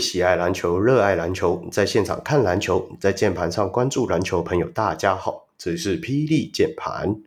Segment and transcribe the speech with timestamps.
[0.00, 7.20] 喜爱篮球、热爱篮球，在现场看篮球，在键盘上关注篮球朋友，大家好，这里是霹雳键盘，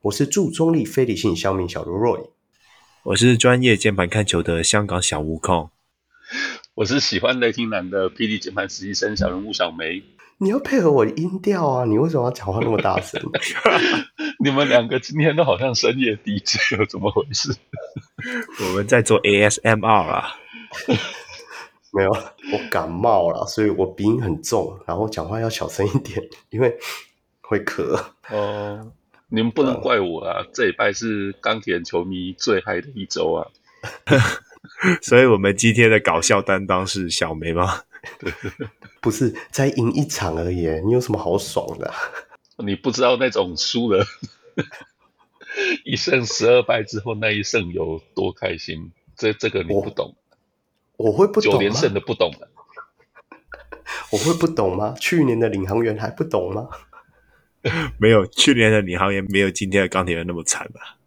[0.00, 2.30] 我是驻中立非理性小米小罗 Roy，
[3.02, 5.70] 我是专业键盘看球的香港小悟空，
[6.74, 10.02] 我是喜欢雷霆男的霹雳键盘实习生小人物小梅。
[10.38, 11.84] 你要配合我的音调啊！
[11.86, 13.18] 你为什么要讲话那么大声？
[14.44, 17.54] 你们两个今天都好像深夜 DJ 了，怎么回事？
[18.68, 20.34] 我们在做 ASMR 啊。
[21.96, 22.10] 没有，
[22.52, 26.76] 我感冒了，所以我鼻音很重，然后讲话要小声一点，因为
[27.40, 27.98] 会咳。
[28.28, 28.92] 哦，
[29.28, 30.44] 你们不能怪我啊！
[30.52, 33.48] 这礼拜是钢铁球迷最嗨的一周啊！
[35.00, 37.82] 所以我们今天的搞笑担当是小梅吗？
[39.00, 41.96] 不是，才赢一场而已，你有什么好爽的啊？
[42.58, 44.04] 你不知道那种输了
[45.84, 50.14] 一胜十二败之后那一胜有多开心，这这个你不懂。
[50.96, 51.58] 我，我会不懂吗？
[51.58, 52.48] 九连胜的不懂的。
[54.12, 54.94] 我会不懂吗？
[55.00, 56.68] 去年的领航员还不懂吗？
[57.98, 60.98] 没有，去年的领航员没有今天的钢铁人那么惨吧？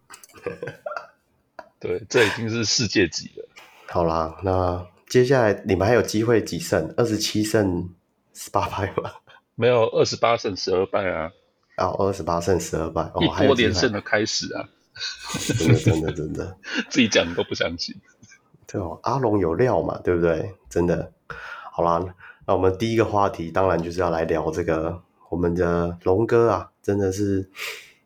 [1.79, 3.47] 对，这已经是世界级了。
[3.87, 4.85] 好啦，那。
[5.09, 6.93] 接下来你们还有机会几胜？
[6.95, 7.89] 二十七胜
[8.35, 9.11] 十八败吗？
[9.55, 11.31] 没有，二十八胜十二败啊！
[11.77, 14.69] 啊、哦，二十八胜十二败，一波连胜的开始啊！
[15.57, 16.57] 真的，真的，真的，
[16.91, 17.95] 自己讲都不相信。
[18.71, 19.99] 对哦，阿龙有料嘛？
[20.03, 20.53] 对不对？
[20.69, 21.11] 真的。
[21.71, 22.03] 好啦，
[22.45, 27.49] 那我们第一个话题当然就是要来聊这个我们的龙哥啊，真的是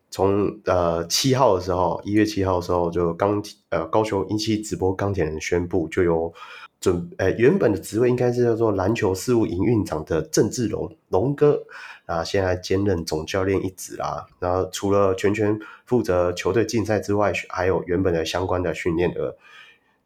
[0.09, 6.33] 从呃七号的时候，一月七号的时候就钢呃高雄一期直播钢铁人宣布就有。
[6.79, 11.63] 准诶，原本的职位应该是叫做篮球事务营运长的郑志龙龙哥
[12.05, 14.27] 啊，现在兼任总教练一职啦。
[14.37, 19.37] 然后除了全权负责球队竞赛之外，还有原本的相关的训练的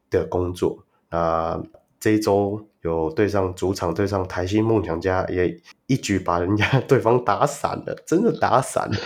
[0.09, 0.83] 的工作。
[1.09, 1.61] 啊，
[1.99, 8.97] 这一周有对上主场对上台新梦想家，也一举把人家对方打散了，真的打散了，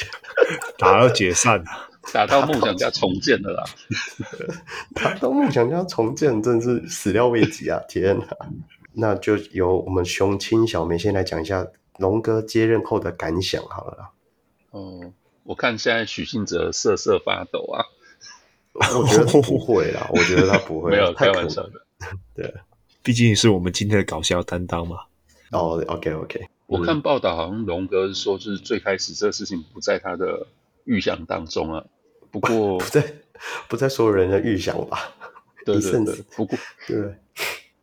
[0.78, 1.64] 打到解散了。
[2.12, 3.64] 打到梦想家重建了啦！
[4.96, 7.78] 打到梦想家重建，真是始料未及啊！
[7.88, 8.26] 天哪！
[8.94, 11.66] 那就由我们熊青小梅先来讲一下
[11.98, 14.10] 龙哥接任后的感想好了啦。
[14.70, 15.12] 哦，
[15.44, 17.84] 我看现在许信哲瑟瑟发抖啊！
[18.98, 21.72] 我觉得 不会啦，我觉得他不会，没有开玩笑的。
[22.34, 22.52] 对，
[23.02, 24.96] 毕竟是我们今天的搞笑担当嘛。
[25.50, 26.48] 哦，OK OK。
[26.66, 30.46] 我看报道好像龙哥是说，就是最开始这个事情不在他的
[30.84, 31.84] 预想当中啊。
[32.30, 33.14] 不过 不在
[33.68, 35.12] 不在所有人的预想吧？
[35.66, 36.24] 对对对。
[36.36, 37.14] 不过对，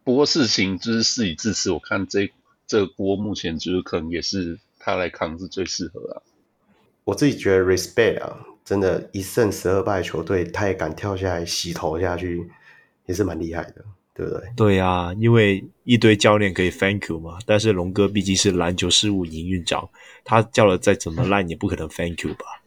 [0.03, 2.31] 不过事情就是事已至此，我看这
[2.66, 6.22] 这锅目前就是可能也是他来扛是最适合啊。
[7.03, 12.52] 我自己觉得 respect 啊，真的，一胜十二败球队，他也敢跳下来洗头下去，
[13.06, 14.42] 也是蛮厉害的，对不对？
[14.58, 19.88] 对啊，因为一堆教练可以 thank you 嘛，但是龙哥毕竟是篮球事务营运长，
[20.26, 22.62] 他叫了再怎么烂也不可能 thank you 吧？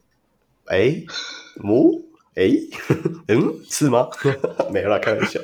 [0.68, 1.02] 哎。
[1.62, 2.00] 哦，
[2.34, 2.48] 哎，
[3.28, 4.08] 嗯，是吗？
[4.72, 5.38] 没有啦，开玩笑。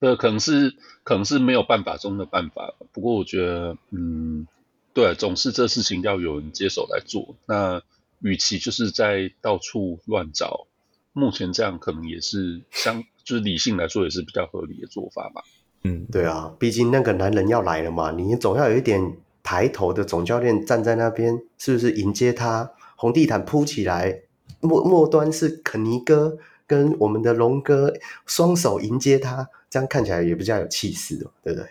[0.00, 2.74] 这可能是可能是没有办法中的办法。
[2.92, 4.46] 不过我觉得，嗯，
[4.94, 7.34] 对，总是这事情要有人接手来做。
[7.46, 7.82] 那
[8.20, 10.66] 与其就是在到处乱找，
[11.12, 15.42] 目前这样可能也是相就是理性来说也是比较合理的做法吧。
[15.82, 22.70] 嗯，对啊，毕竟那个男人要来了嘛，你总要有一点抬头的总教练站在那边，是不是迎接他？
[22.96, 24.22] 红地毯铺起来。
[24.60, 26.36] 末末端是肯尼哥
[26.66, 27.94] 跟我们的龙哥
[28.26, 31.68] 双手迎接他，这样看起来也比较有气势哦，对不对？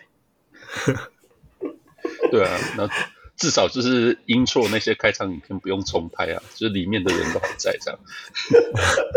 [2.32, 2.88] 对啊，那
[3.40, 7.98] 至少就是 intro 那些开场影片不用重拍啊， 就是里面的人都还在这样，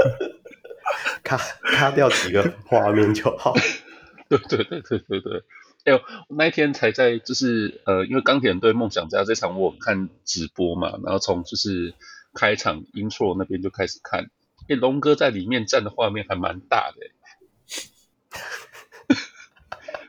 [1.23, 3.53] 卡卡掉几个画面就好。
[4.29, 5.43] 对对对对对对，
[5.83, 11.93] 哎呦，那一天才在就是呃，因为钢铁人对梦想家这场我看直播嘛，然后从就是。
[12.35, 14.31] 开场 intro 那边就开始看，
[14.67, 16.97] 哎，龙哥在里面站的画面还蛮大的，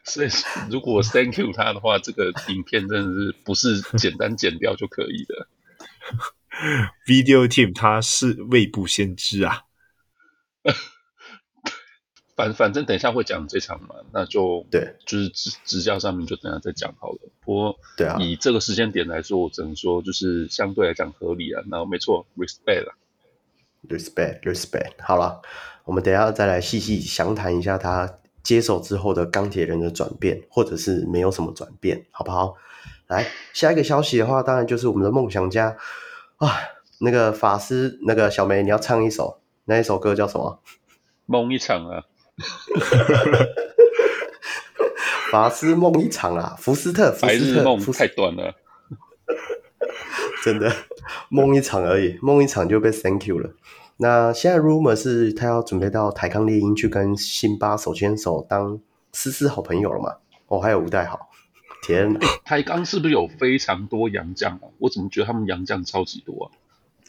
[0.04, 0.28] 所以
[0.70, 5.48] 如果 thank you 他的话，这个影片真的是不是简单剪掉就可以的。
[7.06, 9.62] Video team 他是未卜先知啊，
[12.36, 17.18] 反反正等一下会讲这场嘛，那就对，就是执执教上面就等一下再讲好了。
[17.40, 21.62] 不过，对啊，以这个时间点来说，我只能说就是相对来讲合理啊。
[21.66, 22.94] 那没错，respect 啦
[23.88, 24.92] ，respect，respect。
[24.98, 25.40] 好了，
[25.84, 32.54] 我们等一下再来细细详谈一下他接手之后的钢铁人的转变，或者是没有什么转变，好不好？
[33.08, 35.76] 来，下一个消息的话，当然就是我们的梦想家
[36.36, 36.52] 啊，
[37.00, 40.60] 那个法师，那个小梅，你要唱一首，那一首歌叫什么？
[41.26, 42.04] 梦一场啊！
[45.30, 46.54] 法师梦一场啊！
[46.58, 48.54] 福斯特，福斯特，太短了，
[50.44, 50.70] 真的
[51.28, 53.50] 梦一场而已，梦一场就被 Thank you 了。
[53.96, 58.80] 那现在 rumor 是他要准备到台康猎鹰去跟辛巴手牵手当
[59.12, 60.16] 丝丝好朋友了嘛？
[60.48, 61.28] 哦，还有吴代豪，
[61.82, 62.20] 天哪！
[62.44, 64.62] 台钢是不是有非常多洋将啊？
[64.78, 66.50] 我怎么觉得他们洋将超级多啊？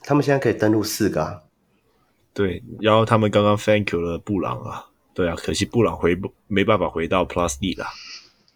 [0.03, 1.41] 他们现在可以登录四个啊。
[2.33, 7.85] 对，然后他们刚刚 thank you 了布朗啊，对啊，可惜布朗回不没办法回到 Plus D 了。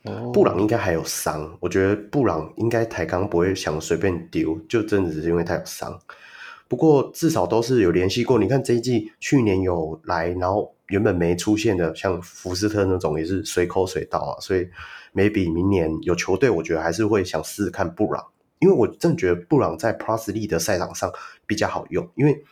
[0.04, 6.00] 哦，布朗应该还有伤，我觉得布朗应该台钢不会想随便丢，就真的只是因为他有伤。
[6.70, 8.38] 不过至少都是有联系过。
[8.38, 14.40] 你看这一季去年有来，然后原本没出现的，像福斯特那种也是随口随到啊。
[14.40, 14.68] 所以
[15.14, 18.24] maybe 明年有球队，我觉得还是会想试试看布朗，
[18.60, 21.12] 因为我真的觉得布朗在 Plus League 的赛场上
[21.48, 22.08] 比较好用。
[22.14, 22.44] 因为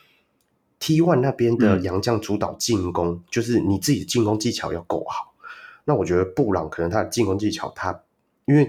[0.80, 5.32] T One 那边的洋将主导进攻，嗯、就是你自己的进攻技巧要够好。
[5.84, 8.02] 那我觉得布朗可能他的进攻技巧他，他
[8.46, 8.68] 因为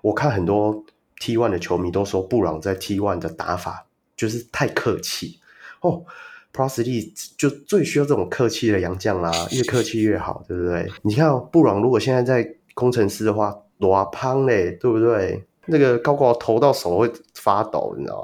[0.00, 0.84] 我看很多
[1.20, 3.85] T One 的球迷都说布朗在 T One 的打法。
[4.16, 5.38] 就是太客气
[5.80, 6.04] 哦
[6.52, 10.90] ，Prosie 就最需要这种客气的洋将啦，越客气越好，对不对？
[11.02, 15.44] 你看、布朗如果现在在工程师的话，多胖嘞，对不对？
[15.66, 18.22] 那个高高投到手会发抖，你知道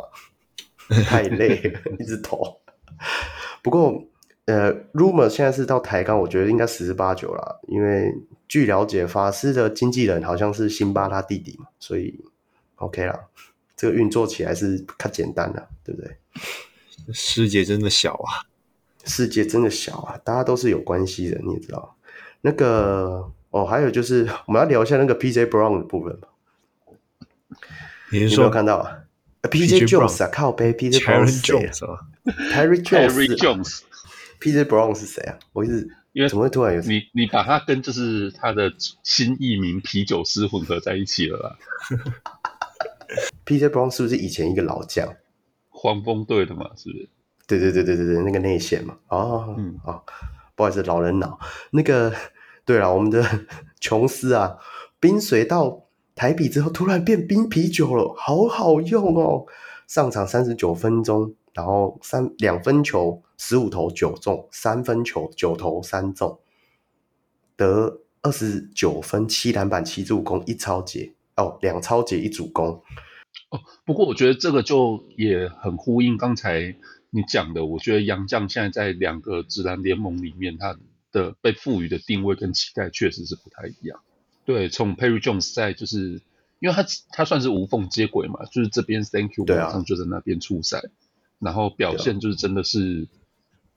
[0.89, 1.03] 吗？
[1.05, 2.61] 太累了，一直投。
[3.62, 4.05] 不过，
[4.47, 8.15] 呃，Rumor 现在是到台钢，我觉得应该十之八九啦，因为
[8.49, 12.21] 据了解，法师的经纪人好像是辛巴他弟弟嘛，所以
[12.77, 13.19] OK 啦。
[13.82, 16.17] 这个运作起来是太简单了，对不对？
[17.12, 18.46] 世界真的小啊，
[19.05, 21.96] 世界真的小啊，大家都是有关系的，你也知道。
[22.43, 25.46] 那个哦，还有就是 我们要聊一下那个 P.J.
[25.46, 26.29] Brown 的部分吧。
[28.12, 29.00] 你是说有没有看到啊
[29.50, 29.81] ？P.J.
[29.85, 31.00] Jones 啊，靠背 P.J.
[31.00, 31.99] Brown 是谁啊
[32.52, 32.81] ？Terry
[33.37, 34.64] Jones，P.J.
[34.67, 35.37] Brown 是谁啊？
[35.52, 37.02] 我一直因为怎么会突然有你？
[37.14, 41.58] 你把他跟就是他的新艺名啤酒师混合在一起了啦。
[43.44, 43.69] P.J.
[43.69, 45.14] Brown 是不是以前一个老将？
[45.69, 47.09] 黄蜂队的嘛，是不是？
[47.47, 48.97] 对对对对对对，那个内线嘛。
[49.09, 50.03] 哦，嗯啊、哦，
[50.55, 51.38] 不好意思，老人脑。
[51.70, 52.12] 那个，
[52.64, 53.25] 对了，我们的
[53.81, 54.56] 琼斯啊，
[55.00, 59.47] 冰水到台比之后，突然变冰啤酒了，好好用哦。
[59.88, 66.38] 上场三十九分钟，然后三两分球十五投九中，三分球九投三中，
[67.56, 71.12] 得二十九分七篮板七助攻一抄截。
[71.37, 72.82] 哦，两抄截一主攻。
[73.50, 76.76] 哦，不过我觉得这个就也很呼应刚才
[77.11, 77.64] 你讲的。
[77.64, 80.79] 我觉得杨绛现在在两个直男联盟里面，他
[81.11, 84.00] 的被赋予的定位跟期待确实是不太一样。
[84.44, 86.20] 对，从 Perry Jones 在就是，
[86.61, 90.90] 因为他他算是无缝接轨嘛，就是这边 Thank you，马上就在那边出赛，啊、
[91.38, 93.08] 然后表现就是真的是，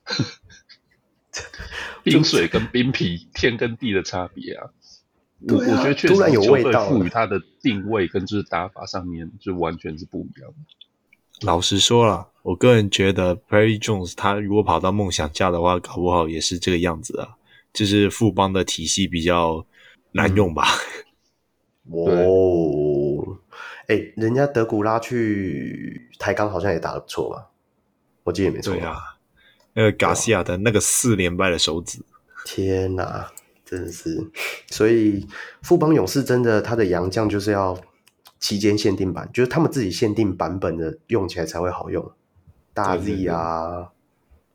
[2.04, 4.72] 冰水跟冰皮天跟地的差别啊。
[5.42, 11.46] 我、啊、我觉得确实，球队赋予他的定位跟就是打法上面就完全是不一样的。
[11.46, 17.36] 老实说了，我个人觉得 Perry Jones 他如果跑到梦想家的话，搞不好也是这个样子啊。
[17.74, 19.66] 就是富邦的体系比较
[20.14, 20.66] 难用吧。
[21.92, 23.38] 哦，
[23.88, 27.44] 哎，人家德古拉去台钢好像也打得不错嘛，
[28.24, 28.74] 我记得也没错。
[28.74, 28.96] 对啊，
[29.74, 32.00] 那个 Garcia 的那个四连败的手指，
[32.46, 33.30] 天哪！
[33.76, 34.32] 真是，
[34.68, 35.28] 所以
[35.62, 37.80] 富邦勇士真的，他的洋将就是要
[38.40, 42.12] 期间限定版，就是他们自己限定版本的，用起来才会好用。
[42.74, 43.90] 大 Z 啊，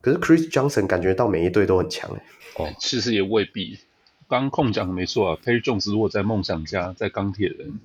[0.01, 2.23] 可是 Chris Johnson 感觉到每一队都很强哎。
[2.57, 3.79] 哦，其实也未必。
[4.27, 7.79] 刚控讲的没错啊，Perry Jones 如果在梦想家，在钢铁人，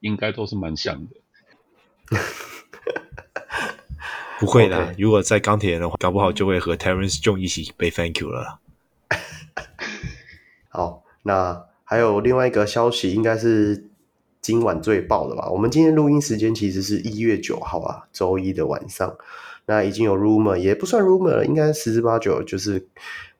[0.00, 2.18] 应该都是蛮像的。
[4.38, 4.94] 不会的，Okay.
[4.98, 8.58] 如果在钢铁人的话，搞不好就会和 Terrence Jones 一起被 Thank you 了。
[10.74, 13.90] 好，那还有另外一个消息，应该是
[14.40, 15.50] 今晚最爆的吧？
[15.50, 19.14] 我们今天录音时间其实是一月九号啊，周一的晚上。
[19.66, 22.88] 那已经有 rumor，也不算 rumor 了，应该十之八九，就是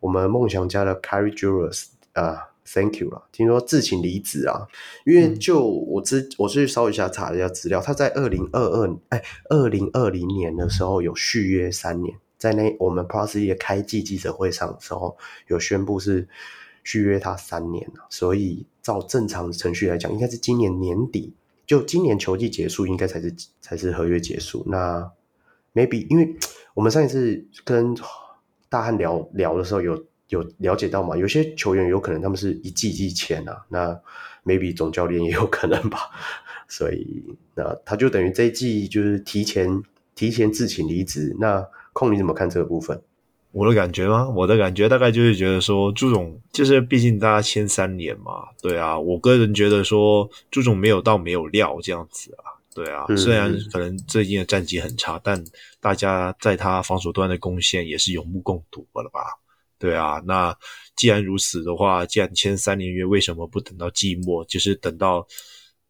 [0.01, 3.23] 我们梦想家的 Kyrie Julius 啊，Thank you 啦。
[3.33, 4.69] 听说自请离职啊，
[5.07, 16.29] 因为就我之我去稍微一下查了一下资料，他在二零二二哎二零二零年的时候有续约三年，在那我们 Plus 的开季记者会上的时候有宣布是。
[16.85, 21.33] 续约他三年了，所以照正常的程序来讲，应该是今年年底，
[21.67, 24.65] 就今年球季结束，应该才是才是合约结束。
[24.67, 25.11] 那
[25.75, 26.37] maybe 因为
[26.75, 27.95] 我们上一次跟
[28.69, 34.01] 大汉聊聊的时候有，有了解到嘛，有些球员有可能他们是一季一季签啊，那
[34.45, 35.99] maybe 总教练也有可能吧，
[36.69, 37.23] 所以
[37.55, 39.83] 那他就等于这一季就是提前
[40.15, 41.37] 提前自请离职。
[41.39, 43.01] 那空你怎么看这个部分？
[43.53, 44.27] 我的感觉吗？
[44.31, 55.45] 我的感觉大概就是觉得说，朱总就是毕竟大家签三年嘛，对啊，我个人觉得说朱总没有到没有料这样子啊，对啊，嗯、虽然可能最近的战绩很差，但
[55.81, 59.21] 大家在他防守端的贡献也是有目共睹了吧？
[59.79, 60.57] 对啊，那
[60.97, 65.27] 既然如此的话，既然签三年约，为什么不等到季末，就是等到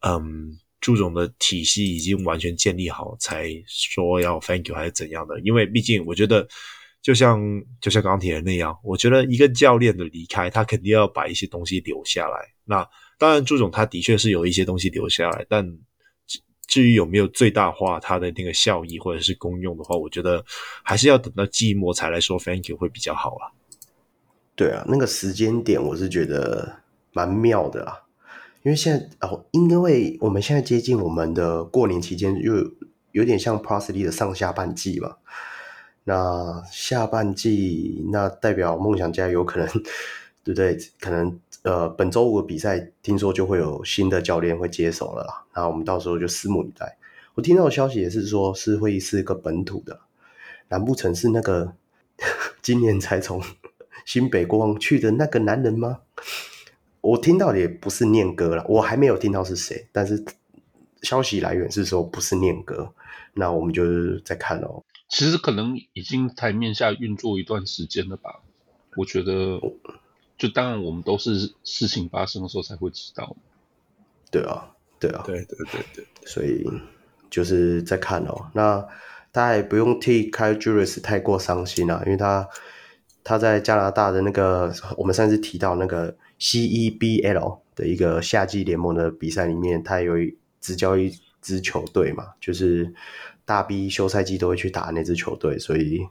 [0.00, 5.38] 嗯朱总的体系已经完全建立好，才说要 thank you 还是怎样的？
[5.42, 6.44] 因为毕竟我觉得。
[7.02, 7.40] 就像
[7.80, 12.54] 就像钢铁人那样，我觉得一个教练的离开，他肯定要把一些东西留下来。
[12.64, 15.76] 那当然，朱总他的确是有一些东西留下来，但
[16.68, 20.44] 至于有没有最大化他的那个效益或者是功用的话，我觉得
[20.82, 23.50] 还是要等到季末才来说 thank you 会比较好啊。
[24.54, 26.76] 对啊，那个时间点我是觉得
[27.12, 28.04] 蛮妙的啦，
[28.62, 32.54] 因为现在哦，因为我们现在接近我们的过年期间，又
[33.10, 35.16] 有，点像 Parsley 的上下半季嘛。
[36.04, 39.68] 那下半季，那代表梦想家有可能，
[40.42, 40.76] 对不对？
[41.00, 45.44] 可能呃，本周五的比赛听说就会有新的教练会接手了啦。
[45.54, 46.96] 那我们到时候就拭目以待。
[47.34, 50.00] 我听到的消息也是说，是会是一个本土的，
[50.68, 51.72] 难不成是那个
[52.60, 53.40] 今年才从
[54.04, 56.00] 新北国去的那个男人吗？
[57.00, 60.24] 我听到的也不是念哥了，我还没有听到是谁，但是
[61.02, 62.92] 消息来源是说不是念哥，
[63.34, 64.82] 那我们就是在看哦。
[65.12, 68.40] 其实可能已经台面下运作一段时间了吧，
[68.96, 69.60] 我觉得，
[70.38, 73.36] 就当然我们都是事情发生的时候才会知道。
[74.30, 76.66] 对啊，对啊，对对对对，所以
[77.28, 78.50] 就是在看哦。
[78.54, 78.80] 那
[79.30, 82.48] 大家也不用替 Kyle Julius 太过伤心啊，因为他
[83.22, 90.14] 他在加拿大的那个我们上次提到那个 CEBL 的一个夏季联盟的比赛里面，他有
[90.58, 92.94] 执教一支球队嘛，就是。
[93.44, 96.06] 大 B 休赛季都会去打那支球队，所以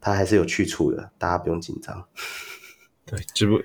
[0.00, 2.06] 他还是有去处的，大家不用紧张。
[3.06, 3.60] 对，只不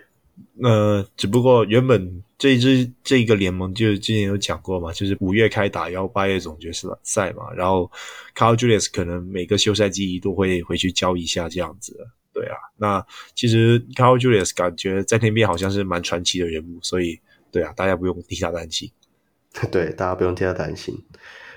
[0.63, 6.71] 呃，只不过原本这一支这一个联盟就之前有讲过嘛，就是五月开打，然后八月总决
[7.03, 7.89] 赛嘛，然后
[8.35, 11.95] Carl Julius 可能每个休赛季都会回去教一下这样子。
[12.33, 17.19] 对啊，那其实 Carl Julius 感觉在那边好像是蛮传奇的人物，所以
[17.51, 18.89] 对啊，大家不用替他担心。
[19.69, 20.97] 对，大家不用替他担心。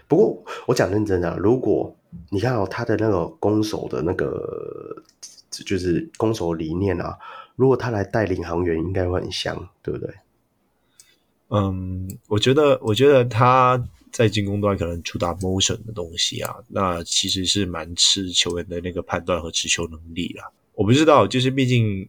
[0.07, 1.95] 不过我讲认真的，如果
[2.31, 5.03] 你看哦，他的那个攻守的那个，
[5.51, 7.19] 就是攻守理念啊，
[7.57, 10.15] 如果他来带领航员，应该会很香，对不对？
[11.49, 13.83] 嗯，我觉得，我觉得他
[14.13, 20.51] 在进攻端可能主打 motion 的东西啊，那其实是蛮吃球员的那个判断和持球能力啦。
[20.75, 22.09] 我不知道，就是毕竟。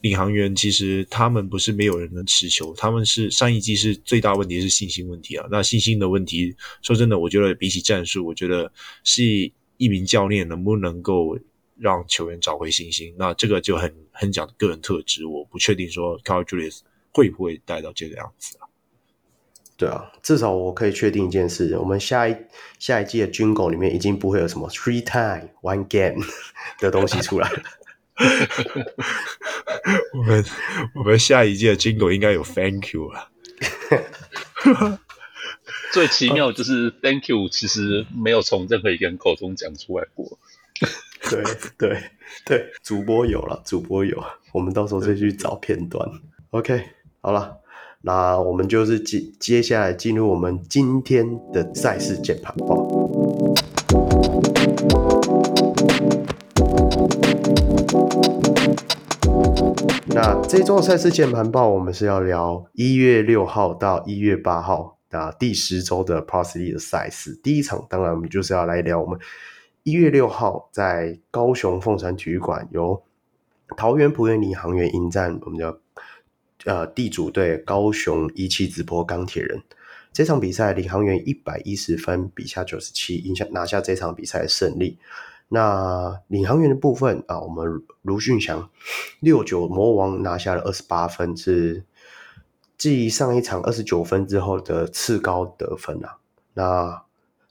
[0.00, 5.46] 领航员其实他们不是没有人能持球，他们是上一季是最大问题是信心问题啊。
[5.50, 8.72] 那信心的问题，说真的，我觉得比起战术，我觉得
[9.04, 9.22] 是
[9.76, 11.38] 一名教练能不能够
[11.76, 13.14] 让球员找回信心。
[13.18, 16.80] 那这个就很很讲个人特质，我不确定说 Kyle Julius
[17.12, 18.68] 会不会带到这个样子啊。
[19.76, 22.36] 对啊，至少我可以确定一件事，我们下一
[22.78, 26.22] 下一季的军狗里面已经不会有什么 three time one game
[26.78, 27.62] 的东西出来了。
[30.14, 30.44] 我们
[30.94, 33.28] 我们下一届的金狗应该有 Thank you 啊！
[35.92, 40.38] 最奇妙就是 Thank you，其实没有从任何一个人口中讲出来过。
[41.28, 41.42] 对
[41.76, 42.02] 对
[42.44, 44.22] 对，主播有了，主播有，
[44.52, 46.08] 我们到时候再去找片段。
[46.50, 46.84] OK，
[47.20, 47.58] 好了，
[48.02, 52.86] 那我们就是接接下来进入我们今天的赛事键盘报。
[60.06, 67.38] 那这周赛事键盘报，我们是要聊一月六号到一月八号啊，第十周的 Parsley 的赛事。
[67.42, 69.18] 第一场，当然我们就是要来聊我们
[69.82, 73.02] 一月六号在高雄凤山体育馆由
[73.76, 75.80] 桃园璞园领航员迎战我们的
[76.64, 79.62] 呃地主队高雄一期直播钢铁人。
[80.12, 84.98] 这场比赛领航员一百一十分比下九十七，赢下拿下这场比赛的胜利。
[85.52, 88.70] 那领航员的部分啊，我们卢俊祥
[89.18, 91.84] 六九魔王拿下了二十八分，是
[92.78, 96.18] 继上一场二十九分之后的次高得分啊。
[96.54, 97.02] 那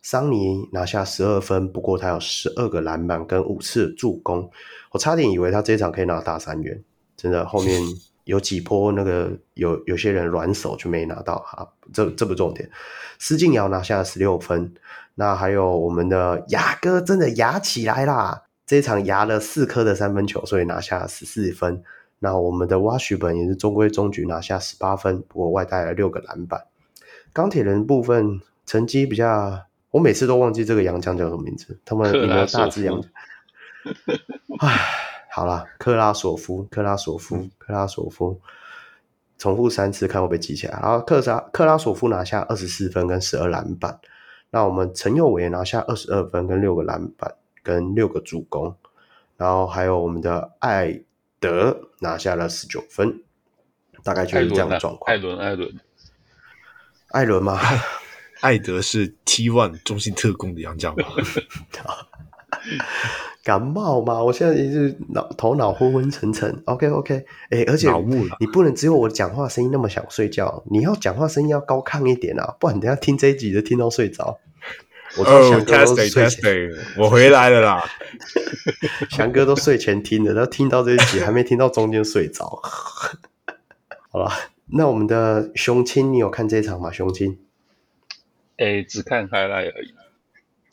[0.02, 4.50] 桑尼拿下十二分，不过他有十二个篮板跟五次助攻，
[4.92, 6.82] 我差点以为他这一场可以拿大三元，
[7.18, 7.82] 真的后面
[8.24, 12.72] 有几波那个有有些人软手就没拿到哈，这这不重点。
[13.18, 14.74] 施晋尧拿下十六分。
[15.20, 18.44] 那还有我们的牙哥真的牙起来啦！
[18.66, 21.84] 这一场牙了四颗的三分球，所以拿下十四分。
[22.20, 26.64] 那我们的 Washburn 也是中规中矩拿下十八分，不过外带了六个篮板。
[27.34, 31.78] 钢铁人部分成绩比较我每次都忘记这个洋将叫什么名字。
[31.84, 33.12] 他们有没有大只洋将？
[34.62, 34.80] 唉，
[35.30, 38.40] 好了，克拉索夫，克拉索夫，嗯、克拉索夫，
[39.38, 40.80] 重复三次看会不会记起来。
[40.82, 44.00] 然后克拉克拉索夫拿下二十四分跟十二篮板。
[44.52, 48.76] 那我们陈佑伟拿下二十二分跟六个篮板跟六个助攻。
[49.38, 51.02] 然后还有我们的艾
[51.40, 53.24] 德拿下了十九分，
[54.04, 55.14] 大概就是这样的状况。
[55.14, 55.80] 艾伦，艾伦，
[57.10, 57.58] 艾伦吗？
[58.42, 61.06] 艾德是 T One 中心特工的杨将吗？
[63.50, 64.24] 感冒嘛？
[64.24, 66.62] 我现在也是脑头脑昏昏沉沉。
[66.66, 67.90] OK OK，哎、欸，而且
[68.40, 74.38] 你不能只有我讲话声音那么想睡觉，你要讲话声音要高亢一点啊，不然等下听这一集就听到睡着。
[75.18, 76.78] 我翔哥都睡前，oh, testing, testing.
[77.00, 77.84] 我回来了啦。
[79.10, 82.46] 翔哥都睡前听的，他听到这一集还没听到中间睡着。
[84.12, 84.30] 好了，
[84.68, 86.92] 那我们的雄青，你有看这一场吗？
[86.92, 87.40] 雄青？
[88.58, 89.99] 哎、欸，只看 highlight 而已。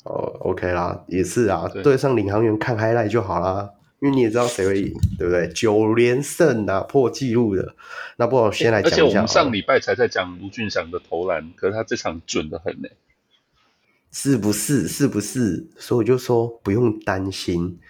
[0.07, 5.49] 哦，OK 啦，也是啊，对，对上领航员看 highlight 就好啦，因为你也知道谁会赢，对不对？
[5.49, 7.75] 九连胜啊，破纪录的。
[8.17, 8.97] 那不，我先来讲一下。
[8.97, 12.89] 而且我们上礼拜才在讲卢俊祥的投篮，可是他这场准的很呢，
[14.13, 14.87] 是不是？
[14.87, 15.67] 是不是？
[15.77, 17.81] 所以我就说不用担心，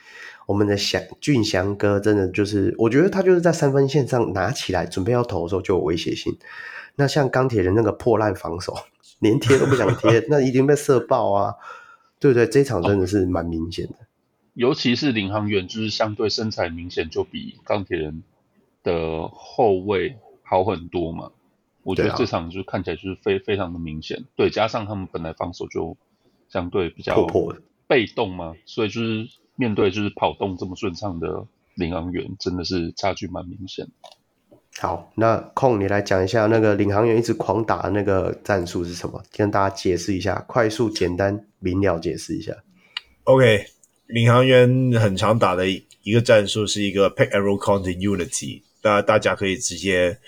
[0.47, 6.35] 我们的祥俊祥哥真的就是，我觉得他就是在三分线上拿起来准备要投的时候就有威胁性。
[6.95, 8.75] 那像钢铁人那个破烂防守。
[9.21, 11.55] 连贴都不想贴， 那一定被射爆啊！
[12.19, 12.47] 对不对？
[12.47, 14.07] 这一场真的是蛮明显的，哦，
[14.55, 18.23] 尤其是领航员，就是相对身材明显就比钢铁人
[18.83, 21.31] 的后卫好很多嘛。
[21.83, 25.97] 我觉得这场就看起来就是非非常的明显，对，加上他们本来防守就
[26.49, 27.27] 相对比较
[27.87, 33.87] 被动嘛，所以就是面对就是跑动这么顺畅的领航员，真的是差距蛮明显。
[34.79, 39.23] 好，那空你来讲一下那个领航员一直狂打的那个战术是什么？
[39.33, 42.53] 跟大家解释一下，快速、简单、明了解释一下。
[43.25, 43.65] OK，
[44.07, 45.67] 领航员很常打的
[46.03, 50.19] 一个战术是一个 Pick and Roll Continuity，那大家可以直接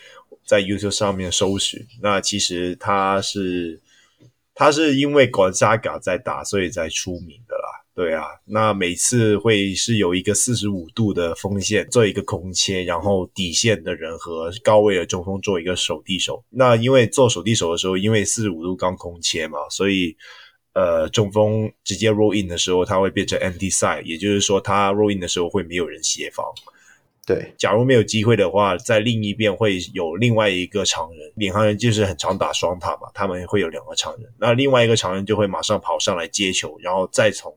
[0.47, 1.87] 在 YouTube 上面搜寻。
[2.01, 3.79] 那其实他是
[4.55, 7.39] 他是因为广杀稿在打，所以才出名。
[7.99, 16.45] 对啊，那每次会是有一个四十五度的锋线做一个空切，然后底线的人和高位的中锋做一个手递手。
[16.49, 20.17] 那因为做手递手的时候，因为四十五度刚空切嘛，所以
[20.75, 26.47] 呃中锋直接 roll in 的时候，它会变成 empty side，也就是说他 roll in 的时候会没有人协防。
[27.27, 37.53] 对，假如没有机会的话，在另一边会有另外一个常人，领航员就是很常打双塔嘛，他们会有两个常人，那另外一个常人就会马上跑上来接球，然后再从。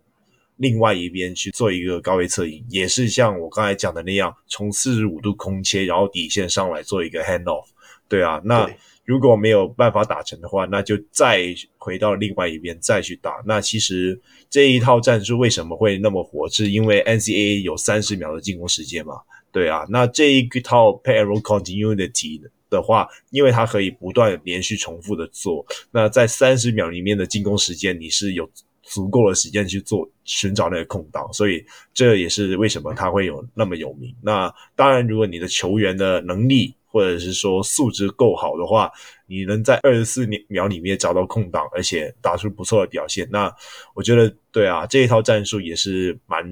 [0.62, 7.66] 另外一边去做一个高位侧影，也是像我刚才讲的那样，从四十五度空切，然后底线上来做一个 hand off。
[8.08, 8.70] 对啊，那
[9.04, 13.42] 如果没有办法打成的话，那就再回到另外一边再去打。
[13.44, 14.22] 那其实
[14.52, 16.48] 这一套战术为什么会那么火？
[16.48, 19.16] 是因为 NCAA 有三十秒的进攻时间嘛？
[19.52, 28.48] 对啊，那这一套 pick and roll continuity 的话，因为它可以不断连续重复的做，那在三十秒里面的进攻时间，你是有。
[28.84, 31.64] 足够的时间去做寻找那个空档，所以
[31.94, 34.16] 这也是为什么他会有那么有名。
[34.22, 38.90] 那当然，如果你的球员的能力或者是说素质够好的话，
[39.28, 43.54] 你能在二十四秒里面找到空档，而且打出不错的表现，那
[43.94, 46.44] 我觉得对啊，这一套战术也是蛮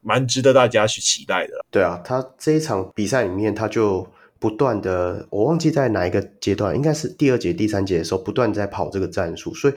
[0.00, 1.64] 蛮值得大家去期待的。
[1.70, 4.04] 对啊，他这一场比赛里面，他就
[4.40, 9.74] 不断的，我忘记在哪一个阶段，应该是第二节、第三节的时候，不断在跑这个战术，所以。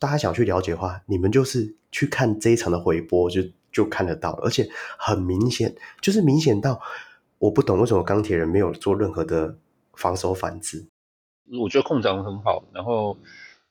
[0.00, 6.80] 大家想去了解的话，你们就是去看这一场的回播，就就看得到，而且很明显，就是明显到
[7.38, 9.56] 我不懂为什么钢铁人没有做任何的
[9.94, 10.84] 防守反制。
[11.56, 13.16] 我觉得控场很好，然后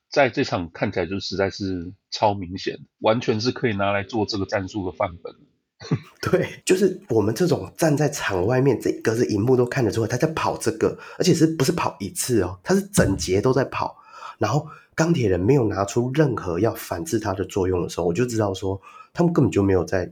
[0.09, 5.35] 在这场看起来就实在是超明显，完全是可以拿来做这个战术的范本。
[6.21, 12.57] 对，就是我们这种站在场外面，这隔着荧幕都看得出来他在跑这个，而且是不是跑一次哦？
[12.63, 13.97] 他是整节都在跑，
[14.43, 14.67] 然后。
[14.95, 18.79] 钢铁人没有拿出任何要反制他的作用的时候，我就知道说
[19.11, 20.07] 他们根本就没有在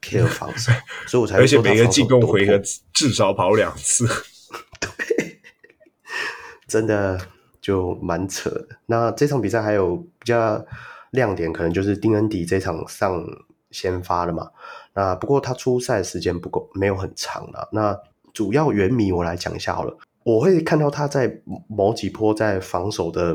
[0.00, 0.70] care 防守，
[1.08, 1.36] 所以我才。
[1.36, 2.56] 而且每个进攻回合
[2.92, 4.06] 至少跑两次，
[4.78, 5.40] 对，
[6.68, 7.18] 真的
[7.60, 8.68] 就蛮扯的。
[8.86, 10.64] 那这场比赛还有比较
[11.10, 13.20] 亮点，可能就是丁恩迪这场上
[13.72, 14.48] 先发了嘛。
[14.94, 17.68] 那不过他出赛时间不够，没有很长了。
[17.72, 17.98] 那
[18.32, 23.34] 主要原迷我来讲一下好了，我会看到他在某几波在防守的。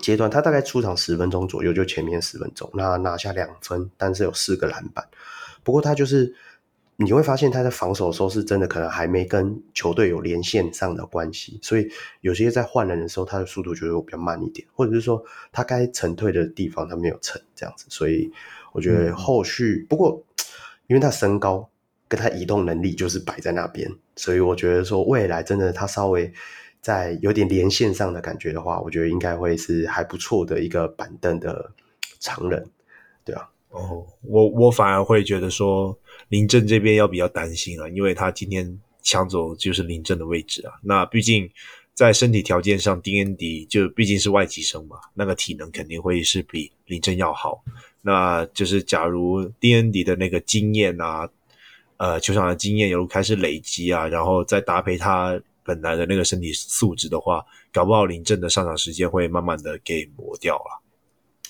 [0.00, 5.04] 阶段，他大概出场十分钟左右，就前面十分钟，那拿下两分，但是有四个篮板。
[5.62, 6.34] 不过他就是
[6.96, 18.30] 你会发现他在防守的时候是真的可能还没跟球队有连线上的关系，所以有些在换人的时候，他的速度就会比较慢一点，或者是说他该沉退的地方他没有沉这样子，所以
[18.72, 20.22] 我觉得后续、嗯、不过
[20.86, 21.68] 因为他身高
[22.08, 26.32] 跟他移动能力就是摆在那边，所以我觉得说未来真的他稍微
[26.86, 31.68] 在有点连线上的感觉的话，我觉得应该会是还不错的一个板凳的
[32.20, 32.64] 常人，
[33.24, 33.50] 对啊。
[33.70, 40.74] 哦，我我反而会觉得说林政这边要比较担心啊，因为他今天抢走就是林政的位置啊。
[40.80, 41.50] 那毕竟
[41.92, 47.64] 在身体条件上，丁恩迪就毕竟是外籍生嘛，那个体能肯定会是比林政要好。
[48.00, 51.28] 那就是假如丁恩迪的那个经验啊，
[51.96, 60.82] 呃，球场的经验又开始累积啊，然后再搭配他本来的那个身体素质的话，搞不好林振的上场时间会慢慢的给磨掉了。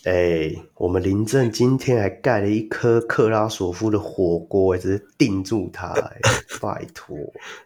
[0.05, 5.93] 哎、欸，我们林振今天还盖了一颗克拉索夫的火锅，只是定住他，
[6.61, 7.17] 拜托。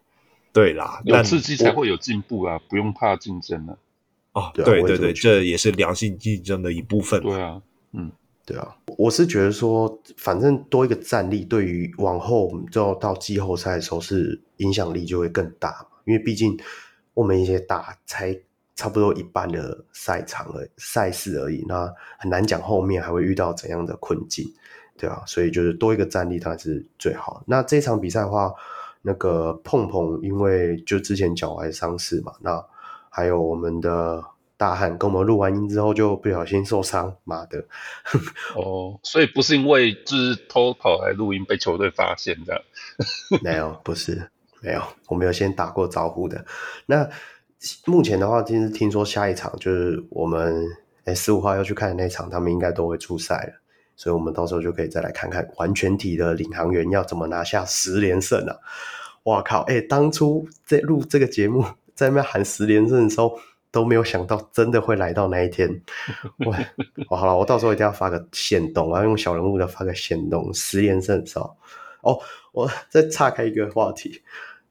[0.52, 3.78] 对啦，有刺激才会有进步啊，不用怕竞争了。
[4.32, 7.20] 哦，对对对，这也是良性竞争的一部分。
[7.22, 7.60] 对啊，
[7.92, 8.10] 嗯，
[8.46, 16.58] 对啊，我是觉得说，反正多一个战力，对于往后就到季后赛的时候，是影响力就会更大，因为毕竟
[17.14, 18.38] 我们一些打才。
[18.76, 24.50] 差不多一半的赛场而赛事而已，那很难讲后面还会遇到怎样的困境，
[24.96, 27.44] 对啊，所以就是多一个战力当然是最好。
[27.46, 28.54] 那这场比赛的话，
[29.02, 32.64] 那个碰碰因为就之前脚踝伤势嘛，那
[33.10, 34.24] 还有我们的
[34.56, 37.62] 大汉跟我们录完音之后就不小心受伤，妈的！
[38.56, 42.62] 哦，所以不是因为就是偷跑来录音被球队发现这样？
[43.44, 46.44] 没有，不是，没有，我没有先打过招呼的。
[46.86, 47.08] 那。
[47.84, 50.66] 目前的话，其实听说下一场就是我们
[51.04, 53.60] 诶十五号要去看的那场，他们应该都会出赛了，
[53.96, 58.62] 所以我们到时候就可以再来看看完全体的领航员要怎么拿下十连胜了、
[59.24, 59.60] 哇靠！
[59.64, 61.62] 哎，当初在录这个节目，
[61.94, 63.38] 在那边喊十连胜的时候，
[63.70, 65.82] 都没有想到真的会来到那一天。
[66.46, 71.54] 我，好了，我到时候一定要发个限动，我要用小人物的发个限动，十连胜的时候。
[72.00, 72.18] 哦，
[72.52, 74.22] 我再岔开一个话题。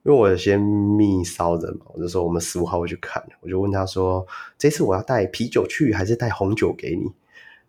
[0.03, 4.25] 因为我先密骚人嘛，我就说我们十五号会去看，我就问他说，
[4.57, 7.03] 这次我要带啤酒去还是带红酒给你？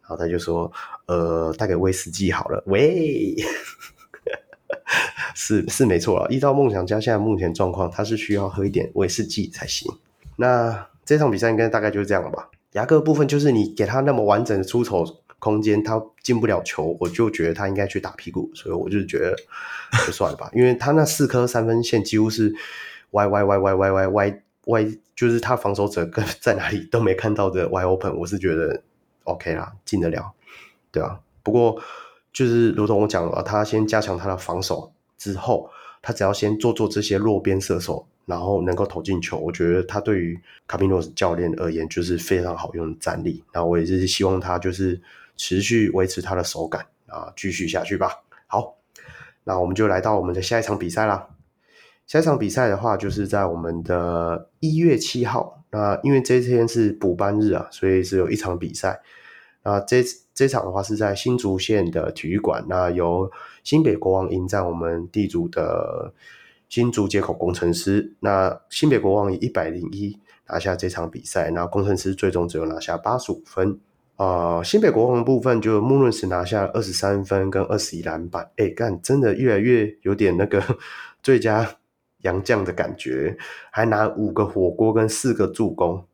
[0.02, 0.70] 然后他就说，
[1.06, 2.62] 呃，带给威士忌好了。
[2.68, 3.34] 喂，
[5.34, 9.92] 是是没错啊，依照梦想家现在目前状况，他是需要喝一点威士忌才行。
[10.36, 12.48] 那这场比赛应该大概就是这样吧？
[12.72, 15.04] 牙哥部分就是你给他那么完整的出丑。
[15.40, 19.34] 空间他进不了球，我就觉得他应该去打屁股，所以我就觉得
[20.06, 22.54] 就算了吧， 因为他那四颗三分线几乎是
[23.12, 28.82] 歪歪歪歪歪歪歪歪，就是他防守者跟在哪里都没看到的歪 open，我是觉得
[29.24, 30.30] OK 啦，进得了，
[30.92, 31.18] 对啊。
[31.42, 31.82] 不过
[32.34, 35.70] 就是如同我讲了，他先加强他的防守之后，
[36.02, 43.42] 他只要先做做这些弱边射手，然后能够投进球，我觉得他对于卡宾诺斯教练而言就是非常好用的战力。
[43.52, 45.00] 然后我也是希望他就是。
[45.40, 48.22] 持续维持他的手感啊，继续下去吧。
[48.46, 48.76] 好，
[49.44, 51.30] 那我们就来到我们的下一场比赛啦。
[52.06, 55.64] 下一场比赛的话，就是在我们的一月七号。
[55.70, 59.00] 那因为这天是补班日啊，所以只有一场比赛。
[59.62, 63.30] 那这这场的话是在新竹县的体育馆，那由
[63.64, 66.12] 新北国王迎战我们地主的
[66.68, 68.14] 新竹街口工程师。
[68.20, 73.78] 那新北国王以一百零一拿下这场比赛，那工程师最终只有拿下八十五分。
[74.20, 80.62] 啊、呃，新北国王的部分就穆伦斯拿下二十三分跟二十一篮板，哎，干真的越来越有点那个
[81.24, 81.76] 最佳
[82.18, 83.38] 洋将的感觉，
[83.70, 86.04] 还拿五个火锅跟四个助攻，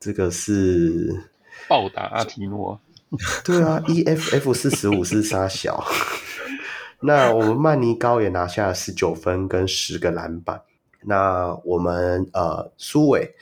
[0.00, 1.30] 这个是
[1.68, 2.80] 暴打阿提诺。
[3.44, 5.84] 对啊，EFF 四十五是杀小。
[7.02, 10.60] 那我们曼尼高也拿下了十九分跟十个篮板。
[11.02, 13.36] 那我们呃苏伟。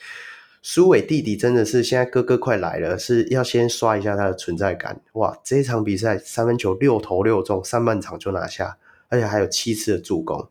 [0.65, 5.01] 苏伟弟弟真的是现在哥哥快来了，是要先刷一下他的存在感。
[5.11, 8.77] 哇，这一场比赛三分球六投六中，上半场就拿下，
[9.09, 10.47] 而且还有七次的助攻，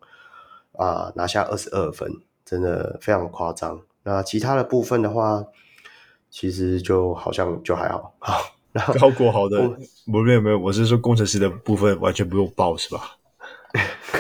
[0.72, 2.12] 啊，拿下二十二分，
[2.44, 3.80] 真的非常夸张。
[4.02, 5.42] 那其他的部分的话，
[6.30, 8.14] 其实就好像就还好。
[8.20, 8.38] 好，
[8.72, 9.58] 然后高国豪的，
[10.12, 13.16] 我没有没有，我是说工程师的部分完全不用报是吧？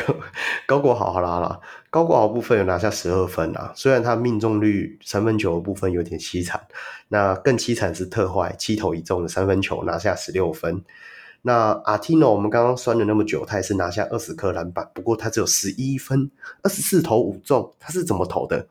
[0.66, 1.60] 高国豪好啦好啦，
[1.90, 6.60] 高国豪部分有拿下十二分啊，虽然他命中率三分球的部分有点凄惨，
[7.08, 10.82] 那更凄惨是特坏七投一中的三分球拿下十六分。
[11.44, 16.30] 那阿提诺我们刚刚酸了那么久，他也是拿下二十颗篮板，不过他只有十一分，
[16.62, 18.64] 二十四投五中，他是怎么投的？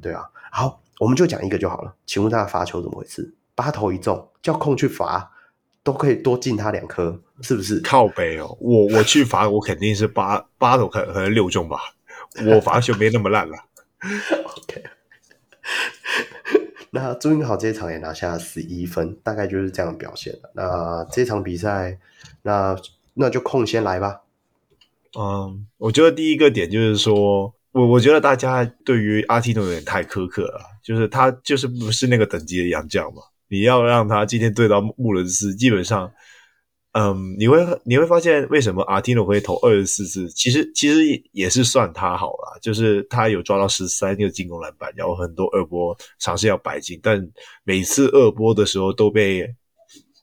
[0.00, 1.94] 对啊，好，我们就讲一个就好了。
[2.06, 3.34] 请问他的罚球怎么回事？
[3.54, 5.32] 八投一中，叫控去罚，
[5.84, 7.78] 都可以多进他两颗，是不是？
[7.82, 11.78] 靠北哦，我我去罚我肯定是八八投可可能六中吧，
[12.46, 13.54] 我罚球没那么烂了。
[14.44, 14.82] OK，
[16.90, 20.50] 那朱云豪这一场也拿下十一分，大概就是这样的表现了。
[20.54, 21.98] 那这场比赛，
[22.42, 22.74] 那
[23.12, 24.22] 那就空先来吧。
[25.18, 33.22] 嗯，我觉得第一个点就是说，我我觉得大家对于阿提诺有点太苛刻了，就是他就是不是那个等级的洋将嘛。
[33.48, 36.10] 你要让他今天对到穆伦斯，基本上，
[36.92, 41.00] 嗯，你会你会发现为什么阿提诺会投二十四次，其实其实
[41.32, 47.26] 也是算他好了，就是他有抓到十三个进攻篮板，然后很多二波尝试要摆进，但
[47.64, 49.46] 每次二波的时候都被。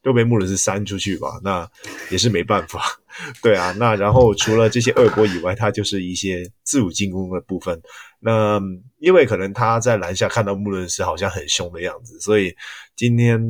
[0.04, 1.70] 都被穆伦斯扇出去吧，那
[2.10, 2.82] 也是没办法。
[3.44, 7.80] 对啊，那然后除了这些二波以外，他就是一些自主进攻的部分。
[8.22, 8.62] 那
[9.00, 12.56] 因为可能他在篮下看到穆伦斯好像很凶的样子，所以
[12.96, 13.42] 今天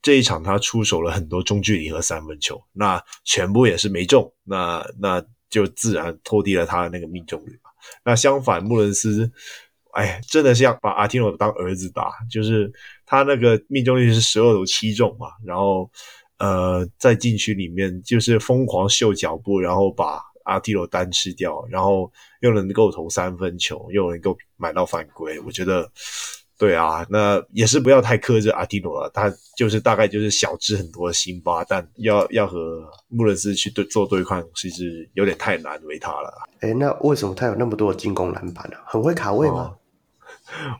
[0.00, 7.70] 这一场他出手了很多中距离和三分球，那全部也是没中，那那就自然拖低了他的那个命中率吧。
[8.04, 9.30] 那相反，穆伦斯，
[9.92, 12.72] 哎，真的是要把阿提诺当儿子打，就是。
[13.04, 15.90] 他那个命中率是十二投七中嘛，然后
[16.38, 25.90] 呃在禁区里面就是疯狂秀脚步，然后把阿提罗单吃掉，然后又能够投三分球，又能够买到犯规，我觉得
[26.58, 36.32] 对啊，那也是不要太苛责阿提罗了，他就是大概就是小只很多的辛巴，但要要和穆伦斯去对做对抗，其实有点太难为他了。
[36.60, 38.76] 诶，那为什么他有那么多的进攻篮板呢？
[38.86, 39.56] 很会卡位吗？
[39.56, 39.78] 哦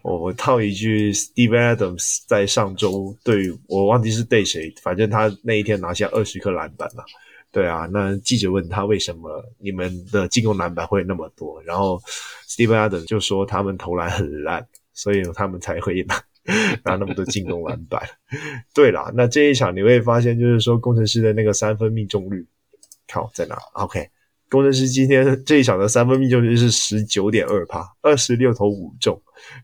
[0.02, 7.04] 我 我套一句，Steven Adams 在上周对我忘记是对谁，反正他那一天拿下二十颗篮板了。
[7.52, 12.00] 对啊，那记者问他为什么你们的进攻篮板会那么多，然后
[12.48, 16.14] Steven Adams 就说他们投篮很烂，所以他们才会拿
[16.82, 18.02] 拿那么多进攻篮板。
[18.72, 22.46] 对啦，那这一场你会发现，就是说工程师的那个三分命中率，
[23.06, 24.08] 靠在哪？OK。
[24.52, 29.18] 工程师今天这一场的三分命中率是十九点二趴，二十六投五中，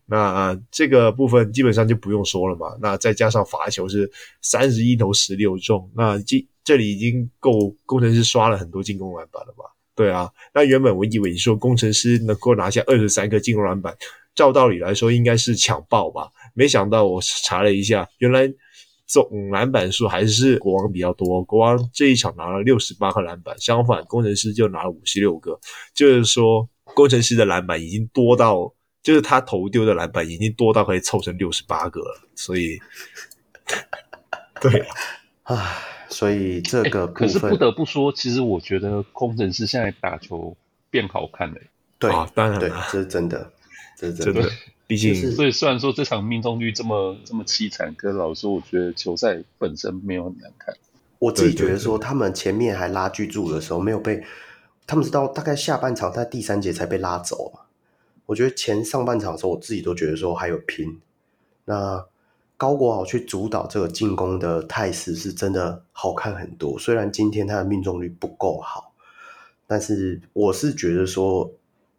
[0.07, 2.75] 那这个部分基本上就不用说了嘛。
[2.81, 9.65] 那再加上罚球是三十一投十六中，那这这里已经够工程师刷了很多进攻篮板了吧？
[9.95, 13.95] 对啊，那原本我以为你说工程师能够拿下二十三个进攻篮板，
[14.35, 16.31] 照道理来说应该是抢爆吧？
[16.55, 18.51] 没想到我查了一下，原来。
[19.09, 25.59] 总篮板数还是国王比较多，国王这一场拿了六十八个篮板，相反工程师就拿了五十六个，
[25.95, 28.71] 就是说工程师的篮板已经多到，
[29.03, 32.79] 就是他投丢的篮板已经多到可以凑成六十八个了，所以，
[34.61, 34.87] 对
[35.45, 35.79] 啊，
[36.11, 40.55] 所以这个、欸、可是不得不说，其实我觉得工程师现在打球
[40.91, 41.57] 变好看了，
[41.99, 43.51] 对啊，当然了，这是真的，
[43.97, 44.51] 这是真的。
[44.89, 50.75] 毕竟，所以虽然说这场命中率这么这么凄惨，可是老实说，我觉得球赛本身没有很难看。
[51.19, 54.25] 我自己觉得说，他们前面还拉锯住的时候，没有被，
[54.87, 57.61] 他们是到大概下半场在第三节才被拉走嘛。
[58.25, 60.99] 我觉得前上半场的时候，我自己都觉得说还有拼。
[61.67, 62.07] 那
[62.57, 66.79] 高国豪去主导这个进攻的态势是真的好看很多。
[66.79, 68.95] 虽然今天他的命中率不够好，
[69.67, 71.53] 但是我是觉得说，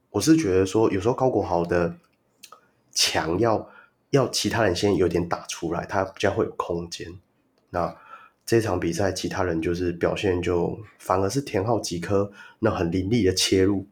[0.10, 1.93] 我是觉得说，有时候高国豪的。
[2.91, 3.69] 强要
[4.12, 7.08] 要其他人先有点打出来，他比较会有空间。
[7.69, 7.95] 那
[8.45, 13.86] 这场比赛其他人就是表现就反而是田浩几颗那很凌厉的切入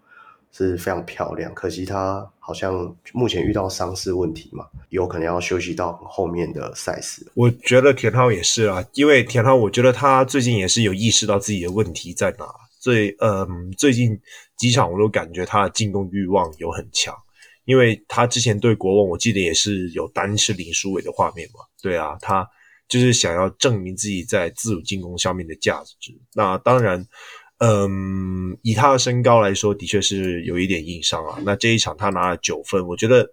[0.51, 1.53] 是非常漂亮。
[1.53, 7.23] 可惜他好像目前遇到伤势问题嘛，有可能要休息到后面的赛事。
[7.35, 12.47] 我觉得田浩也是啊，因为田浩我觉得他最近也是有意识到自己的问题在哪。
[12.79, 14.19] 所以嗯，最近
[14.55, 17.13] 几场我都感觉他的进攻欲望有很强。
[17.67, 21.59] 因为他之前对国王，我记得也是有单吃林书伟的画面嘛。
[21.81, 22.47] 对啊，他
[22.87, 26.17] 就是想要证明自己在自主进攻上面的价值。
[26.33, 27.05] 那当然，
[27.57, 31.37] 嗯，以他的身高来说，的确是有一点硬伤啊。
[31.45, 33.29] 那这一场他拿了九分，我觉得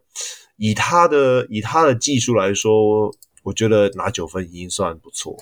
[0.56, 5.38] 以他的以他的技术来说，我觉得拿九分已经算不错。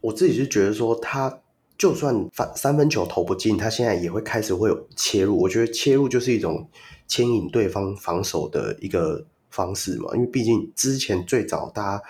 [0.00, 1.40] 我自己是觉得说，他
[1.78, 5.40] 就算反三分球投不进，他现在也会开始会有切入。
[5.40, 6.68] 我觉得切入就是一种。
[7.12, 12.02] 牵引对方防守的一个方式嘛，因为毕竟之前最早大家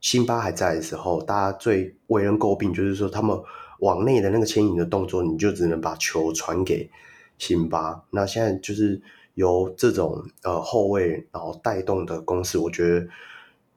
[0.00, 3.36] 辛巴还在的时候，大家最为人诟病就是说他们
[3.80, 6.88] 往内的那个牵引的动作，你就只能把球传给
[7.36, 8.00] 辛巴。
[8.10, 9.02] 那现在就是
[9.34, 13.08] 由这种呃后卫然后带动的攻势，我觉得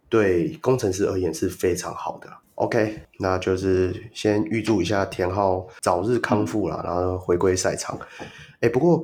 [0.09, 2.29] 对工程师而言是非常好的。
[2.53, 7.97] OK，那就是先预祝一下田浩早日康复了，然后回归赛场。
[8.59, 9.03] 哎，不过。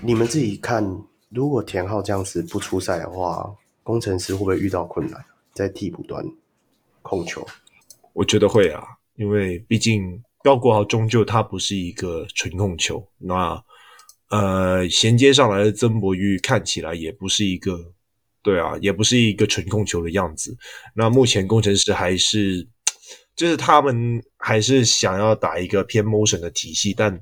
[0.00, 0.84] 你们自己看，
[1.28, 6.24] 如果田浩这样子不出赛的话，工程师会不会遇到困难在替补端
[7.02, 7.46] 控球？
[8.12, 8.82] 我觉得会啊，
[9.16, 13.62] 因为毕竟高国豪终究他不是一个纯控球，那
[14.28, 17.92] 呃衔接上来的曾博玉看起来也不是一个，
[18.42, 20.56] 对啊，也不是一个纯控球的样子。
[20.94, 22.66] 那目前工程师还是
[23.36, 27.18] 就是他们还是想要打一个偏 motion 的体系，但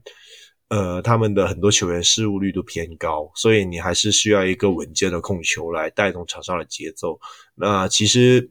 [0.71, 7.21] 呃他们的很多球员失误率都偏高，所以你还是需要一个稳健的控球来带动场上的节奏。
[7.55, 8.51] 那其实。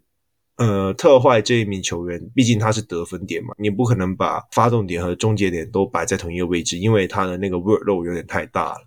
[0.62, 8.82] 呃，特坏这一名球员，毕竟他是得分点嘛，你不可能把发动点和终结点都摆在同一个位置，因为他的那个 workload 有点太大了，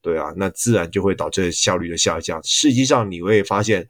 [0.00, 2.42] 对啊，那自然就会导致效率的下降。
[2.44, 3.86] 实际上你会发现，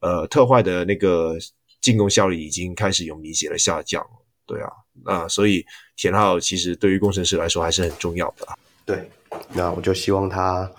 [0.00, 1.36] 呃，特坏的那个
[1.80, 4.04] 进攻效率已经开始有明显的下降，
[4.44, 4.68] 对啊，
[5.04, 5.64] 那所以
[5.96, 8.46] 田浩其实对于工程师来说还是很重要的。
[8.84, 9.10] 对，
[9.52, 10.70] 那我就希望他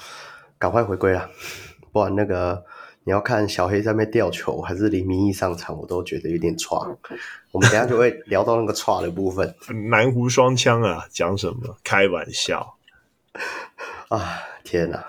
[0.57, 1.29] 赶快回归了，
[1.91, 2.63] 不然那个。
[3.03, 6.75] 你要看小黑在那边吊球，还是林明义上场，我都觉得有点差。
[7.51, 9.55] 我们等下就会聊到那个差的部分。
[9.89, 11.75] 南湖双枪啊，讲什么？
[11.83, 12.77] 开玩笑
[14.09, 14.37] 啊！
[14.63, 15.03] 天哪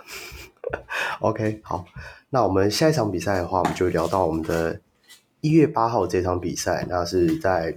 [1.21, 1.85] ！OK，好，
[2.31, 4.81] 那我们下一场比赛的话，我们就聊到我们的
[5.43, 7.77] 一月八号这场比赛，那是在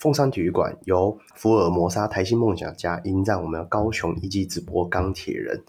[0.00, 5.62] 凤山体育馆，由福尔摩沙台新梦想家迎战我们的高雄一记直播钢铁人。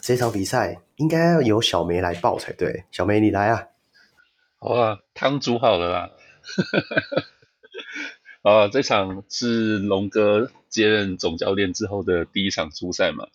[0.00, 3.66] 这场比赛应该要由小梅来报才对，小梅你来啊！
[4.56, 6.10] 好啊，汤煮好了啦。
[8.40, 13.26] 啊， 这场是龙哥接任总教练之后的第一场出赛嘛？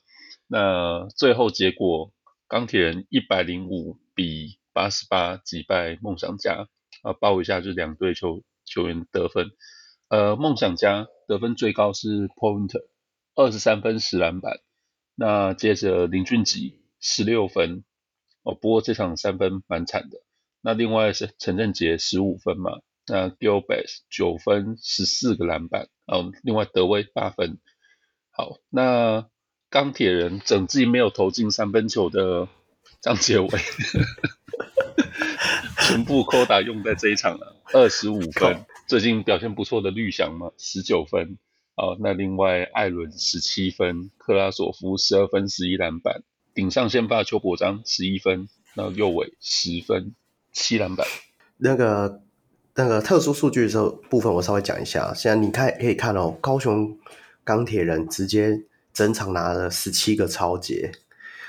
[0.47, 2.11] 那最后结果，
[2.47, 6.67] 钢铁人一百零五比八十八击败梦想家。
[7.03, 9.51] 啊，报一下就两队球球员得分。
[10.07, 12.85] 呃，梦想家得分最高是 Pointer，
[13.35, 14.59] 二十三分十篮板。
[15.15, 17.83] 那接着林俊杰十六分
[18.43, 20.19] 哦，不过这场三分蛮惨的。
[20.61, 27.59] 那另外是陈振杰十五分嘛，那 Gilbert 九分十四个篮板哦，另外德威八分。
[28.31, 29.27] 好，那
[29.69, 32.47] 钢铁人整季没有投进三分球的
[33.01, 33.47] 张杰伟，
[35.87, 38.65] 全部 quota 用在这一场了，二十五分。
[38.87, 41.37] 最近表现不错的绿翔嘛，十九分。
[41.75, 46.21] 好，那另外艾伦十七分，克拉索夫十二分十一篮板，
[46.53, 50.13] 顶上先发邱国章十一分，然后右尾十分
[50.51, 51.05] 七篮板。
[51.57, 52.21] 那个
[52.75, 55.11] 那个特殊数据的时候部分，我稍微讲一下。
[55.15, 56.95] 现在你看可以看哦，高雄
[57.43, 60.91] 钢铁人直接整场拿了十七个抄截，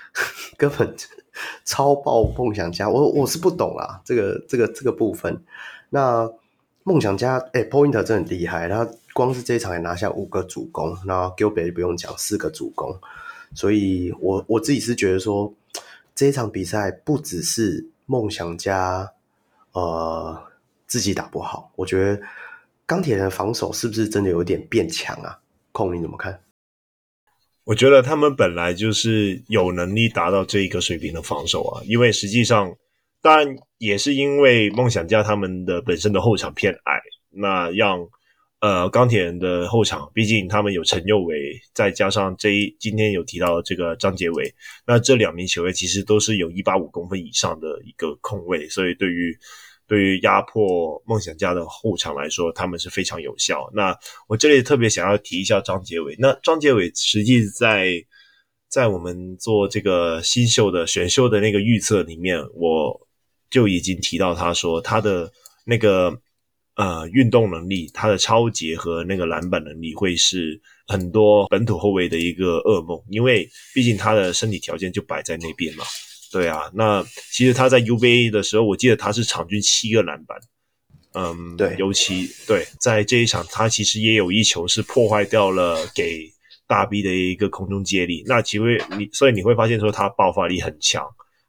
[0.57, 0.97] 根本
[1.67, 2.89] 超爆梦想家。
[2.89, 5.45] 我我是不懂啊，这个这个这个部分。
[5.91, 6.29] 那
[6.87, 8.89] 梦想家哎，Pointer 真的很厉害，他。
[9.13, 12.95] 光是这一场也拿下五个主攻，那 Gilbert 不用讲，四个主攻，
[13.55, 15.51] 所以我我自己是觉得说，
[16.15, 19.11] 这一场比赛不只是梦想家
[19.73, 20.39] 呃
[20.87, 22.21] 自己打不好，我觉得
[22.85, 25.41] 钢铁人防守是不是真的有点变强啊？
[25.73, 26.39] 控你怎么看？
[27.65, 32.71] 我觉得他们本来就是有能力达到这一个水平的防守啊，因为实际上
[33.27, 38.07] 当然也是因为梦想家他们的本身的后场偏矮，那让。
[38.61, 41.37] 呃，钢铁人的后场，毕竟他们有陈佑伟，
[41.75, 44.53] 再加上这一今天有提到这个张杰伟，
[44.87, 49.37] 那这两名球员其实都是有一八五公分以上的一个控卫，所以对于
[49.87, 53.71] 对于压迫梦想家的后场来说，他们是非常有效。
[53.75, 53.95] 那
[54.27, 57.93] 我这里特别想要提一下张杰伟，那张杰伟实际在
[58.71, 63.06] 在我们做这个新秀的选秀的那个预测里面，我
[63.51, 65.33] 就已经提到他说他的
[65.65, 66.21] 那个。
[66.79, 75.87] 呃，运动能力，他的抄截和那个篮板能力会是很多本土后卫的一个噩梦，因为毕竟他的身体条件就摆在那边嘛。
[76.31, 80.39] 对啊，那其实他在 UBA 的时候，我记得他是场均七个篮板。
[81.15, 86.31] 嗯，对，尤其对，在这一场，他其实也有一球是破坏掉了给
[86.67, 88.23] 大 B 的一个空中接力。
[88.27, 91.03] 那其实你，所以你会发现说他爆发力很强。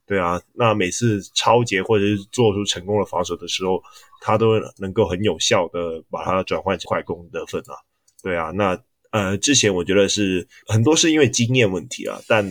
[0.08, 3.84] 对啊，那每次抄截或者是做出成功的防守的时候，
[4.22, 7.76] 他都能够很有效的把它转换成快攻得分啊。
[8.24, 8.82] 对啊，那
[9.12, 12.46] 呃之前我觉得是很多是因为经验问题啊，但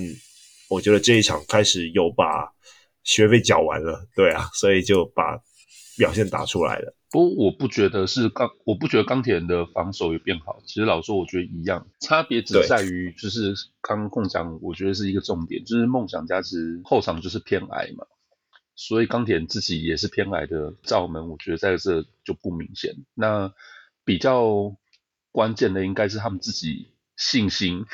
[0.68, 2.52] 我觉得这一场开始有把
[3.04, 5.40] 学费缴完了，对啊，所以就把
[5.96, 6.94] 表现打出来了。
[7.10, 10.60] 不过我不觉得是钢，我不觉得钢铁人的防守也变好。
[10.66, 18.04] 其实老实说，我觉得一样，差别只在于就是刚刚控讲，我觉得是一个重点，就是梦想家其实后场就是偏矮嘛，
[18.74, 22.94] 所以钢铁人自己也是偏矮的罩门，我觉得在这就不明显。
[23.14, 23.52] 那
[24.04, 24.76] 比较
[25.30, 27.84] 关键的应该是他们自己信心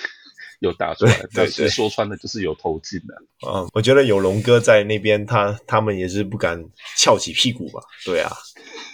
[0.63, 3.15] 有打出来，对，对，说穿了就是有投进的。
[3.51, 6.65] 嗯，我觉得有龙哥在那边，他他们也是不敢
[6.97, 7.81] 翘起屁股吧？
[8.07, 8.31] 对啊，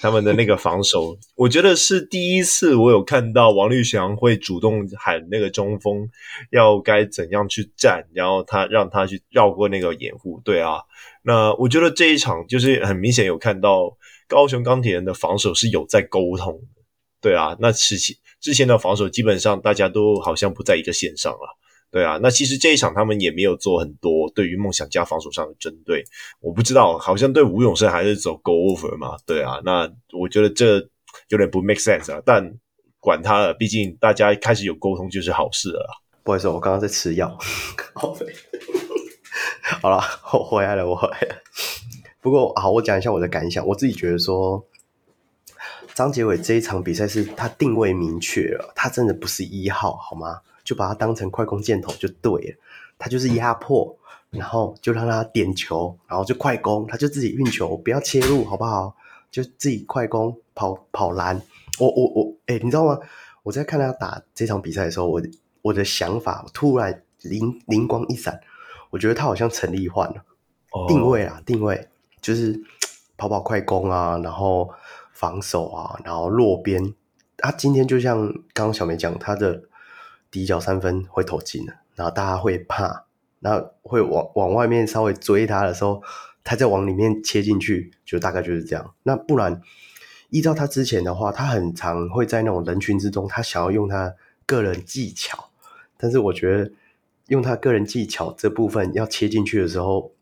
[0.01, 6.09] 他们的那个防守，我觉得是第一次我有看到王律翔会主动喊那个中锋
[6.51, 10.41] 要该怎样去站，然后他让他去绕过那个掩护。
[10.43, 10.79] 对啊，
[11.23, 13.95] 那我觉得这一场就是很明显有看到
[14.27, 16.59] 高雄钢铁人的防守是有在沟通。
[17.21, 21.57] 对啊，那之前之前的防守基本上大家都好像不在一个线上了。
[21.91, 26.05] 对啊，那其实这一场他们也没有做很多对于梦想家防守上的针对。
[26.41, 29.17] 我不知道，好像对吴永胜还是走 go over 嘛。
[29.25, 30.87] 对啊，那我觉得这
[31.29, 32.21] 有点不 make sense 啊。
[32.27, 32.55] 但
[33.01, 35.89] 管他了，毕竟大家开始有沟通就是好事了。
[36.23, 37.39] 不好意思，我刚刚在吃药。
[39.81, 40.03] 好了，
[40.35, 41.37] 我回来了，我回来了。
[42.21, 43.67] 不过好，我讲一下我的感想。
[43.67, 44.63] 我自己觉得说。
[45.99, 50.41] 张杰伟这一场比赛是他定位明确了，他真的不是一号，好吗？
[50.63, 52.57] 就把他当成快攻箭头就对了，
[52.97, 53.99] 他就是压迫，
[54.31, 58.95] 然后就让他点球，然后就快攻，他就自己运球，不要切入，好不好？
[59.29, 61.43] 就自己快攻跑跑篮。
[61.81, 62.97] 我我我，哎、欸，你知道吗？
[63.43, 65.21] 我在看他打这场比赛的时候，我
[65.63, 68.39] 我的想法突然灵灵光一闪，
[68.91, 70.23] 我觉得他好像陈立焕了，
[70.87, 71.89] 定位啊，定位
[72.23, 72.57] 就是
[73.17, 74.71] 跑跑快攻啊，然后。
[75.19, 76.95] 防守啊，然后落边，
[77.37, 79.65] 他今天就像刚刚小梅讲，他的
[80.31, 83.07] 底角三分会投进了，然后大家会怕，
[83.41, 86.01] 然后会往往外面稍微追他的时候，
[86.45, 88.95] 他再往里面切进去，就大概就是这样。
[89.03, 89.61] 那不然
[90.29, 94.15] 依照他之前的话，他很常会在那种人群之中，他想要用他
[94.47, 95.51] 个人技巧，
[95.97, 96.71] 但是我觉得
[97.27, 100.13] 用他个人技巧这部分要切进去的时候，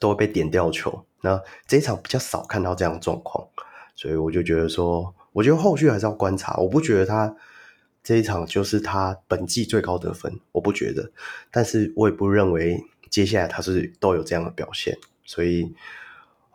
[0.00, 1.04] 都会被点掉球。
[1.20, 3.46] 那这一场比较少看到这样的状况。
[3.98, 6.56] 所以我就觉得说，我觉得后续还是要观察。
[6.58, 7.34] 我不觉得他
[8.04, 11.10] 这一场就是他本季最高得分，我不觉得。
[11.50, 12.80] 但是我也不认为
[13.10, 14.96] 接下来他是都有这样的表现。
[15.24, 15.74] 所以，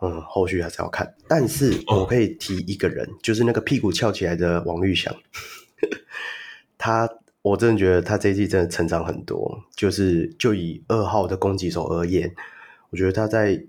[0.00, 1.14] 嗯，后续还是要看。
[1.28, 5.14] 但是我可以提一个人，就是那个屁股翘起来的王玉祥。
[6.78, 7.06] 他，
[7.42, 9.62] 我真的觉得他这一季真的成长很多。
[9.76, 12.34] 就是就以二号的攻击手而言，
[12.88, 13.66] 我觉得他在。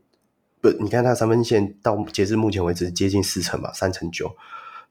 [0.73, 4.35] 你看他三分线到截至目前为止接近四成吧，三成九，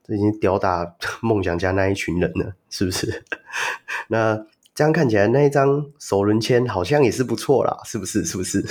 [0.07, 3.25] 这已经吊打 梦想家那一群人了，是不是？
[4.09, 8.25] 那这样看起来那一张首轮签好像也是不错啦，是不是？
[8.25, 8.65] 是不是？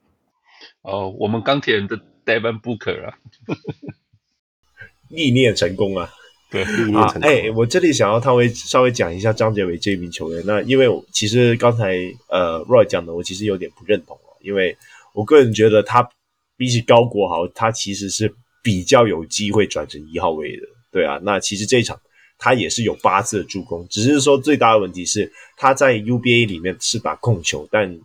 [0.82, 3.18] 哦，我们钢铁人的 Devin Booker 啊，
[5.08, 6.10] 历练成功啊，
[6.50, 7.22] 对，历练成功。
[7.22, 11.96] 哎、欸，我这里想要稍微稍微讲一下张杰伟这一名球员，那因为其实刚才
[12.28, 14.76] 呃 Roy 讲的，我其实有点不认同哦，因为
[15.12, 16.08] 我个人觉得他。
[16.56, 21.20] 比起高国豪，他其实是比较有机会转成一号位的，对啊。
[21.22, 22.00] 那其实这一场
[22.38, 27.98] 他也是有八次的助攻，只是说最大的问题是他在 UBA 里面是把控球，但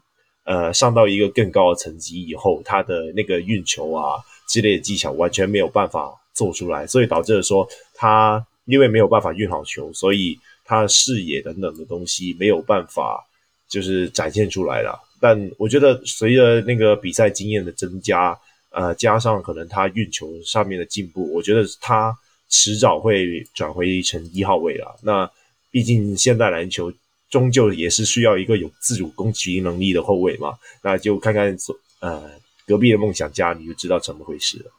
[0.44, 13.26] 呃上到一个更高的层级以后，他的那个运球啊之类的技巧完全没有办法做出来，所以导致了说他因为没有办法运好球，所以他视野等等的东西没有办法
[13.70, 15.00] 就是展现出来了。
[15.22, 18.36] 但我觉得，随着那个比赛经验的增加，
[18.72, 22.18] 呃，加上可能他运球上面的进步，我觉得他
[22.50, 25.00] 迟早会转回成一号位了。
[25.04, 25.30] 那
[25.70, 26.92] 毕竟现代篮球
[27.30, 30.58] 终究也是需要一个有自主攻击能力的后卫嘛。
[30.82, 31.56] 那就看看
[32.00, 32.30] 呃
[32.66, 34.72] 隔壁的梦想家，你就知道怎么回事了。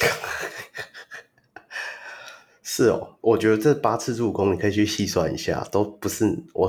[2.62, 6.68] 是哦，我觉得这八次助攻你可以去细算一下，都不是我。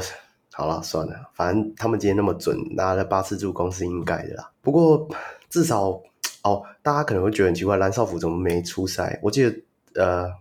[0.57, 4.49] 好了，算了，反正他们今天那么准，拿了八次助攻是应该的啦。
[4.61, 5.05] 不过
[5.49, 6.01] 至少
[6.43, 9.19] 哦，大家可能会觉得很奇怪，蓝少辅怎么没出赛？
[9.21, 9.53] 我记得
[9.95, 10.31] 呃，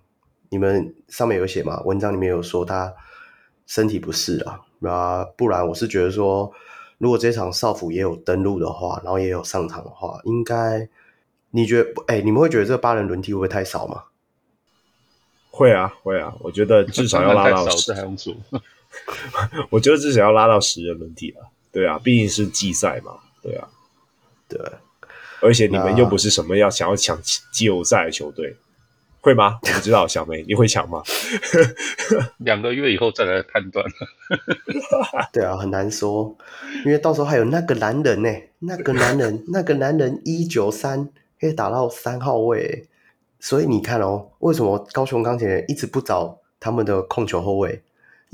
[0.51, 2.95] 你们上面有写嘛，文章里面有说他
[3.67, 4.61] 身体不适啊。
[4.79, 6.53] 那不然我是觉得说，
[6.99, 10.89] 如果这场少辅也有登录的话，然后也有上场的话，应该
[11.51, 11.91] 你觉得？
[12.07, 14.05] 哎、欸，你们会觉得这八人轮替会不会太少吗？
[15.51, 17.93] 会啊，会啊，我觉得至少要拉到 十。
[19.70, 21.40] 我觉得至少要拉到十人轮替了，
[21.72, 23.68] 对啊，毕竟是季赛嘛，对啊，
[24.49, 24.61] 对，
[25.40, 27.20] 而且你们又不是什么要想要抢
[27.53, 28.57] 季后赛的球队，
[29.20, 29.59] 会吗？
[29.62, 31.03] 我不知道，小梅你会抢吗？
[32.38, 33.84] 两个月以后再来判断。
[35.32, 36.36] 对啊，很难说，
[36.84, 38.28] 因为到时候还有那个男人呢，
[38.61, 41.09] 那个男人，那个男人一九三
[41.40, 42.86] 可以打到三号位，
[43.40, 47.82] 所以你看哦，为什么高雄钢铁人一直不找他们的控球后卫？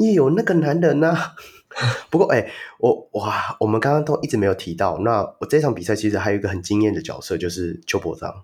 [0.00, 1.16] 也有那个男人呐、
[2.10, 4.98] 不过哎、欸，我哇，我们刚刚都一直没有提到。
[5.00, 8.42] 那我这场比赛其实还有一个很惊艳的角色，就是邱伯章。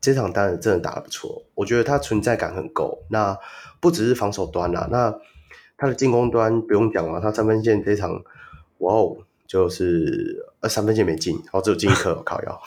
[0.00, 3.02] 这场当然真的打得不错，我觉得他存在感很够。
[3.08, 3.38] 那
[3.80, 5.18] 不只是防守端啦，那
[5.76, 8.22] 他的进攻端不用讲了，他三分线这场，
[8.78, 9.16] 哇哦，
[9.46, 12.60] 就是呃三分线没进，然后只有进一颗靠腰。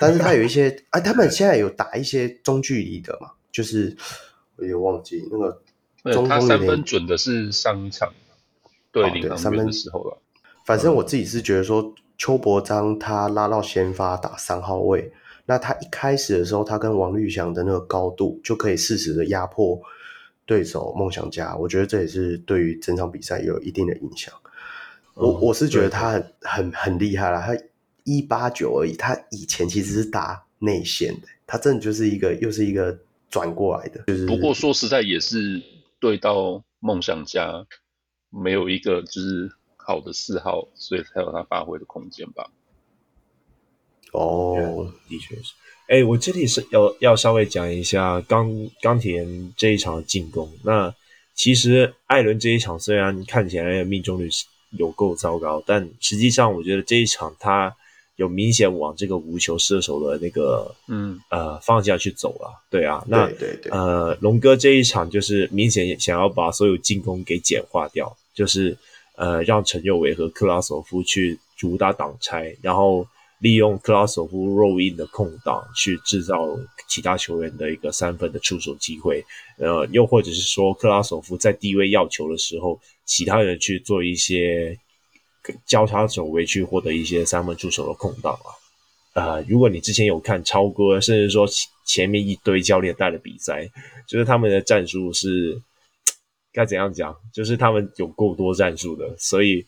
[0.00, 3.96] 但是他有一些，哎、啊，他们现在有打一些中距离的嘛，就是
[4.56, 5.60] 我也忘记那个
[6.04, 6.28] 中锋。
[6.28, 8.12] 他三分准的是上一场
[8.92, 10.18] 对领航员的时候了。
[10.64, 15.12] 反正我自己是觉得说，邱伯章他拉到先发打三号位，
[15.46, 19.80] 那他一开始的时候，他跟王律祥的那个高度就可以适时的压迫
[20.46, 21.56] 对手梦想家。
[21.56, 24.32] 我觉得这也是对于整场比赛有一定的影响。
[25.14, 27.56] 我我是觉得他很很很厉害啦，他
[28.04, 32.96] 一八九而已，他以前其实是打内线的，他真的就是一个又是一个
[33.28, 34.02] 转过来的。
[34.06, 35.60] 就是不过说实在也是
[36.00, 37.66] 对到梦想家
[38.30, 39.52] 没有一个就是。
[39.82, 42.48] 好的嗜好，所以才有他发挥的空间吧。
[44.12, 45.54] 哦，的确是。
[45.88, 48.48] 哎、欸，我这里是要要稍微讲一下钢
[48.82, 50.52] 钢铁人这一场的进攻。
[50.62, 50.94] 那
[51.34, 54.28] 其实艾伦这一场虽然看起来命中率
[54.78, 57.74] 有够糟糕，但实际上我觉得这一场他
[58.20, 62.62] 有明显往这个无球射手的那个嗯呃方向去走了。
[62.70, 68.78] 对啊，那对对对呃龙哥这一场就是明显想要把所有进攻给简化掉，就是。
[69.16, 73.06] 呃，让陈佑伟和克拉索夫去主打挡拆，然后
[73.38, 76.58] 利用克拉索夫 roll in 的空档去制造
[76.88, 79.22] 其他球员的一个三分的出手机会。
[79.58, 84.74] 呃，又或者是说，克拉索夫在低位要球的时候，其他人去做一些
[85.66, 88.48] 交叉走位去获得一些三分出手的空档啊。
[89.14, 91.46] 呃，如果你之前有看超哥，甚至说
[91.84, 93.68] 前面一堆教练带的比赛，
[94.06, 95.60] 就是他们的战术是。
[96.52, 97.16] 该怎样讲？
[97.32, 99.64] 就是他们有够多战术的，所以，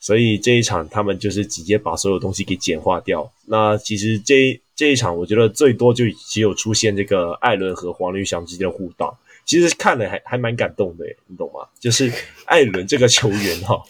[0.00, 3.32] 所以这一场他们就是直接把所有东西给简化掉。
[3.46, 11.68] 那其实这这一场，我觉得最多就只有出现这个艾伦和黄绿翔之间的互挡，其实看了还还蛮感动的，你懂吗？
[11.78, 12.12] 就是
[12.46, 13.82] 艾伦这个球员哈，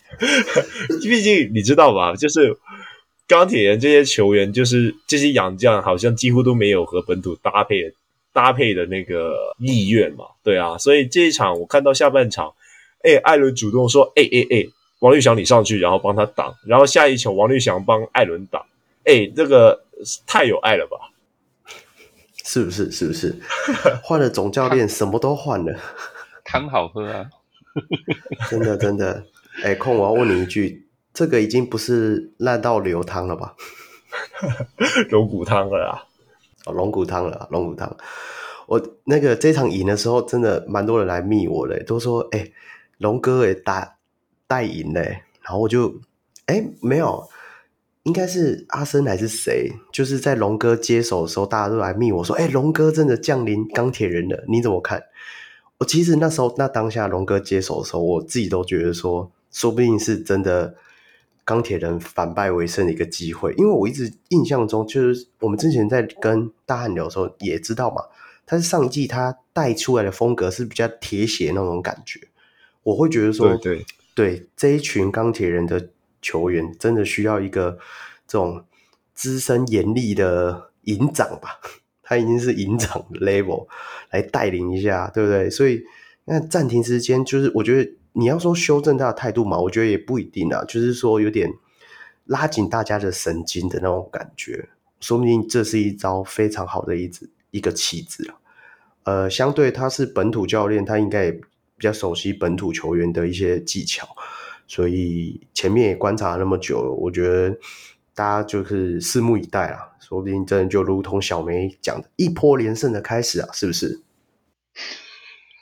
[1.02, 2.14] 毕竟你知道吧？
[2.16, 2.56] 就是
[3.26, 7.92] 钢铁人这些球员，就是这些洋将，好像几乎都没有和本土搭配。
[8.34, 12.52] 搭配的那个意愿嘛，对啊，所以这一场我看到下半场，
[13.04, 14.66] 哎，艾伦主动说，哎哎哎，
[14.98, 18.66] 王律翔你上去，然后帮他挡，然后下一球王律翔帮艾伦挡，
[19.04, 19.84] 哎，这个
[20.26, 21.13] 太有爱了吧？
[22.44, 22.90] 是不是？
[22.92, 23.34] 是不是？
[24.04, 25.76] 换了总教练， 什么都换了，
[26.44, 27.26] 汤好喝啊！
[28.48, 29.24] 真的真的，
[29.64, 33.56] 哎，空我要问你一句，这个已经不是烂到流汤了吧？
[35.10, 36.04] 龙骨汤了啊！
[36.66, 37.96] 哦，龙骨汤了，龙骨汤。
[38.66, 42.52] 我那个这场赢的时候，真的蛮多人来密我的，都说：“哎、欸，
[42.98, 43.96] 龙哥也打
[44.46, 46.00] 带赢嘞。”然后我就
[46.46, 47.28] ：“哎、欸，没有，
[48.04, 49.70] 应该是阿森还是谁？
[49.92, 55.02] 就是在龙哥接手的时候，大家都来密我说：‘哎、欸，龙哥真的降临钢铁人了，你怎么看？’
[55.78, 60.76] 我其实那时候那当下龙哥接手的时候，我自己都觉得说，说不定是真的。”
[61.46, 68.00] 钢铁人反败为胜的一个机会，因为我一直印象中就是我们之前在跟大汉聊的时候也知道嘛，
[68.46, 72.18] 他是上一季他带出来的风格是比较铁血那种感觉，
[72.82, 73.84] 我会觉得说，对对，
[74.14, 75.90] 对这一群钢铁人的
[76.24, 77.78] 球员真的需要一个
[78.26, 78.64] 这种
[79.14, 81.60] 资深严厉的营长吧，
[82.02, 83.68] 他已经是营长 level
[84.10, 85.50] 来带领一下，对不对？
[85.50, 85.82] 所以
[86.24, 87.92] 那暂停时间就是我觉得。
[88.16, 91.52] 你要说修正他的态度嘛，我觉得也不一定啊，就是说有点
[92.26, 94.68] 拉紧大家的神经的那种感觉，
[95.00, 98.38] 说不定这是一招非常好的一子一个棋子啊。
[99.02, 101.42] 呃，相对他是本土教练，他应该也比
[101.80, 104.06] 较熟悉本土球员的一些技巧，
[104.66, 107.56] 所以前面也观察了那么久了，我觉得
[108.14, 114.00] 大家就是拭目以待啊，说不定真的就如同小梅讲的，一波连胜的开始啊，是不是？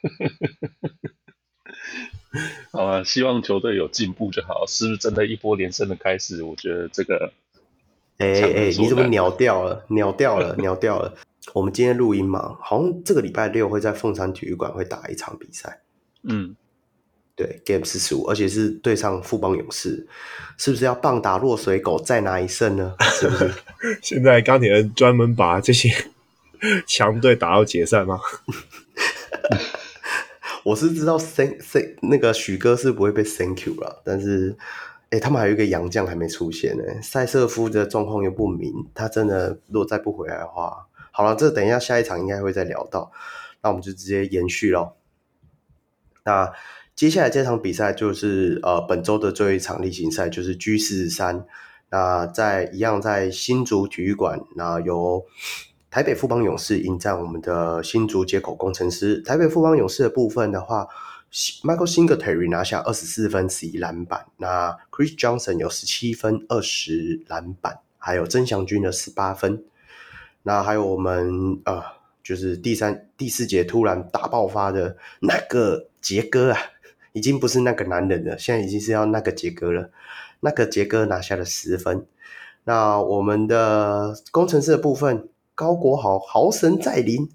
[2.72, 4.64] 好啊，希望球队有进步就好。
[4.66, 6.42] 是不是真的一波连胜的开始？
[6.42, 7.32] 我觉得这个，
[8.16, 9.84] 哎哎哎，你怎么鸟掉了？
[9.88, 11.14] 鸟掉了，鸟掉了。
[11.52, 15.82] 我们今天录音嘛，好像这个礼拜六会在凤山体育馆会打一场比赛。
[16.22, 16.56] 嗯，
[17.34, 20.06] 对，Game 四十五，而且是对上富邦勇士，
[20.58, 22.94] 是不是要棒打落水狗再拿一胜呢？
[23.00, 23.52] 是不是？
[24.02, 25.88] 现在钢铁人专门把这些
[26.86, 28.20] 强队打到解散吗？
[30.64, 34.54] 我是知道 thank thank 那个许哥是不会被 thank you 了，但是，
[35.10, 36.84] 哎、欸，他们还有一个洋将还没出现呢。
[37.02, 43.10] 塞瑟夫的状况又不明，他真的如果再不回来的话，好了，这等一下下一场应该会再聊到，
[43.62, 44.96] 那我们就直接延续咯。
[46.24, 46.52] 那
[46.94, 51.44] 接下来这场比赛就是呃本周的最后一场例行赛，就是 G 四十三。
[51.90, 55.24] 那在一样在新竹体育馆，那由。
[55.94, 59.20] 台北富邦勇士迎战我们的新竹接口工程师。
[59.20, 60.88] 台北富邦勇士的部分的话
[61.62, 69.62] ，Michael Singletary 拿下二十四分十一篮板，那 Chris Johnson 有十七分二十篮板，还有曾祥军的十八分。
[70.44, 71.82] 那还有我们呃，
[72.24, 76.58] 就是第三第四节突然大爆发的那个杰哥啊，
[77.12, 79.90] 已经不是那个男人了，现在已经是要那个杰哥了。
[80.40, 82.06] 那个杰哥拿下了十分。
[82.64, 87.28] 那我们的工程师的部分，高国豪豪神再临。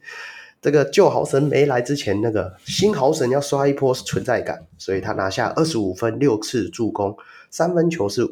[0.60, 7.16] 这个旧豪神没来之前，那个新豪神要刷一波存在感，所以他拿下二十五分、六次助攻，
[7.52, 8.28] 三分球是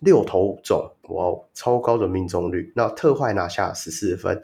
[0.00, 2.72] 六投五中，哇，超高的命中率。
[2.76, 4.42] 那特坏拿下十四分，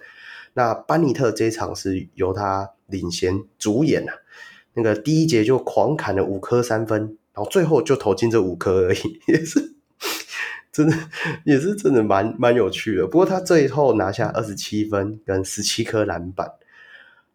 [0.55, 4.13] 那班尼特这一场是由他领衔主演啊，
[4.79, 7.01] 那个第一节就狂砍了五颗三分，
[7.35, 9.75] 然后最后就投进这五颗而已， 也是
[10.71, 10.97] 真的，
[11.45, 13.07] 也是真的蛮蛮有趣的。
[13.09, 16.53] 不过他最后拿下二十七分跟十七颗篮板。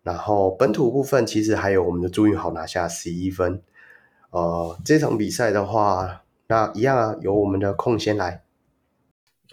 [0.04, 3.62] 然后本土部分其实还有我们的朱云豪拿下十一分，
[4.32, 8.44] 呃，这场比赛的话，那一样啊，由我们的空先来。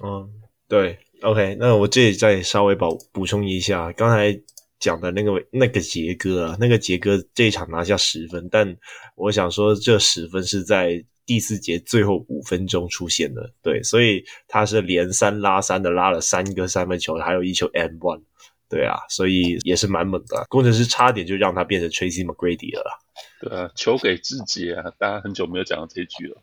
[0.03, 0.28] 嗯，
[0.66, 4.41] 对，OK，那我这里再稍微补补充一下，刚才
[4.81, 8.76] 讲的那个那个杰哥啊，那个杰哥这一场拿下十分，但
[9.14, 18.22] 我想说这十分是在第四节最后五分钟出现的，对，所以他是连三拉三的拉了三个三分球，还有一球 and one。
[18.68, 20.47] 对啊，所以也是蛮猛的。
[20.49, 22.93] 工程师差点就让他变成 Tracy McGrady 了啦。
[23.41, 24.85] 对啊，球给自己啊！
[24.97, 26.37] 大家很久没有讲到这句了。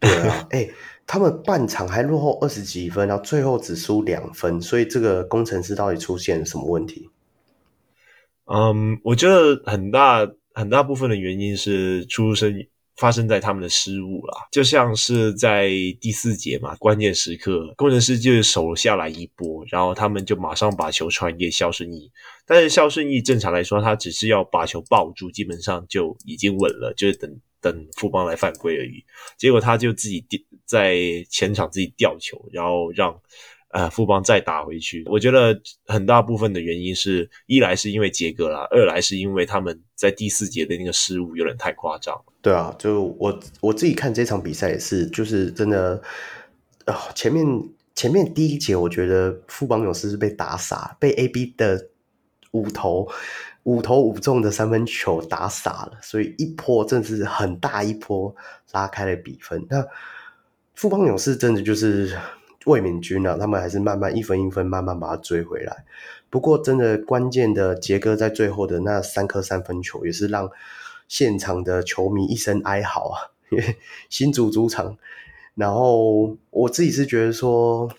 [0.00, 0.74] 对啊，哎、欸，
[1.06, 7.08] 他们半场还落后二十几分，然后最后只输两分，所以这个工程师到底出现了什么问题？
[8.52, 12.54] 嗯，我觉得很大很大部分的原因是出生。
[13.00, 15.70] 发生在他们的失误啦，就像是在
[16.00, 22.10] 第四节嘛，关键时刻，工程师就守下来一波，然后他们就马上把球传给萧顺义。
[22.44, 29.04] 但是萧顺义正常来说，他只是要把球抱住，基本上就已经稳了，就是等等富邦来犯规而已。
[29.38, 30.26] 结果他就自己
[30.64, 30.98] 在
[31.30, 33.16] 前场自己吊球，然后让。
[33.70, 42.18] 呃，富邦再打回去，我觉得很大部分的原因是一来是因为杰哥啦，二来是因为他们在第四节的那个失误有点太夸张。
[42.40, 46.00] 对啊，就我我自己看这场比赛也是，就是真的，
[46.86, 47.44] 呃，前面
[47.94, 51.88] 前面第一节我觉得富邦勇士是被打傻，被 AB 的
[52.52, 53.06] 五投
[53.64, 58.34] 五投五中的三分球打傻了，所以一波真的是很大一波
[58.72, 59.66] 拉开了比分。
[59.68, 59.86] 那
[60.74, 62.16] 富邦勇士真的就是。
[62.64, 65.84] 卫冕军啊，他们还是慢慢一分一分慢慢把它追回来。
[66.28, 70.50] 不过，真的关键的杰哥在最后的那三颗三分球，也是让
[71.06, 73.32] 现场的球迷一声哀嚎啊！
[73.48, 73.78] 因为
[74.10, 74.98] 新主主场，
[75.54, 77.90] 然后我自己是觉得说，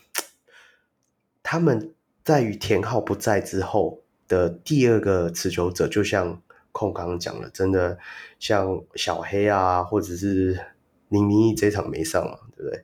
[1.42, 6.40] 他们在于田浩不在之后的第二个持球者，就像
[6.72, 7.98] 控刚刚讲的，真的
[8.38, 10.60] 像小黑啊，或者是
[11.08, 12.84] 林明义这场没上嘛，对不对？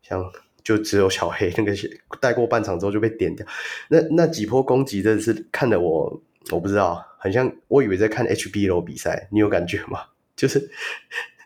[0.00, 0.24] 像。
[0.68, 1.72] 就只有小黑那个
[2.20, 3.46] 带过半场之后就被点掉，
[3.88, 10.00] 那那几波攻击真的是看得我我不知道，很像我以为在看 HBL 比赛，你有感觉吗？
[10.36, 10.70] 就是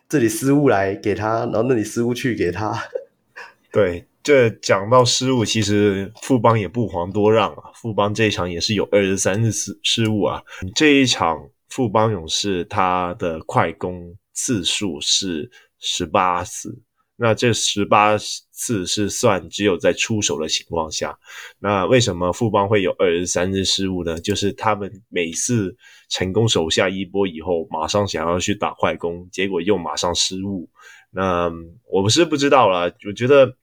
[0.09, 2.77] 这里失误来给他，然后那里失误去给他。
[3.71, 10.43] 对，这讲到失误，其实富邦也不遑多让啊，富邦这一场也是有二十三次失误啊。
[10.75, 15.49] 这一场富邦勇士他的快攻次数是
[15.79, 16.81] 十八次。
[17.15, 18.17] 那这十八
[18.63, 21.19] 次是算只有在出手的情况下，
[21.59, 24.17] 那为什么富邦会有二十三次失误呢？
[24.21, 25.75] 就是他们每次
[26.07, 30.69] 成功守下一波以后，马上想要去打快攻，结果又马上失误。
[31.11, 31.51] 那
[31.91, 33.57] 我不是不知道啦，我觉得，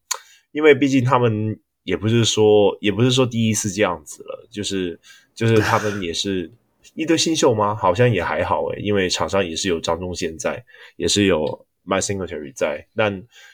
[0.52, 5.00] 因为毕竟他们也不是说，也不是说第一次这样子了，就是
[5.34, 6.52] 就是他们也是
[6.94, 7.74] 一堆新秀吗？
[7.74, 10.62] 好像也还好诶，因为场上也是有张宗宪在，
[10.96, 11.66] 也是有。
[11.82, 13.10] My Singletary 在，但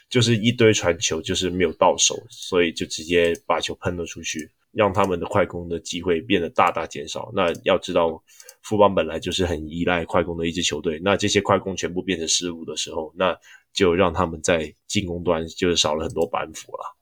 [0.09, 7.31] 就是一堆传球，就是没有到手，所以就直接把球喷了出去，让他们的快攻的机会变得大大减少。
[7.35, 8.23] 那要知道，
[8.61, 13.37] 富邦本来就是很依赖快攻的一支球队，那这些快攻全部变成失误的时候，那
[13.73, 16.97] 就让他们在进攻端就是少了很多板斧了。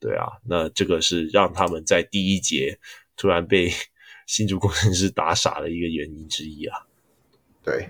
[0.00, 2.78] 对啊，那这个是让他们在第一节
[3.16, 3.70] 突然被
[4.26, 6.78] 新竹工程师打傻的一个原因之一啊。
[7.62, 7.88] 对。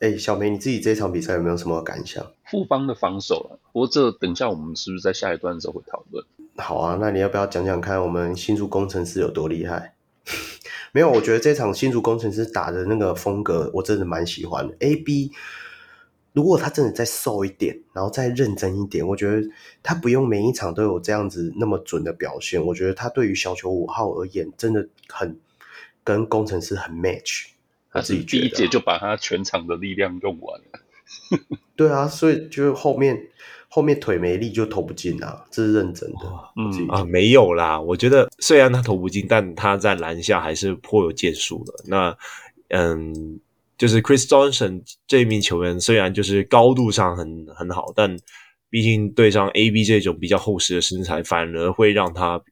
[0.00, 2.24] 哎、欸，小梅，你自己这场比赛有没有什么感想？
[2.50, 6.24] 富邦的防守啊，不过这等一下我们是不是在下一段的时候会讨论？
[6.56, 9.94] 好啊，那你要不要讲讲看我们新竹工程师有多厉害？
[10.92, 14.74] 没有，我觉得这场新竹工程师打的那个风格，我真的蛮喜欢的。
[14.80, 15.32] AB
[16.32, 19.48] 如果他真的再瘦一点，然后再认真一点，我觉得
[19.82, 22.64] 他不用每一场都有这样子那么准的表现。
[22.66, 25.38] 我觉得他对于小球五号而言，真的很
[26.02, 27.46] 跟工程师很 match。
[27.94, 30.80] 他自己第一节就把他全场的力量用完了。
[31.76, 33.28] 对啊，所以就后面
[33.68, 36.18] 后面腿没力就投不进啊，这是认真的。
[36.56, 41.72] 嗯啊，没有啦，我觉得虽然他投不进，但他在篮下还是颇有建树的。
[41.86, 42.16] 那
[42.68, 43.38] 嗯，
[43.78, 48.16] 就是 Chris Johnson 这一名球员，虽然就是高度上很很好，但
[48.70, 52.42] 毕竟对上 AB 这种比较厚实的身材，反而会让他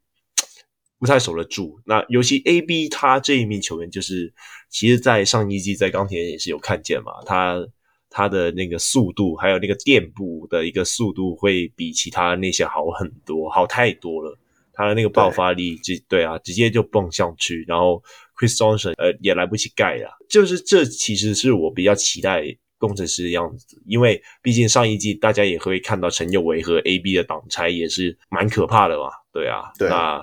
[1.03, 1.81] 不太守得住。
[1.85, 4.33] 那尤其 AB 他这一名球员，就是
[4.71, 7.67] 其实，在上一季在钢铁也是有看见嘛，他。
[8.15, 14.39] 他的那个速度，还有那个垫步的一个速度，会比其他那些好很多，好太多了。
[14.75, 18.03] 他的那个爆发力，直对，对啊，直接就蹦上去，然后
[18.39, 20.11] Chris Johnson 呃也来不及盖了。
[20.29, 22.45] 就是这其实是我比较期待
[22.77, 29.73] 工程师的样子，因为毕竟上一季大家也会看到陈宥维和 AB 的挡拆也是蛮可怕的嘛，对啊。
[29.79, 30.23] 对那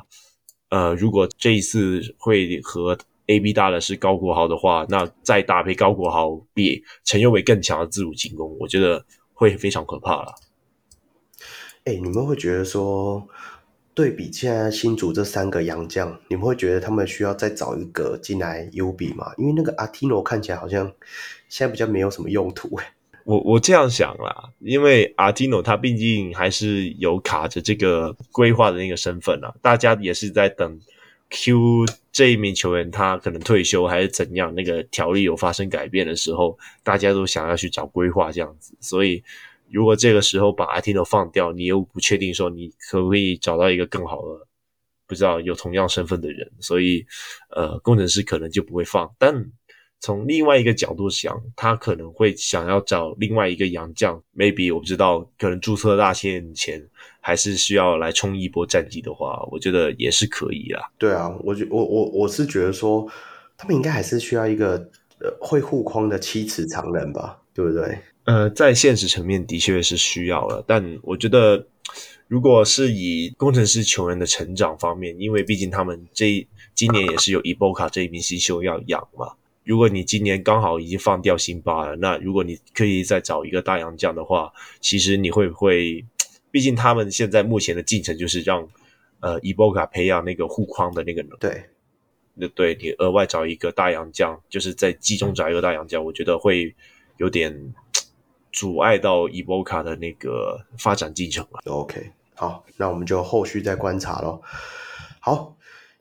[0.70, 2.98] 呃，如果这一次会和
[3.28, 10.34] A B 搭的是高国豪的话，那再搭配高国豪比陈宥维更强的自主进攻，我觉得会非常可怕了。
[11.86, 13.28] 哎、你们会觉得说，
[13.94, 19.32] 对比现在新竹这三个洋将，你们会觉得他们需要再找一个进来 U B 吗？
[19.38, 20.92] 因为那个阿提诺看起来好像
[21.48, 22.80] 现在比较没有什么用途。
[23.30, 30.80] 我我这样想啦，因为阿提诺他毕竟还是有卡着这个规划的那个身份啊，大家也是在等。
[31.32, 34.52] Q 这一名球员，他可能退休还是怎样？
[34.56, 38.76] 那个条例有发生改变的时候，大家都想要去找规划这样子。
[38.80, 39.24] 所以，
[39.70, 44.48] 如果这个时候把阿提诺放掉，你又不确定说你可不可以找到一个更好的，
[45.06, 46.52] 不知道有同样身份的人。
[46.60, 47.06] 所以，
[47.52, 49.08] 呃，工程师可能就不会放。
[49.20, 49.52] 但
[50.02, 56.82] 从另外一个角度想，他可能会想要找另外一个洋将，maybe 我不知道，可能注册大限前
[57.20, 60.90] 还是需要来冲一波战绩的话，我觉得也是可以啦。
[60.98, 63.06] 对啊，我觉我我我是觉得说，
[63.58, 64.78] 他们应该还是需要一个
[65.20, 68.00] 呃会护框的七尺长人吧，对不对？
[68.24, 71.68] 呃，在现实层面的确是需要了，但我觉得
[72.28, 79.34] 如果是以工程师球员的成长方面，因为毕竟他们这今年也是有伊波卡这一名新秀要养嘛。
[79.70, 84.52] 如果你今年刚好已经放掉辛巴了，那如果你可以再找一个大洋将的话，
[84.82, 86.04] 其实你会不会？
[86.50, 88.68] 毕竟他们现在目前的进程就是让
[89.20, 91.38] 呃伊波卡培养那个护框的那个能力。
[91.40, 91.66] 对，
[92.34, 96.76] 那对你额外找一个大洋将，就是在季中找一个大洋将，我觉得会
[97.18, 97.76] 有点
[98.52, 101.62] 阻碍到伊波卡的那个发展进程了。
[101.72, 104.42] OK，好，那我们就后续再观察喽。
[105.20, 105.56] 好。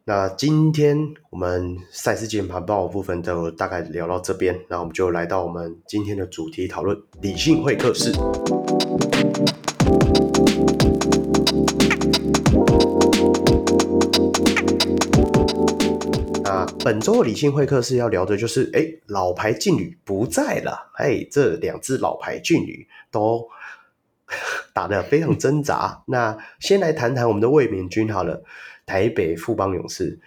[0.08, 0.96] 那今天
[1.28, 8.10] 我们赛事键盘报的部分就大概聊到这边，那我们就来到我们今天的主题讨论理性会客室。
[16.42, 23.46] 那本周的理性会客室要聊的就是，哎，老牌劲旅不在了，哎，这两支老牌劲旅都
[24.72, 26.02] 打得非常挣扎。
[26.06, 28.42] 那先来谈谈我们的卫冕军好了。
[28.88, 30.18] 台北富邦勇士，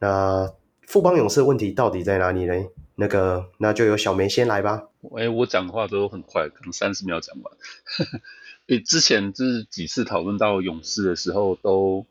[0.00, 0.52] 那
[0.82, 2.52] 富邦勇士的问题到底在哪里呢？
[2.96, 4.88] 那个，那就由小梅先来吧。
[5.16, 7.56] 哎、我讲话都很快，可能三十秒讲完。
[8.66, 12.06] 诶， 之前就是几次讨论到勇士的时候，都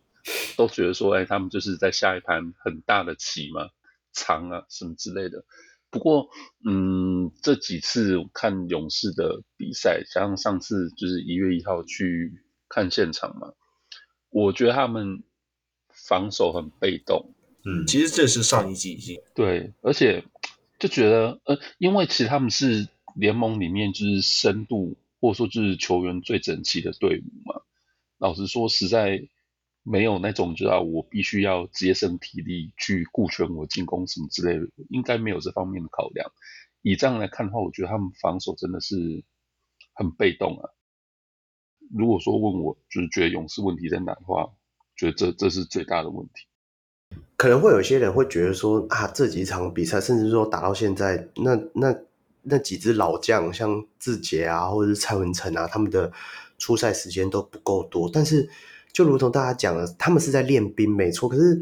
[0.55, 3.68] 都觉得说，哎、他们就是在下一盘很大的棋嘛，
[4.14, 5.43] 长啊什么之类的。
[5.89, 6.30] 不过，
[6.66, 12.32] 嗯，这几次看勇士的比赛，像上次就是一月一号去
[12.70, 13.51] 看现场嘛，
[14.30, 15.24] 我觉得他们。
[16.08, 17.34] 防守很被动，
[17.66, 20.24] 嗯，其实这是上一季已经对，而且
[20.80, 27.62] 就觉得，呃，因为其实他们是联盟里面就是深度或者说就是球员最整齐的队伍嘛。
[28.20, 29.28] 老实说，实在
[29.84, 36.32] 没有那种知道我必须要节省体力去顾全我进攻什么之类的，应该没有这方面的考量。
[36.82, 38.95] 以这样来看的话，我觉得他们防守真的是
[39.93, 40.70] 很被动啊。
[41.95, 44.49] 如果说问我就是觉得勇士问题在哪的话，
[44.97, 46.47] 觉得这这是最大的问题，
[47.37, 51.95] 可能会有些人会觉得说啊，这几场比赛，甚至说打到现在，那那
[52.41, 56.11] 那几支老将，像志杰啊，或者是蔡文成啊，他们的
[56.57, 58.09] 出赛时间都不够多。
[58.11, 58.49] 但是，
[58.91, 61.29] 就如同大家讲的，他们是在练兵，没错。
[61.29, 61.61] 可是，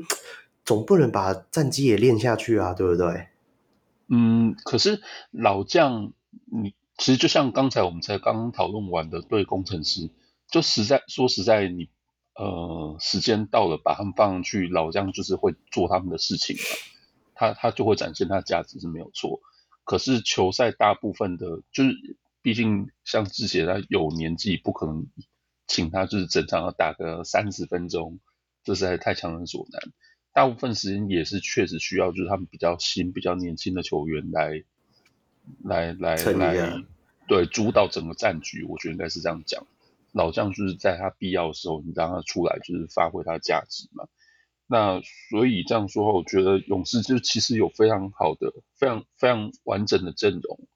[0.63, 3.27] 总不能把战绩也练下去啊，对不对？
[4.07, 6.13] 嗯，可是老将，
[6.45, 10.09] 你其实就像刚才我们才刚刚讨论完的，对工程师，
[10.49, 11.89] 就实在说实在你。
[12.36, 16.63] 呃，时间到了，把他们放上去，老将就是会做他们的事情嘛，
[17.33, 19.39] 他他就会展现他的价值是没有错。
[19.86, 25.07] 可是球赛大部分的，就是毕竟像志杰他有年纪，不可能
[25.65, 28.19] 请他就是整场要打个三十分钟，
[28.63, 29.81] 这实在太强人所难。
[30.33, 34.63] 大部分时间也是确实需要，就是他们比较新、比较年轻的球员来
[35.63, 36.83] 来来来，
[37.27, 38.65] 对，主导整个战局。
[38.65, 39.65] 我觉得应该是这样讲。
[40.16, 44.07] 老将就是在他必要的时候，你让他出来，就是发挥他的价值嘛。
[44.66, 50.68] 那所以这样说，我觉得勇士就其实有非常好的、非常非常完整的阵容。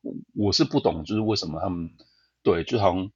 [0.00, 1.90] 我我是不懂，就是为什么他们
[2.42, 3.12] 对，就好像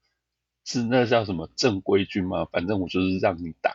[0.67, 3.75] 是那叫什么正规军嘛，反正我就是让你打，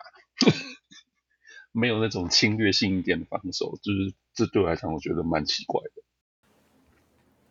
[1.73, 5.98] 没有那种侵略性一点的防守，就是这对我来讲，我觉得蛮奇怪的。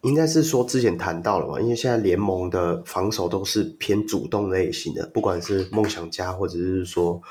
[0.08, 7.22] 应该是说之前谈到了嘛，因为现在联盟的防守都是偏主动类型的，不管是梦想家或者是说。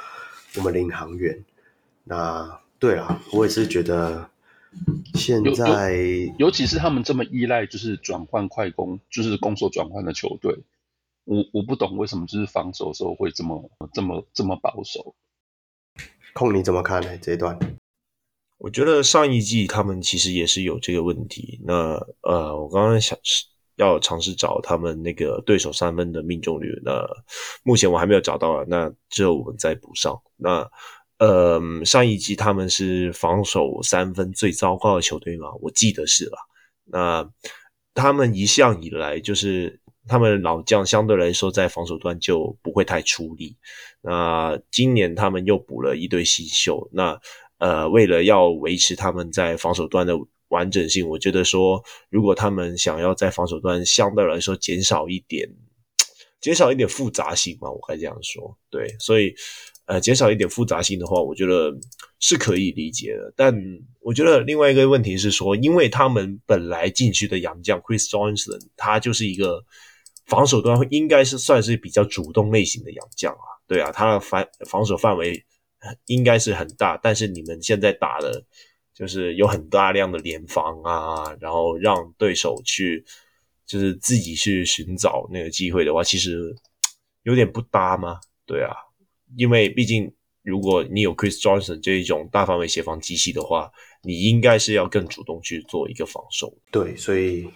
[0.55, 1.45] 我们领航员，
[2.05, 4.27] 那对啊，我也是觉得
[5.13, 5.93] 现在
[6.39, 10.57] 尤，尤其是他们这么依赖就是转换快攻，就是攻守转换的球队，
[11.25, 15.13] 我我不懂为什么就是防守的时候会这么这么这么保守。
[16.33, 17.17] 控你怎么看呢？
[17.21, 17.59] 这一段，
[18.57, 21.59] 我觉得上一季他们其实也是有这个问题。
[21.63, 23.45] 那呃，我刚刚想是。
[23.77, 27.07] 要尝试找他们那个对手三分的命中率，那
[27.61, 28.65] 目前我还没有找到啊。
[28.67, 30.19] 那之后我们再补上。
[30.35, 30.67] 那
[31.19, 35.49] 呃，上一季他们是防守三分最糟糕的球队吗？
[35.61, 36.39] 我记得是了。
[36.85, 37.29] 那
[37.93, 43.55] 他们一向以来就是他们老将相对来说在防守端就不会太出力。
[44.01, 47.21] 那今年他们又补了一堆新秀，那
[47.57, 50.13] 呃，为了要维持他们在防守端的。
[50.49, 55.45] 完整性，我觉得说，如果他们想要在防守端相对来说减少一点，
[56.39, 59.35] 减少一点复杂性嘛，我该这样说，对，所以，
[59.87, 61.77] 呃，减少一点复杂性的话，我觉得
[62.21, 63.33] 是可以理解的。
[63.35, 63.53] 但
[63.99, 69.65] 我觉得另外一个问题是说，因为他们本来禁区的洋将 Chris Johnson，他就是一个
[70.27, 75.43] 防守端应该是算是比较主动类型的洋将啊，对啊，他的防防守范围
[76.05, 78.43] 应该是很大，但是你们现在打的。
[78.97, 83.05] 就是有很大量的联防啊，然后让对手去，
[83.63, 86.55] 就是自己去寻找那个机会的话，其实
[87.21, 88.19] 有点不搭吗？
[88.47, 88.73] 对啊，
[89.35, 90.11] 因为毕竟
[90.41, 93.71] 如果你有 Chris Johnson 这一种大范围协防机器的话，
[94.01, 96.51] 你应该是要更主动去做一个防守。
[96.71, 97.47] 对，所以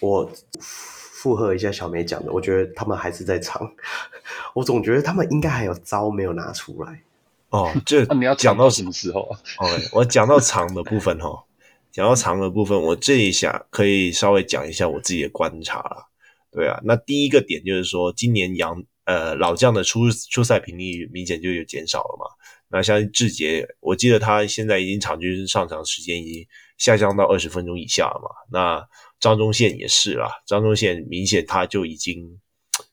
[0.00, 0.26] 我
[0.58, 3.70] 附和一下小梅讲的，我觉得他们还是在藏，
[4.56, 7.02] 我总觉得他们应该还有招没有拿出来。
[7.50, 9.38] 哦，这 那你要讲到什么时候啊？
[9.58, 11.44] 哦，我讲到长的部分哈，
[11.92, 16.08] 讲到长的部分，我这一下可以稍微讲一下我自己的观察了。
[16.50, 22.26] 对啊，那第一个点就是说，今年杨呃老将的出出赛频率明显就有减少了嘛。
[22.68, 26.46] 那像志杰，我记得他现在已经场均上场时间已经
[26.78, 28.28] 下降到二十分钟以下了嘛。
[28.50, 28.84] 那
[29.20, 32.40] 张忠宪也是啦，张忠宪明显他就已经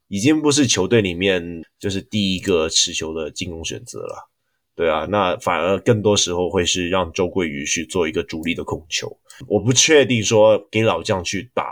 [0.10, 4.30] 已经不是球队里面就是第一个持球的进攻选择了。
[4.76, 9.16] 对啊，那反而更多时候会是让周桂宇去做一个主力的控球。
[9.48, 11.72] 我不确定说给老将去打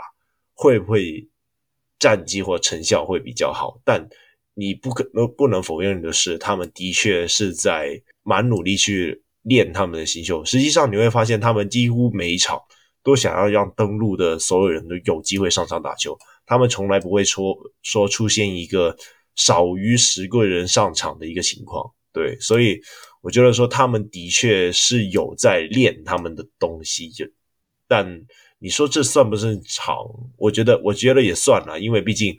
[0.54, 1.28] 会不会
[1.98, 4.08] 战绩或成效会比较好，但
[4.54, 10.44] 你不可能不能否认的是，他们的确是在蛮努力去练他们的新秀。
[10.44, 12.60] 实际上你会发现，他们几乎每一场
[13.02, 18.96] 都想要让登陆的所有人都有机会上场打球，他们从来不会说说出现一个
[19.34, 21.92] 少于十个人上场的一个情况。
[22.12, 22.80] 对，所以
[23.22, 27.24] 我觉得说他们的确是有在练他们的东西，就
[27.88, 28.20] 但
[28.58, 29.96] 你说这算不算长？
[30.36, 32.36] 我觉得我觉得也算了，因为毕竟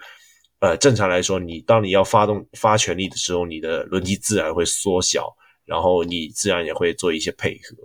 [0.59, 7.75] 呃正常来说，你当你要发动发全力的时候，你的轮机自然会缩小，然后你自然也会做一些配合，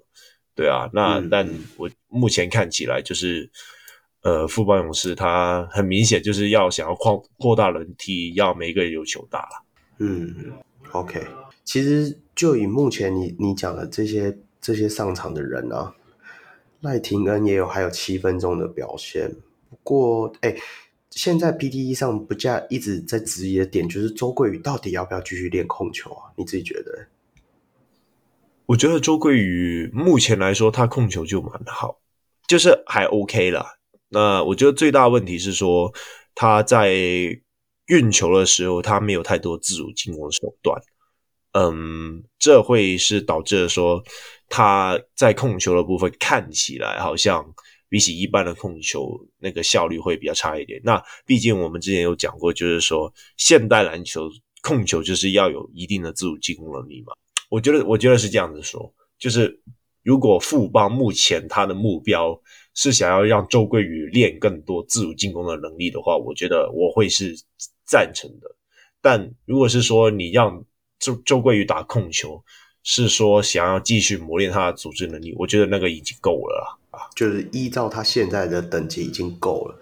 [0.54, 0.88] 对啊。
[0.92, 3.50] 那、嗯、但我目前看起来就是
[4.22, 9.64] 呃富邦勇士他很明显就是要想要扩扩大轮替，要每一个人有球打了。
[9.98, 10.52] 嗯
[10.92, 11.26] ，OK。
[11.68, 15.94] 其实就以目前你你讲的这些这些上场的人啊，
[16.80, 19.30] 赖廷恩也有还有七分钟的表现。
[19.68, 20.56] 不过，哎，
[21.10, 26.32] 现在 P T E 上不加一直在质疑的点就是周桂宇到底要不要继续练控球啊？
[26.36, 27.06] 你自己觉得？
[28.64, 31.98] 我觉得周桂宇目前来说他控球就蛮好，
[32.46, 33.74] 就是还 OK 啦。
[34.08, 35.92] 那我觉得最大问题是说
[36.34, 36.94] 他在
[37.88, 40.80] 运球的时候他没有太多自主进攻手段。
[41.58, 44.00] 嗯，这会是导致说
[44.48, 47.44] 他在控球的部分看起来好像
[47.88, 50.80] 比起一般的控球那个效率会比较差一点。
[50.84, 54.30] 那毕竟我们之前有讲过，就是说现代篮球
[54.62, 57.12] 控球就是要有一定的自主进攻能力嘛。
[57.50, 59.60] 我觉得，我觉得是这样子说，就是
[60.04, 62.40] 如果富邦目前他的目标
[62.74, 67.34] 是想要让周桂宇练更多自主进攻的能力的话，我觉得我会是
[67.84, 68.48] 赞成的。
[69.00, 70.64] 但如果是说你让
[70.98, 72.42] 周周桂宇打控球，
[72.82, 77.08] 是说想要继续磨练他的组织能力，我觉得那个已经够了啊。
[77.14, 79.78] 就是依照他现在的等级已经够了，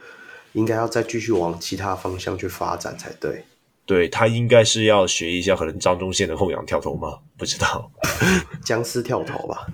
[0.53, 3.45] 应该要再继续往其他方向去发展才对。
[3.85, 7.21] 对，他应该是要学一下可能张忠宪的后仰跳投吗？
[7.39, 7.91] 不知道，
[8.65, 9.67] 僵尸跳投吧。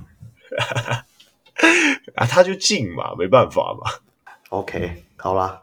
[2.14, 3.90] 啊，他就进嘛，没办法嘛。
[4.50, 5.62] OK，好啦，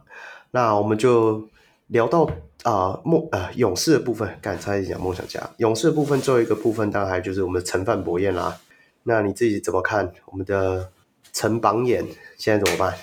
[0.50, 1.48] 那我们就
[1.90, 2.30] 聊到
[2.64, 8.60] 啊梦啊勇士的部分，刚才讲梦想家勇士的部分，最后一个部分当然还就是我们的陈范博彦啦。
[9.04, 10.92] 那你自己怎么看我们的
[11.34, 12.06] 陈榜眼
[12.38, 12.96] 现在怎么办？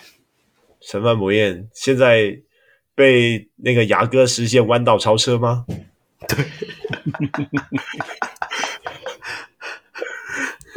[0.80, 2.38] 陈范博彦现在
[2.94, 5.66] 被那个牙哥实现弯道超车吗？
[6.28, 6.44] 对，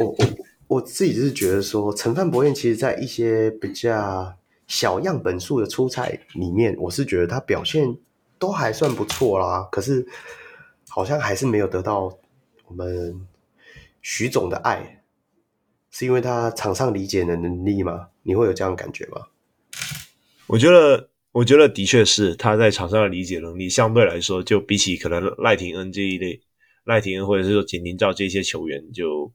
[0.00, 0.16] 我我
[0.66, 4.36] 我自己是觉得说陈范博彦其实在一些比较。
[4.70, 7.98] 小样本数的出赛里面，我是觉得他表现
[8.38, 9.68] 都还算不错啦。
[9.72, 10.06] 可是
[10.88, 12.16] 好像还是没有得到
[12.68, 13.26] 我们
[14.00, 15.02] 许总的爱，
[15.90, 18.10] 是因为他场上理解的能力吗？
[18.22, 19.22] 你会有这样的感觉吗？
[20.46, 26.40] 我觉得，我觉得的确是他在场上的理解能力相对来说，就比起可能赖廷恩这一类，
[26.84, 29.32] 赖廷恩或者是说简廷照这些球员，就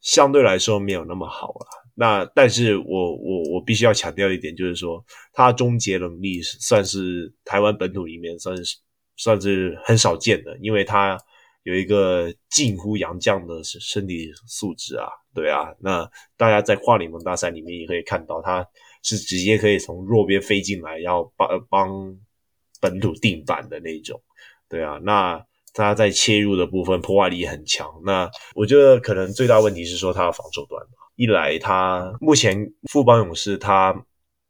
[0.00, 1.81] 相对来说没有那么好了。
[1.94, 8.78] 那但是我我我必须要强调一点，就是说他终结能力算是台湾本土里面算是
[9.16, 11.18] 算是很少见的，因为他
[11.64, 15.68] 有一个近乎洋将的身身体素质啊，对啊。
[15.80, 18.66] 那大家在跨联盟大赛里面也可以看到，他
[19.02, 22.18] 是直接可以从弱边飞进来，要帮帮
[22.80, 24.20] 本土定板的那种，
[24.68, 24.98] 对啊。
[25.04, 27.86] 那他在切入的部分破坏力很强。
[28.04, 31.01] 那我觉得可能最大问题是说他的防守端吧。
[31.22, 33.94] 一来，他目前富邦勇士他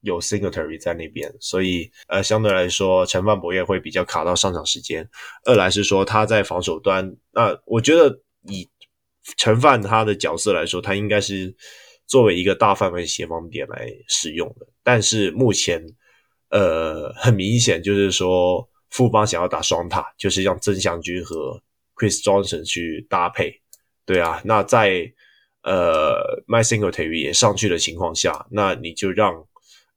[0.01, 5.07] 有 Singletary 在那边，所以呃，相对来说，陈范柏彦会比较卡到上场时间。
[5.45, 8.67] 二来是说他在防守端，那我觉得以
[9.37, 11.55] 陈范他的角色来说，他应该是
[12.07, 14.67] 作为一个大范围协防点来使用的。
[14.83, 15.85] 但是目前，
[16.49, 21.63] 呃，很明显就是说富邦想要打双塔，就是让曾祥钧和
[21.95, 23.61] Chris Johnson 去搭配。
[24.05, 25.13] 对啊，那在
[25.63, 29.33] 呃，my single TV 也上去的情况下，那你就让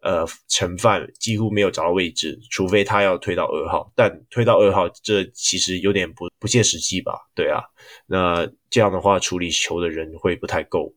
[0.01, 7.27] 呃陈范几乎没有找到位置，除非他要推到二号，但推到二号这其实有点不不切实际吧？
[7.33, 7.63] 对啊，
[8.05, 10.93] 那这样的话处理球的人会不太够，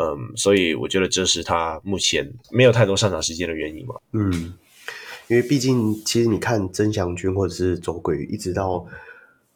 [0.00, 3.96] 嗯，所以我觉得这是他目前没有太多上场时间的原因嘛。
[4.12, 4.54] 嗯，
[5.26, 8.86] 因为毕竟其实你看曾祥军或者是左桂宇，一直到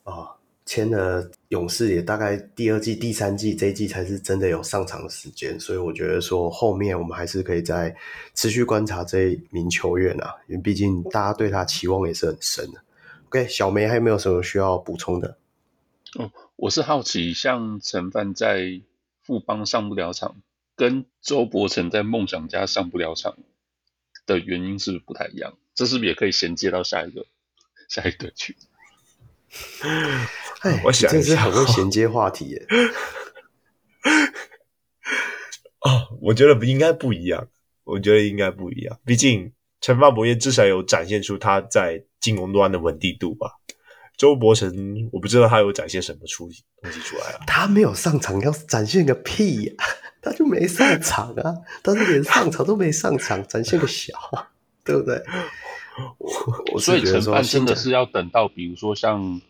[0.03, 0.35] 啊。
[0.69, 7.97] 签了勇士也大概第二季、第三季这一季才是真的有上场的时间，所以我觉得说后面我们还是可以再
[8.35, 12.83] 持续观察这一名球员啊，因为毕竟大家对他期望也是很深的。
[13.29, 15.39] OK，小梅还有没有什么需要补充的？
[16.17, 18.83] 哦，我是好奇，像陈范在
[19.23, 20.37] 富邦上不了场，
[20.77, 23.39] 跟周伯成在梦想家上不了场
[24.27, 25.55] 的原因是不是不太一样？
[25.75, 27.25] 这是不是也可以衔接到下一个
[27.89, 28.55] 下一个去？
[30.61, 32.67] 哎，我想真是很会衔接话题耶。
[35.81, 37.49] 哦，我觉得不应该不一样，
[37.85, 38.99] 我觉得应该不一样。
[39.05, 43.53] 毕竟陈范柏彦至少有展现出他在进攻端的稳定度吧。
[44.17, 46.51] 周伯成，我不知道他有展现什么出
[46.83, 47.45] 东西出来啊。
[47.47, 49.75] 他没有上场，要展现个屁呀！
[50.21, 51.55] 他就没上场啊，
[51.85, 54.13] 他是连上场都没上场，展现个小，
[54.85, 55.23] 对不对？
[56.73, 59.41] 我所以陈范真的是要等到，比如说像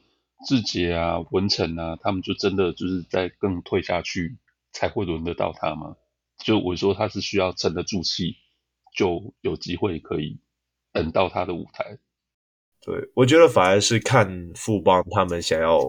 [0.46, 4.36] 志杰啊、文成啊，他们就真的就是在更退下去，
[4.72, 5.96] 才会轮得到他吗？
[6.38, 8.36] 就我说他是需要沉得住气，
[8.94, 10.38] 就有机会可以
[10.92, 11.98] 等到他的舞台。
[12.80, 15.80] 对，我觉得反而是看富邦他们想要，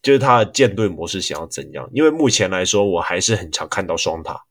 [0.00, 1.86] 就是他的舰队模式想要怎样。
[1.92, 4.42] 因为目前来说，我还是很常看到双塔，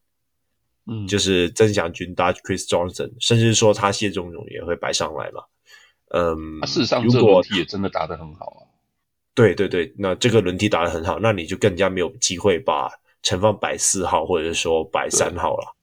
[0.86, 5.44] 嗯，就是曾祥军搭 Chris Johnson，甚至说他谢仲勇也会摆上来嘛。
[6.10, 8.67] 嗯，事实上，这个轮替也真的打得很好啊。
[9.38, 12.90] 对对对，那这个轮替打得很好，那你就更加没有机会把
[13.22, 15.76] 陈放摆四号或者说摆三号了。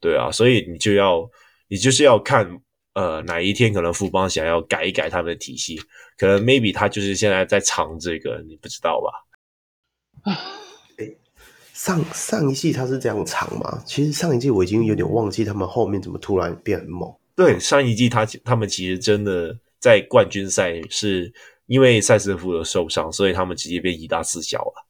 [0.00, 1.30] 对，啊，所以你就要，
[1.68, 2.58] 你就是要看，
[2.94, 5.78] 呃，哪一天可能富邦想要改一改他们的体系，
[6.16, 10.32] 可能 maybe 他就是现在在藏这个，你不知道吧？
[10.96, 11.18] 诶，
[11.74, 13.82] 上上一季他是这样藏吗？
[13.84, 17.14] 其实上一季我已经有点忘记他们后面怎么突然变很猛。
[17.36, 19.58] 对，上一季他他们其实真的。
[19.80, 21.30] 在冠军赛是
[21.66, 24.86] 因为赛斯福的受伤，所以他们直接变一大四小了。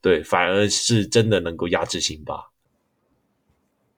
[0.00, 2.50] 对，反而是真的能够压制辛巴。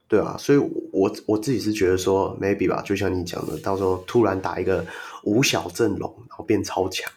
[0.06, 0.58] 对啊，所以
[0.90, 4.86] 我我自己是觉得说，maybe 吧，就像你讲的，到时候突然打一个
[5.24, 7.12] 五小阵容，然后变超强。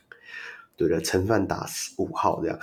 [0.75, 1.65] 对的，陈范打
[1.97, 2.59] 五号这样。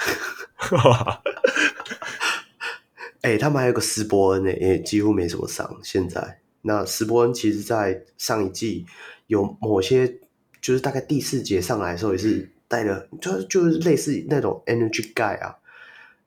[3.23, 5.81] 哎、欸，他们还有个斯波恩呢，也几乎没什么伤。
[5.83, 8.85] 现在那斯波恩其实，在上一季
[9.29, 10.21] 有某些，
[10.61, 15.57] 就是大概第四节上来的时候，也是带了，就就是类似那种 energy guy 啊，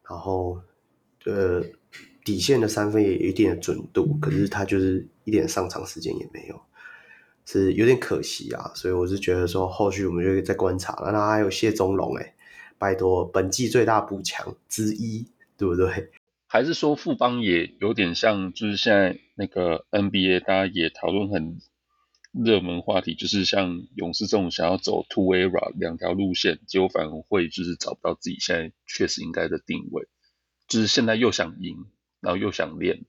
[0.09, 0.61] 然后
[1.25, 1.63] 呃
[2.23, 6.61] 底线的三分也有一定的准度，可是他就是一点上场时间也没有，
[7.45, 8.71] 是有点可惜啊。
[8.75, 11.11] 所以我是觉得说，后续我们就再观察了。
[11.11, 12.33] 那还有谢宗龙，哎，
[12.77, 15.27] 拜托，本季最大补强之一，
[15.57, 16.11] 对不对？
[16.47, 21.57] 还是说富邦也有点像，就是现在那个 NBA，大家也讨论很
[22.31, 30.07] 热门话题，就是像勇士这种想要走 two era 两条路线，结果反而会就是找不到自己现在确实应该的定位，
[30.67, 31.75] 就是现在又想赢，
[32.19, 33.03] 然后又想练。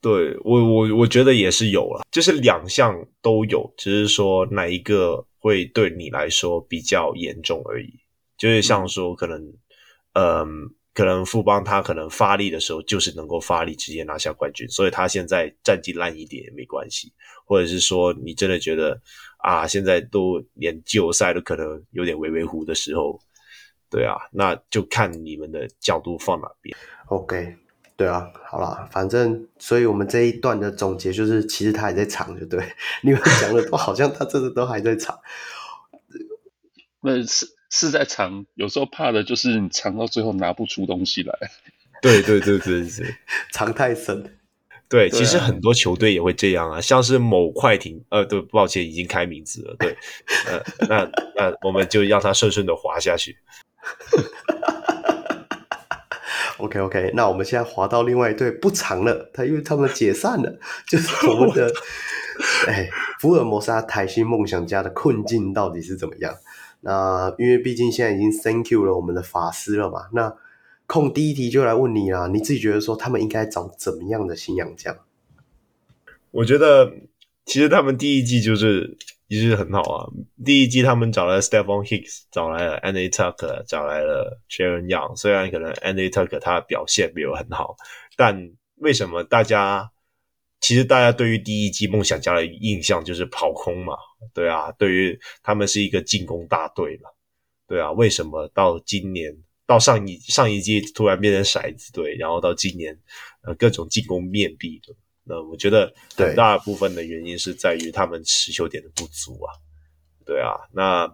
[0.00, 8.00] 对，我我我觉得也是有了，就是两项都有，只是说哪一个会对你来说比较严重而已。
[8.38, 9.54] 就是像说可能，
[10.14, 10.44] 嗯。
[10.44, 17.12] 嗯可能富邦他可能发力的时候就是能够发力直接拿下冠军，所以他现在战绩烂一点也没关系，
[17.46, 19.00] 或者是说你真的觉得
[19.38, 23.18] 啊，现在都连季后赛都可能有点微微糊的时候，
[23.88, 26.76] 对啊，那就看你们的角度放哪边。
[27.06, 27.56] OK，
[27.96, 32.62] 对啊，好啦，反正所以我们这一段的总结就是，其实他还在场，就对，
[33.02, 35.18] 你们讲的都好像他真的都还在场，
[37.00, 37.46] 那 是。
[37.72, 41.34] 是在藏，有时候怕的就是你藏到最后拿不出东西来。
[42.02, 43.14] 对对对对对，
[43.50, 44.38] 藏太深。
[44.90, 49.74] 对，其实很多球队也会这样啊，像是某快艇，呃，对，抱歉，已经开名字了。
[49.78, 49.96] 对，
[50.46, 53.38] 呃，那那我们就让它顺顺的滑下去。
[56.58, 61.72] OK OK，那我们现在滑到另外一队不长了，他因为他们解散了，就是我们的
[62.68, 66.34] 哎，福尔摩沙台新梦想家的困境到底是怎么样？
[66.84, 70.36] 那因为毕竟现在已经 thank you 了我们的法师了嘛，那
[70.86, 74.96] 空第一题就来问你啦，你自己觉得说他们应该找怎么样的新洋将？
[76.32, 76.92] 我觉得
[77.46, 80.10] 其实他们第一季就是其实很好啊，
[80.44, 87.76] 第一季他们找来了 Stephon Hicks，找来了 Andy Tucker，找来了 Sharon Young，虽然可能 Andy Tucker 他的表现没有很好，
[88.16, 89.91] 但为什么大家？
[90.62, 93.94] 其实大家对于第一季梦想家的印象就是跑空嘛，
[94.32, 97.10] 对啊，对于他们是一个进攻大队嘛，
[97.66, 99.36] 对啊，为什么到今年
[99.66, 102.96] 到上一上一季突然变成骰子队，然后到今年
[103.42, 104.94] 呃各种进攻面壁的？
[105.24, 109.50] 那我觉得很大部分的原因是在于他们持球点的不足啊，
[110.24, 111.12] 对啊，那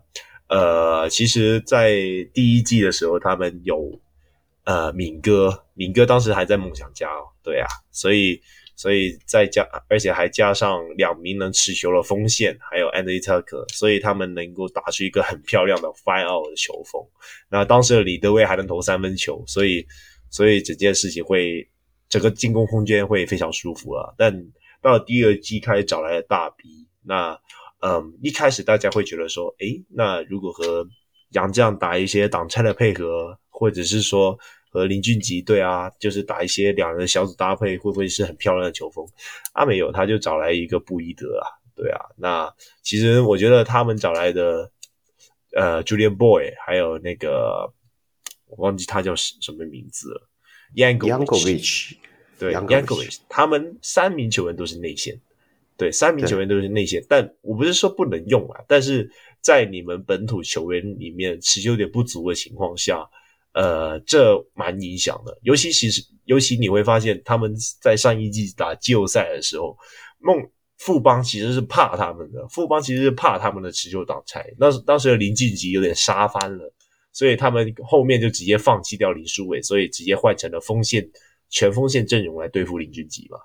[0.49, 1.95] 呃其实，在
[2.35, 3.99] 第一季的时候他们有
[4.65, 8.43] 呃敏哥，敏哥当时还在梦想家哦，对啊，所以。
[8.79, 17.03] 所以再加，而且还加上两名能持球的锋线，还有 Andy Tucker，所以他们能够打出一个很漂亮的 five out 的球风。
[17.51, 19.85] 那当时的李德威还能投三分球，所以
[20.31, 21.69] 所以整件事情会
[22.09, 24.15] 整个进攻空间会非常舒服了。
[24.17, 24.33] 但
[24.81, 27.37] 到了第二季开始找来了大 B，那
[27.81, 30.87] 嗯，一开始大家会觉得说，诶，那如果和
[31.31, 34.39] 杨将打一些挡拆的配合，或者是说。
[34.79, 39.05] 和林俊杰对啊，就是打一些两人小组搭配，会不会是很漂亮的球风？
[39.55, 42.01] 阿、啊、没有，他就找来一个布伊德啊，对啊。
[42.17, 44.71] 那其实我觉得他们找来的
[45.57, 47.73] 呃，Julian Boy，还有那个
[48.47, 50.29] 我忘记他叫什么名字了
[50.77, 51.97] ，Yankovic，
[52.39, 55.21] 对，Yankovic，他们三名球员都是内线，
[55.77, 57.05] 对，三名球员都是内线。
[57.09, 59.11] 但我不是说不能用啊，但是
[59.41, 63.05] 在你们本土球员里面持球点不足的情况下。
[63.59, 67.53] 呃，这蛮影响的，尤其其实，尤其你会发现他们
[67.83, 69.77] 在上一季打季后赛的时候，
[70.21, 70.39] 梦
[70.77, 74.47] 富邦其实是怕他们的，富邦其实是怕他们的持球挡拆。
[74.61, 76.73] 那当时的林俊杰有点杀翻了，
[77.13, 81.05] 所以他们后面就直接放弃掉林书伟，所以直接换成了锋线
[81.51, 83.39] 全锋线阵容来对付林俊杰嘛。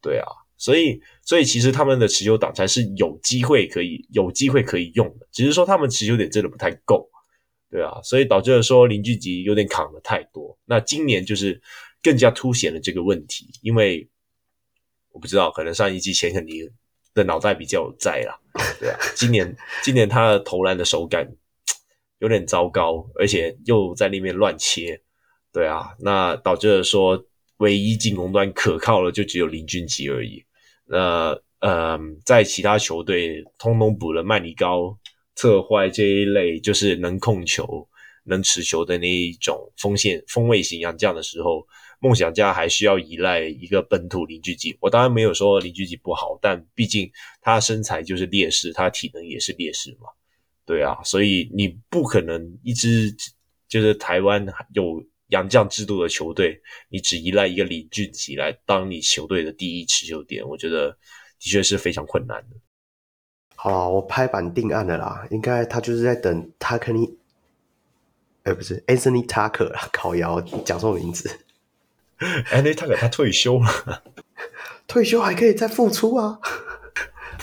[0.00, 7.10] 对啊，所以所以其实他们的持球挡拆是有机会可以有机会可以用的，只是说他们持球点真的不太够。
[7.76, 10.58] 对啊，所以导致了说林俊杰有点扛的太多。
[10.64, 11.60] 那今年就是
[12.02, 14.08] 更加凸显了这个问题，因为
[15.12, 16.62] 我不知道，可能上一季钱肯尼
[17.12, 18.40] 的脑袋比较有在啦。
[18.80, 21.30] 对啊，今年今年他的投篮的手感
[22.18, 25.02] 有点糟糕，而且又在那边乱切。
[25.52, 27.26] 对啊，那导致了说
[27.58, 30.42] 唯一进攻端可靠的就只有林俊杰而已。
[30.86, 34.98] 那嗯，在其他球队通通补了麦尼高。
[35.36, 37.88] 侧坏这一类就是能控球、
[38.24, 41.64] 能持球的那一种锋线锋卫型洋将的时候，
[42.00, 44.76] 梦想家还需要依赖一个本土林俊杰。
[44.80, 47.10] 我当然没有说林俊杰不好，但毕竟
[47.40, 50.08] 他身材就是劣势，他体能也是劣势嘛。
[50.64, 53.14] 对啊，所以你不可能一支
[53.68, 54.44] 就是台湾
[54.74, 60.90] 有洋将制度的球队，你只依赖一个林俊杰来当你球队的第一持球点，我觉得
[61.38, 62.56] 的确是非常困难的。
[63.66, 67.18] 好了，我拍板定案了啦，应该他就是在等他肯尼，
[68.44, 71.28] 哎，不是 Anthony Tucker 啦，靠腰讲错名字
[72.20, 74.04] ，Anthony Tucker 他退休了，
[74.86, 76.38] 退休还可以再复出啊。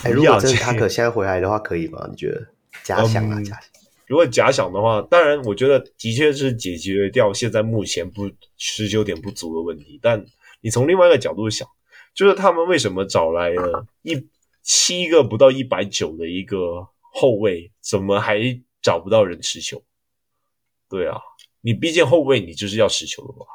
[0.02, 2.06] 哎，如果真的 Tucker 现在回来的话，可以吗？
[2.10, 2.46] 你觉得？
[2.82, 3.60] 假想啊，假想。
[4.06, 10.00] 如果假想的话，当然，我觉得的确是解决掉现在目前不持久点不足的问题。
[10.00, 10.24] 但
[10.62, 11.68] 你从另外一个角度想，
[12.14, 14.26] 就是他们为什么找来了一
[14.64, 18.40] 七个不到一百九的一个后卫，怎么还
[18.82, 19.84] 找不到人持球？
[20.88, 21.20] 对啊，
[21.60, 23.46] 你毕竟后卫你就是要持球的嘛。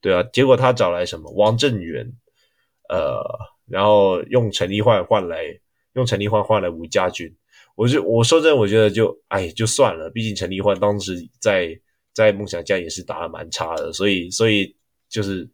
[0.00, 2.12] 对啊，结果他找来什么王正元，
[2.88, 3.22] 呃，
[3.66, 5.44] 然后用陈立焕换来
[5.94, 7.34] 用陈立焕换来吴家军。
[7.74, 11.80] 我就我说真，我觉得就哎就算了，毕竟陈立焕当时在
[12.12, 14.76] 在梦想家也是打得蛮差的，所以所以
[15.08, 15.48] 就是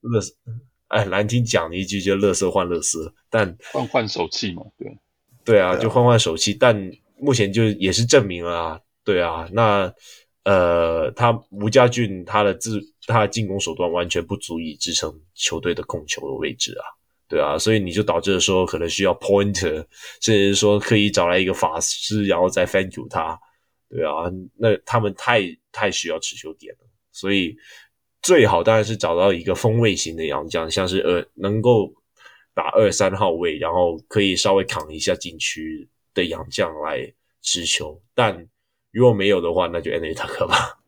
[0.00, 0.20] 乐
[0.94, 4.96] 哎难听讲的一句就乐色换乐色，但换换手气嘛，对
[5.44, 6.74] 对啊，就换换手气，但
[7.18, 9.92] 目前就也是证明了啊，对啊，那
[10.44, 16.84] 呃他吴家俊他的自他的进攻手段完全不足以支撑球队的控球的位置啊。
[17.26, 19.84] 对啊，所以你就导致了说可能需要 pointer，
[20.22, 23.36] 甚至是说可以找来一个法师，然后再 thank you 他。
[23.88, 25.42] 对啊，那他们太
[25.72, 27.56] 太需要持球点了，所以
[28.24, 31.92] 最好当然是找到一个锋卫型的洋将，像是呃能够
[32.54, 38.00] 打二三号位，然后可以稍微扛一下禁区的洋将来持球。
[38.14, 38.48] 但
[38.90, 40.80] 如果没有的话，那就 Anthony Tucker 吧。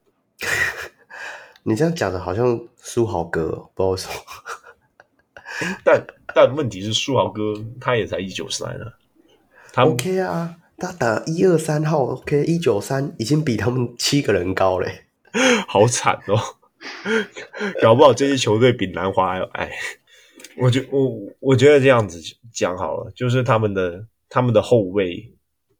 [1.62, 4.14] 你这样讲的好像苏豪哥，不知道为什么。
[5.84, 8.94] 但但问题是，书豪哥他也才一九三啊，
[9.74, 15.04] 他 OK 啊，他打一二三号 OK，一九三已经比他们七个人高嘞，
[15.68, 16.40] 好惨哦，
[17.82, 19.70] 搞不好这些球队比南华还要矮。
[20.56, 21.10] 我觉我
[21.40, 22.20] 我觉得这样子
[22.52, 25.34] 讲好了，就是他们的他们的后卫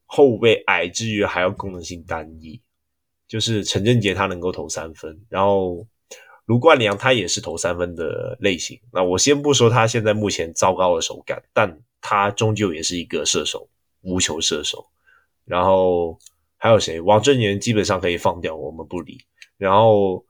[0.05, 2.61] 后卫矮之余还要功能性单一，
[3.27, 5.87] 就是陈振杰他能够投三分，然后。
[6.47, 13.67] 卢冠良他也是投三分的类型，那我先不说他现在目前糟糕的手感，但他终究也是一个射手，
[13.99, 14.87] 无球射手。
[15.43, 16.17] 然后
[16.55, 17.01] 还有谁？
[17.01, 19.17] 王振源基本上可以放掉，我们不理。
[19.57, 20.23] 然后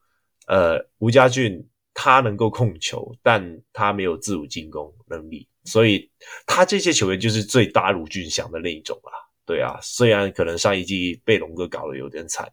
[0.48, 1.64] 呃，吴家俊
[1.94, 6.10] 他能够控球，但他没有自主进攻能力，所以
[6.46, 9.12] 他这些球员就是最大鲁俊祥的那一种啊。
[9.46, 12.52] 对啊，虽然可能上一季被龙哥搞得有点惨，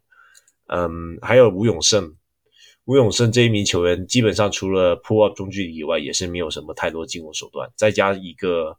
[0.68, 2.14] 嗯，还有吴永胜。
[2.84, 7.66] 吴永胜这一名球员，基本上除了 pull up 中距离以外，也是没有什么太多进攻手段。
[7.76, 8.76] 再加一个，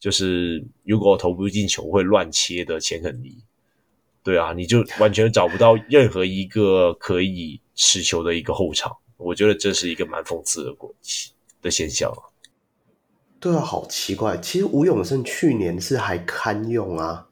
[0.00, 3.44] 就是如果投不进球会乱切的钱肯尼，
[4.24, 8.90] 对啊，你就完全找不到任何一个可以持球的一个后场。
[9.16, 10.92] 我觉得这是一个蛮讽刺的过
[11.62, 12.12] 的现象。
[13.38, 14.36] 对啊，好奇怪。
[14.38, 17.28] 其实吴永胜去年是还堪用啊。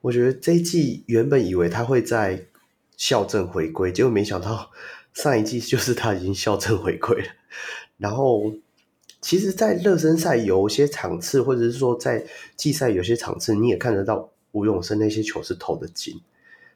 [0.00, 2.46] 我觉得这一季原本以为他会在
[2.96, 4.70] 校正回归，结果没想到。
[5.12, 7.28] 上一季就是他已经校正回归了，
[7.96, 8.52] 然后
[9.22, 16.18] 其实，在热身赛有些场次，或者是说在季赛有些场次，你也看得到吴永生那些球是投的进，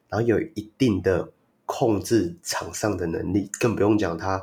[0.07, 1.31] 然后有一定的
[1.65, 4.39] 控制场上的能力，更不用讲他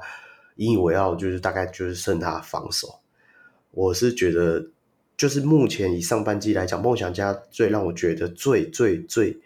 [0.57, 2.99] 引以为傲，就是大概就是剩他防守。
[3.71, 4.67] 我是觉得，
[5.17, 9.39] 就是目前以上半季来讲，梦想家最让我觉得最最最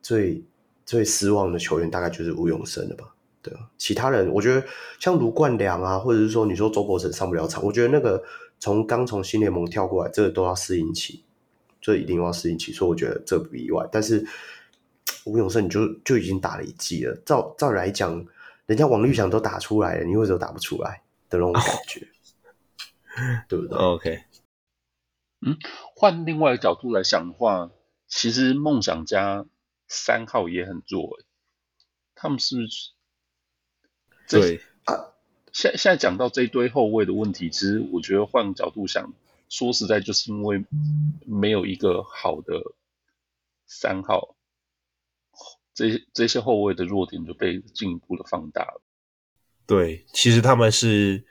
[0.00, 0.44] 最
[0.86, 3.16] 最失望的球员，大概就是吴永生了吧。
[3.42, 4.64] 对啊，其他人我觉得
[5.00, 8.22] 像卢冠良啊，或者是说你说周伯成上不了场，我觉得那个
[8.60, 11.24] 从刚从新联盟跳过来，这个都要适应期，
[11.80, 13.88] 这一定要适应期，所以我觉得这不意外。
[13.90, 14.26] 但是
[15.24, 18.26] 吴永胜你就就已经打了一季了，照照来讲，
[18.66, 22.08] 人家王绿翔都打出来了，你为什么打不出来的那种感觉？Oh.
[23.48, 24.22] 对不对？OK，
[25.40, 25.56] 嗯，
[25.96, 27.70] 换另外一个角度来想的话，
[28.06, 29.44] 其实梦想家
[29.88, 31.18] 三号也很弱，
[32.14, 32.90] 他们是不是？
[34.28, 35.14] 对啊，
[35.52, 39.12] 现现在讲到这一堆后卫的问题，其实我觉得换个角度想，
[39.48, 40.64] 说实在，就是因为
[41.26, 42.60] 没有一个好的
[43.66, 44.34] 三号，
[45.74, 48.82] 这这些后卫的弱点就被进一步的放大了。
[49.66, 51.24] 对，其实他们是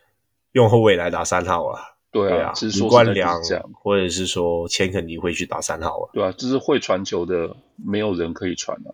[0.51, 1.81] 用后卫来打三号啊。
[2.09, 3.39] 对啊，其实卢冠良
[3.73, 6.09] 或者是说钱肯尼会去打三号啊。
[6.13, 8.89] 对啊，就是会传球的没有人可以传啊，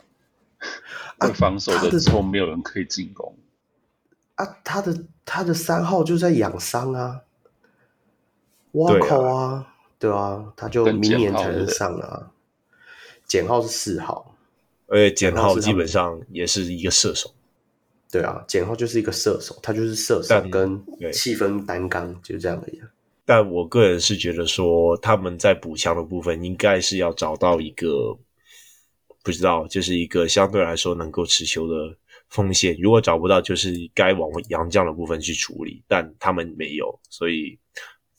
[1.19, 3.37] 会防守的之后没有人可以进攻。
[4.35, 7.21] 啊，他的他的三号就在养伤啊，
[8.73, 12.31] 挖口啊，对啊，他就明年才能上啊。
[13.25, 14.35] 简浩是四号，
[14.87, 17.33] 而且简浩基本上也是一个射手。
[18.11, 20.79] 对啊，简浩就是一个射手，他就是射手跟
[21.11, 22.79] 气氛单纲，就这样而已。
[23.25, 28.15] 但我个人是觉得说，他们在补强的部分，应该是要找到一个
[29.23, 31.95] 不知道，就是一个相对来说能够持球的
[32.27, 32.77] 锋线。
[32.79, 37.57] 如果找不到，就是该往洋将的部分去处理，但他们没有，所以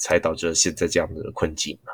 [0.04, 1.92] 才导致了现在这样的困境嘛。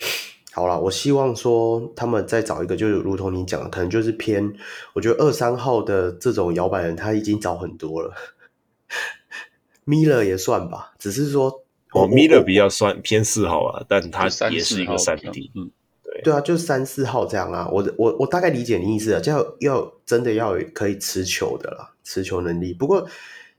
[0.54, 4.54] 好了，我希望说他们再找一个，就是如同你讲的，可能就是偏，
[4.94, 8.14] 我觉得二三号的这种摇摆人他已经找很多了，
[9.84, 15.70] Miller 也算吧，只是说哦，Miller 比较算偏四号啊，但他也是一个三 D，嗯，
[16.02, 22.72] 对，对啊，就是三四号这样啊，我我我大概理解你意思了，就要要真的要可以持球的啦，持球能力。
[22.72, 23.06] 不过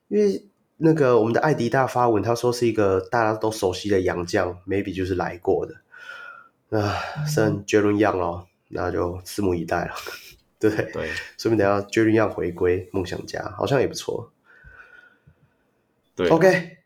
[0.08, 0.44] 因为
[0.78, 5.76] 那个我们的艾迪大发文，他说是一个大家都熟悉的洋将，maybe 就是来过的。
[6.70, 9.94] 啊，剩 Jeremy Young 咯，那就拭目以待了，
[10.60, 10.92] 对不对？
[10.92, 14.32] 对，说不定等下 Jeremy Young 回归梦想家，好像也不错。
[16.14, 16.78] 对，OK，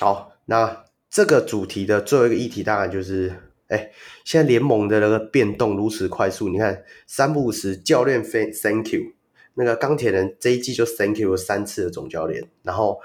[0.00, 3.34] 好，那这个主题的最后一个议题，当然就是，
[3.68, 3.90] 哎，
[4.24, 9.12] 现在联盟的那个变动如此快速，你看三不五时教练飞 Thank you，
[9.58, 13.00] 那个钢铁人这一季就 Thank you 三次的总教练，然后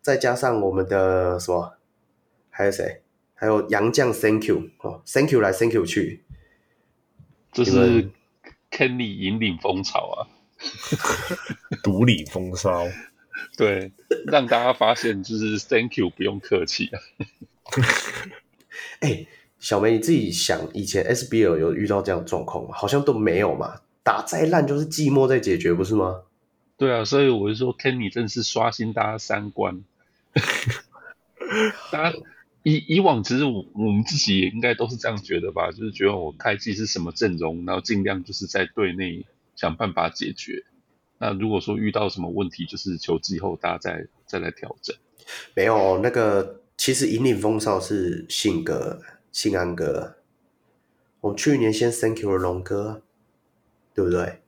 [0.00, 1.74] 再加上我们的什么，
[2.50, 3.02] 还有谁？
[3.34, 6.22] 还有杨将，Thank you 哦，Thank you 来，Thank you 去，
[7.52, 8.10] 这是
[8.70, 10.26] Kenny 引领风潮啊，
[11.82, 12.86] 独领风骚，
[13.58, 13.90] 对，
[14.26, 17.00] 让大家发现就是 Thank you 不用客气啊。
[19.00, 22.70] 哎、欸，小梅你自己想，以前 SBL 有遇到这样的状况吗？
[22.76, 26.22] 好像都没有嘛，打再烂就是寂寞在解决，不是吗？
[26.78, 29.84] 对啊，所以我就说 Kenny 真是刷新大家三观，
[31.92, 32.18] 大家。
[32.62, 39.26] 以以往其实我我们自己也应该都是这样觉得吧，就是觉得我开季是什么阵容，然后尽量就是在队内
[39.56, 40.64] 想办法解决。
[41.18, 44.96] 那如果说遇到什么问题，就是球季后大家再再来调整。
[45.54, 49.00] 没有那个，其实引领风骚是信哥、
[49.32, 50.16] 信安哥。
[51.20, 53.02] 我去年先 Thank you 龙哥，
[53.98, 54.40] 对不对？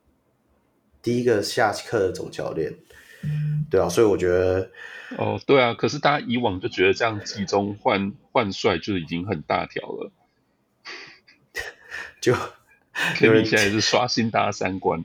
[1.03, 2.73] 第一个下课的总教练，
[3.69, 4.71] 对啊，所以我觉得。
[5.19, 10.13] 哦，对啊，可是大家以往就觉得这样集中换换帅就已经很大条了，
[12.23, 12.33] 就
[13.23, 15.03] 有人现在是刷新大家三观，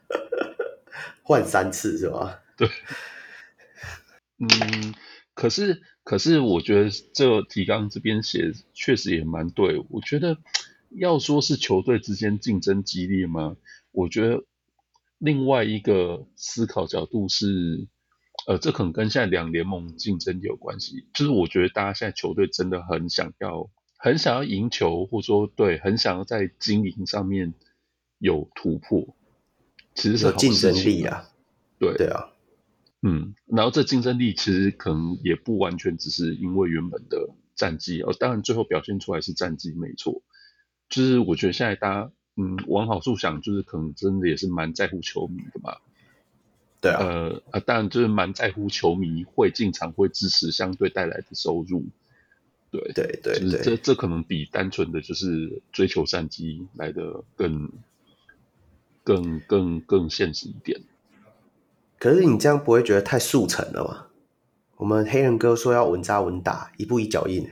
[1.24, 2.42] 换三次是吧？
[2.58, 2.68] 对，
[4.36, 4.94] 嗯，
[5.32, 10.36] 可是可是我觉得这提纲这边写确实也蛮对，我觉得
[10.90, 13.56] 要说是球队之间竞争激烈吗？
[13.92, 14.44] 我觉得
[15.18, 17.88] 另外一个思考角度是。
[18.46, 21.04] 呃，这可能跟现在两联盟竞争有关系。
[21.12, 27.52] 就是我觉得大家现在球队真的很想要，很想要赢球，或者说对，很想要在经营上面
[28.18, 29.14] 有突破，
[29.94, 31.28] 其实是竞争力啊。
[31.78, 32.30] 对对啊，
[33.02, 40.22] 嗯，然后这竞争力其实可能也不完全只是因为原本的战绩，哦，当然最后表现出来是战绩没错。
[40.90, 45.76] 就是我觉得现在大家，嗯，往好处想，就是可能真的也是蛮在乎球迷的嘛。
[46.82, 51.84] 对啊，呃啊，当然就是蛮在乎球迷会进场会支持相对带来的收入，
[52.70, 57.70] 对对对，就是这这可能比单纯的就是追求战绩来的更
[59.04, 60.80] 更更更现实一点。
[61.98, 64.06] 可是你这样不会觉得太速成了吗？
[64.76, 67.46] 我们黑人哥说要稳扎稳打，一步一脚印。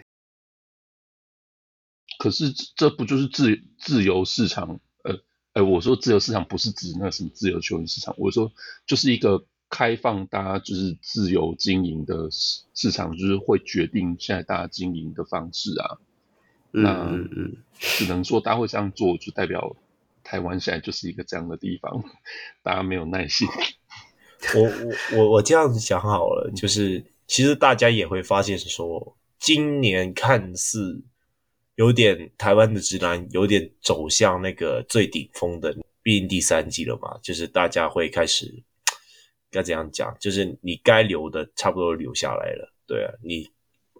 [2.19, 4.81] 可是这不就是自自由市场？
[5.05, 5.15] 呃，
[5.53, 8.53] 呃，我说自由市场不是指那什么自由球员市场，我说
[8.87, 15.99] 就是一个开放，大家就是自由经营的市市场，就是会决定现在大家经营的方式啊。
[16.73, 19.77] 嗯嗯嗯，只能说大家会这样做，就代表
[20.25, 22.05] 台湾现在就是一个这样的地方，
[22.65, 23.47] 大家没有耐心。
[24.57, 31.01] 我我我我这样子想好了，就是其实大家也会发现说，今年看似。
[31.79, 35.73] 有点台湾的直男有点走向那个最顶峰的，
[36.03, 38.53] 毕竟第三季了嘛，就是大家会开始
[39.49, 43.49] 该怎样讲，就是你该留的差不多留下来了，对啊，你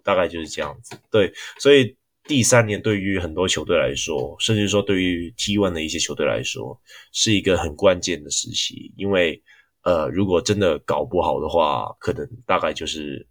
[0.03, 1.95] 大概就是这样子，对，所以
[2.25, 6.77] 第三年对于很多球队来说，甚至说对于 T1 的一些球队来说，
[7.13, 9.41] 是一个很关键的时期，因为
[9.83, 13.25] 呃，如果真的搞不好的话，可能大概就是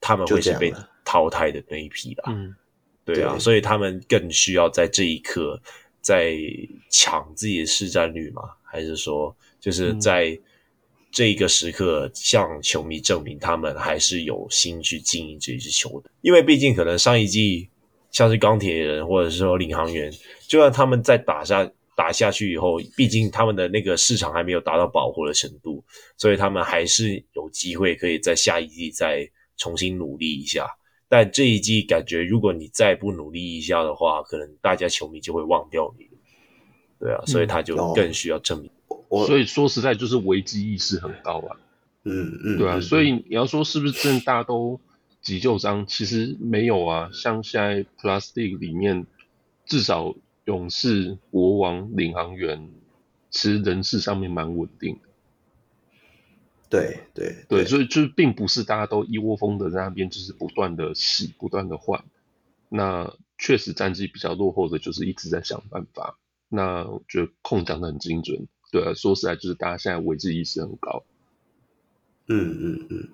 [0.00, 0.70] 他们会是被
[1.02, 2.24] 淘汰的那一批啦。
[2.28, 2.54] 嗯。
[3.14, 5.60] 对啊，对，所以他们更需要在这一刻
[6.00, 6.36] 在
[6.90, 8.42] 抢自己的市占率嘛？
[8.64, 10.38] 还是说，就是在
[11.10, 16.10] 这一个时刻向球迷证明他们还是有心去经营这支球队？
[16.20, 17.68] 因为毕竟可能上一季
[18.12, 20.12] 像是钢铁人或者是说领航员，
[20.46, 25.84] 就算他们在打下打下去以后，毕竟他们的那个市场还没有达到饱和的程度，
[26.16, 30.66] 所以他们还是有机会可以在下一季再重新努力一下。
[31.10, 36.06] 但这一季感觉，如果你再不努力一下的话，可能大家球迷就会忘掉你。
[37.00, 38.70] 对啊，所以他就更需要证明。
[38.88, 41.56] 嗯、所以说实在就是危机意识很高啊。
[42.04, 44.80] 嗯嗯，对啊，所以你要说是不是真的大家都
[45.20, 45.84] 急救章？
[45.84, 47.10] 其实没有啊。
[47.12, 49.04] 像现在 Plastic 里面，
[49.66, 50.14] 至少
[50.44, 52.70] 勇士、国王、领航员，
[53.30, 55.09] 其实人事上面蛮稳定的。
[56.70, 62.04] 对对对，所以就并不是大家都一窝蜂的在那边，就是不断的洗、不断的换。
[62.68, 66.16] 那确实战绩比较落后的，就是一直在想办法。
[66.48, 68.46] 那我觉得控讲的很精准。
[68.70, 71.02] 对啊，说实在，就是大家现在危机意识很高。
[72.28, 73.08] 嗯嗯嗯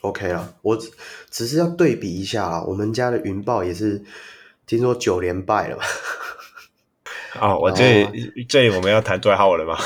[0.00, 0.90] ，OK 啊，我只
[1.30, 4.04] 只是要对比一下啊，我们家的云豹也是
[4.66, 5.84] 听说九连败了嘛。
[7.40, 9.78] 哦，我这里这里我们要谈最后了吗？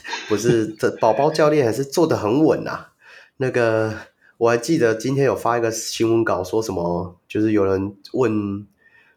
[0.28, 2.92] 不是，这宝宝教练还是做得很稳啊。
[3.36, 3.94] 那个
[4.38, 8.66] 我还记得今天有发一个新闻稿，说什么就是有人问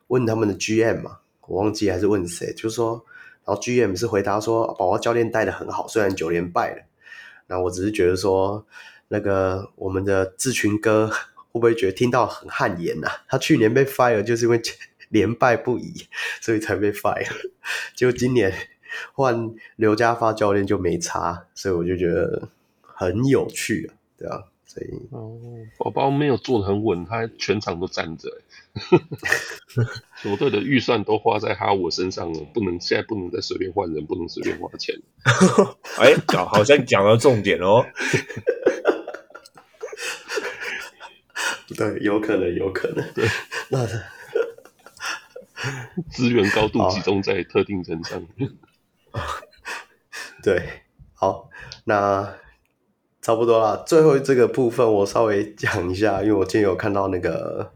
[0.07, 3.03] 问他们的 GM 嘛，我忘记还是问谁，就是说，
[3.45, 6.83] 然后 GM 是回答说宝宝教练带得很好，虽然九连败了。
[7.47, 8.65] 那我只是觉得说。
[9.07, 13.07] 那个我们的志群哥会不会觉得听到很汗颜呐？
[13.27, 14.59] 他去年被 fire 就是因为
[15.09, 16.07] 连败不已，
[16.41, 17.29] 所以才被 fire。
[17.95, 18.51] 就今年
[19.13, 22.49] 换刘家发教练就没差，所以我就觉得
[22.81, 25.37] 很有趣啊，对啊，所以哦，
[25.77, 28.29] 宝宝没有做得很稳，他全场都站着，
[30.21, 34.95] 球队的预算都花在哈我身上了，不能现在不能再随便换人，不能随便花钱。
[35.97, 37.85] 哎，讲好像讲到重点哦。
[41.75, 43.13] 对，有可能，有可能。
[43.13, 43.27] 对，
[43.69, 43.85] 那
[46.11, 48.23] 资源高度集中在特定人上。
[50.45, 50.61] 对，
[51.15, 51.49] 好，
[51.85, 52.35] 那
[53.19, 53.83] 差不多了。
[53.87, 57.71] 最后这个部分我稍微讲一下，因为我今天有看到那个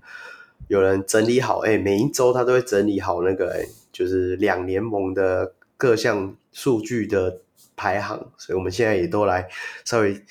[0.68, 7.42] 有人整理好，哎，每一周他都会整理好那个，哎，就是两联盟的各项数据的
[7.76, 9.50] 排行，所以我们现在也都来
[9.84, 10.24] 稍微。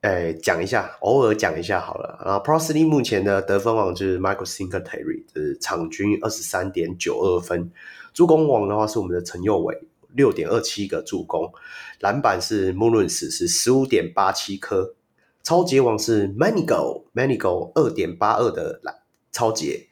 [0.00, 2.22] 哎，讲一下，偶尔讲一下好了。
[2.24, 7.70] 然后 Prosely 目前的得分王就是 Michael Singletary，就是场均二十三点九二分。
[8.14, 11.52] 助攻王的话是我们的陈佑伟，六点二七个助攻。
[12.00, 14.94] 篮板是 m u l l n s 是十五点八七颗。
[15.42, 18.94] 超级王是 Manigo，Manigo 二点八二的篮
[19.32, 19.88] 抄截。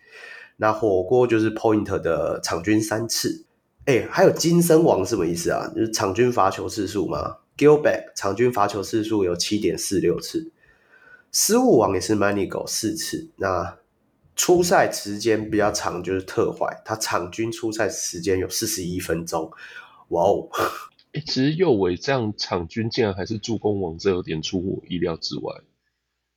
[0.58, 3.44] 那火锅就是 Point 的场均三次。
[3.86, 5.72] 哎，还有金身王什么意思啊？
[5.74, 10.50] 就是场均罚球次数吗？Gilbert 场均罚球次数有七点四六次，
[11.30, 13.30] 失误王也是 Manigo 四次。
[13.36, 13.78] 那
[14.34, 19.50] 出赛时间比较长就是特怀，他场均出赛时间有四十一分钟。
[20.08, 20.48] 哇哦！
[21.12, 25.62] 哎，其实右伟这样场均竟然还是助攻王，这有点出乎我意料之外。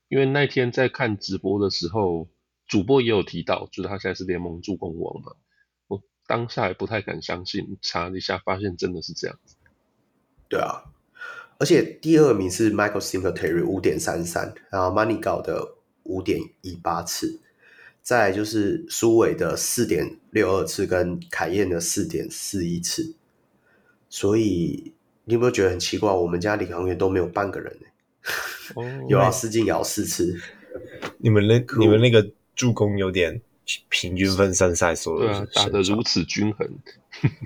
[0.08, 2.28] 因为那天在看直播的时候，
[2.68, 5.34] 主播也有提到，就是他现在是联盟助攻王嘛。
[5.88, 9.56] 我当下也不太敢相信，查了一下发现真的是这样子。
[10.48, 10.86] 对啊。
[11.60, 17.42] 而且第二名是 Michael Singletary 五点三三，然后 Money 搞的五点一八次，
[18.02, 23.14] 再来就是苏伟的四点六二次，跟凯燕的四点四一次。
[24.10, 26.12] 所以你有没有觉得很奇怪？
[26.12, 27.88] 我们家领航员都没有半个人呢？
[28.76, 30.38] 哦， 有啊，施晋尧四次。
[31.18, 33.42] 你们那你们那个助攻有点
[33.88, 36.68] 平均分散赛，所有打得如此均衡，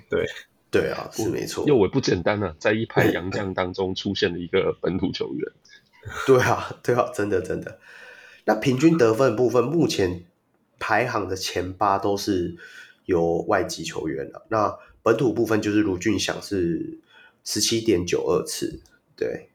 [0.10, 0.26] 对。
[0.73, 1.64] 对啊，是没错。
[1.68, 5.52] 右伟不简单啊，在一排洋将当中出现了一个本土球员。
[6.26, 7.77] 对啊，对啊，真的真的。
[8.45, 10.23] 那平均得分的部分，目前
[10.80, 12.56] 排行的前八都是
[13.06, 14.41] 有外籍球员的。
[14.49, 16.98] 那本土部分就是卢俊祥是
[17.44, 18.80] 十七点九二次，
[19.16, 19.50] 对，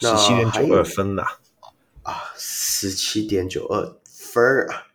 [0.00, 1.38] 十七点九二分啦，
[2.02, 4.88] 啊，十七点九二分啊。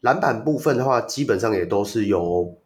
[0.00, 2.58] 篮板部分的话，基本上也都是由。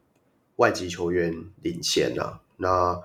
[0.59, 3.01] 外籍球员领先啊，那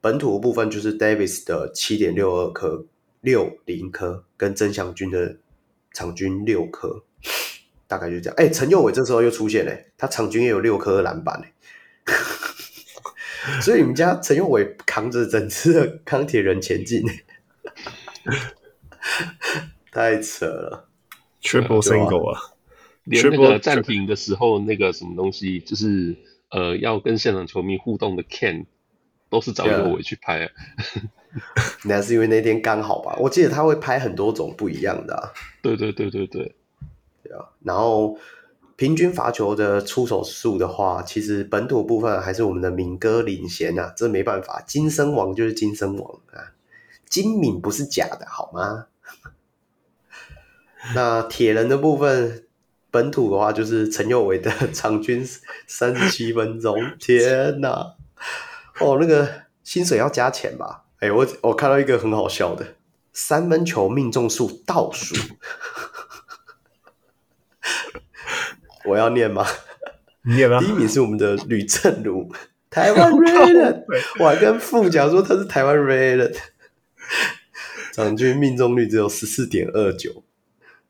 [0.00, 2.84] 本土部分就是 Davis 的七点六二颗
[3.20, 5.36] 六零颗，跟曾祥军的
[5.92, 7.02] 场均六颗，
[7.88, 8.34] 大概就这样。
[8.36, 11.52] 哎、欸，陈佑伟这时候又出现嘞，他场均也有六颗篮板嘞，
[13.60, 17.02] 所以你们家陈永伟扛着整支的钢铁人前进，
[19.90, 20.88] 太扯了
[21.42, 22.40] ，Triple Single 啊，
[23.04, 26.16] 连那个暂停的时候那个什么东西就是。
[26.54, 28.66] 呃，要跟现场球迷互动的 can，
[29.30, 30.50] 都是找永伟去拍啊。
[31.84, 33.16] 那是因为那天刚好吧？
[33.18, 35.32] 我记得他会拍很多种不一样的啊。
[35.62, 36.54] 对对对对对，
[37.24, 37.48] 对啊。
[37.62, 38.18] 然后
[38.76, 46.52] 平均罚球的出手数的话，其实本土部分还是我们的敏哥领先啊，这没办法，金身王就是金身王啊，
[47.08, 48.86] 金敏不是假的好吗？
[50.94, 52.46] 那铁人的部分，
[52.90, 55.24] 本土的话就是陈佑伟的场均
[55.66, 57.94] 三十七分钟， 天哪！
[58.80, 60.84] 哦，那个薪水要加钱吧？
[60.98, 62.74] 哎，我我看到一个很好笑的，
[63.12, 65.14] 三分球命中数倒数。
[68.84, 69.44] 我要念吗？
[70.24, 70.60] 念吗？
[70.60, 72.32] 第一名是我们的吕正如，
[72.70, 73.84] 台湾 Raven，
[74.22, 76.36] 我还 跟副讲说他是台湾 Raven，
[77.92, 80.22] 场均命中率只有十四点二九。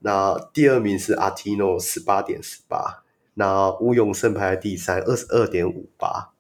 [0.00, 3.04] 那第二名是阿提诺，十八点十八。
[3.34, 6.32] 那吴永胜排在第三，二十二点五八。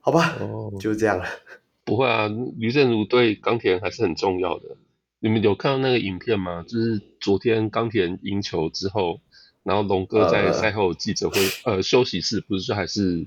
[0.00, 1.24] 好吧，哦，就这样了。
[1.84, 4.76] 不会啊，吕正如对钢铁人还是很重要的。
[5.18, 6.62] 你们有看到那个影片吗？
[6.68, 9.20] 就是昨天钢铁人赢球之后。
[9.62, 13.26] 然后龙哥在赛后记者会呃，呃休息室不是说还是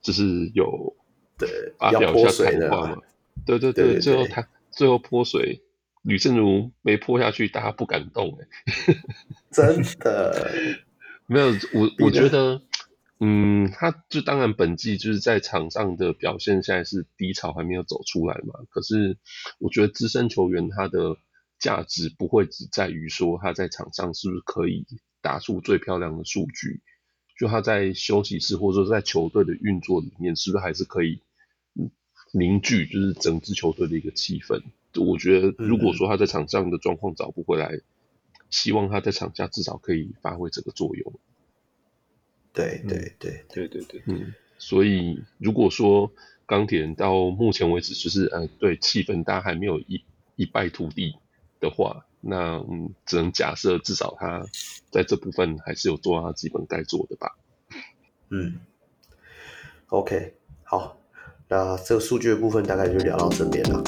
[0.00, 0.94] 就是有
[1.36, 1.48] 对
[1.78, 2.98] 发表一下谈话嘛？
[3.44, 5.60] 对对对，最后他最后泼水，
[6.02, 8.46] 吕正如没泼下去，大家不敢动哎，
[9.50, 10.78] 真的
[11.26, 12.62] 没有我我觉得
[13.18, 19.16] 嗯，他就当然本季就是在场上的表现现在是低潮还没有走出来嘛，可是
[19.58, 21.16] 我觉得资深球员他的
[21.58, 24.86] 价值不会只在于说他在场上是不是可以。
[25.22, 26.80] 打出最漂亮的数据，
[27.38, 31.20] 就他在休息室或者说在球队的运作里面，是不是还是可以
[32.32, 34.60] 凝聚，就是整支球队的一个气氛？
[35.00, 37.82] 我觉得，如果说他在场上的状况找不回来，嗯，
[38.50, 41.14] 希望他在场下至少可以发挥这个作用。
[42.52, 46.12] 对对对对对对，嗯，所以如果说
[46.44, 50.04] 钢铁人到目前为止就是呃，对气氛大家还没有一
[50.36, 51.14] 一败涂地
[51.60, 52.04] 的话。
[52.24, 54.40] 那嗯，只能假设至少他
[54.92, 57.36] 在这部分还是有做他基本该做的吧。
[58.30, 58.60] 嗯
[59.88, 60.32] ，OK，
[60.62, 60.96] 好，
[61.48, 63.82] 那这个数据的部分大概就聊到这边了。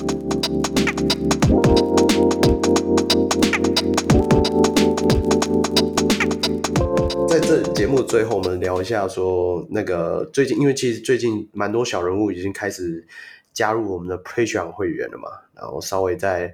[7.28, 13.06] 在这节目最后，我们聊一下说那个最近，因为其实最近蛮多小人物已经开始
[13.52, 16.52] 加入我们的 Patreon 会员了嘛，然后稍微再。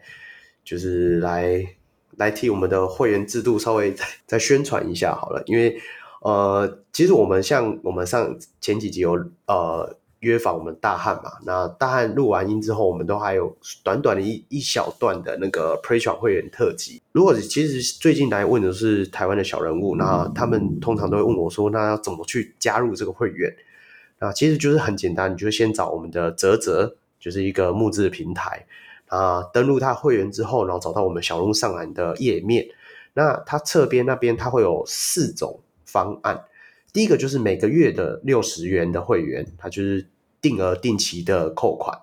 [0.71, 1.67] 就是来
[2.17, 5.77] 来替我们的会员制度稍微再再宣传一下好了，因为
[6.23, 17.03] 呃，其实我们像我们上前几集有呃约访我们大汉嘛，那大汉录完音之后，我们都还有短短的一一小段的那个 Patreon 会员特辑。
[17.11, 23.53] 如果其实最近来问的是台湾的小人物，那他们通常都会问我说，那要怎么去加入这个会员？
[24.21, 28.65] 那其实就是很简单，你就先找我们的泽泽，就是一个募资的平台。
[29.11, 32.67] 啊，登录他会员之后，然后找到我们小鹿上篮的页面。
[33.13, 36.45] 那它侧边那边它会有四种方案。
[36.93, 40.09] 第一个就是每个月的六十元的会员，它就是
[40.41, 41.99] 定额定期的扣款。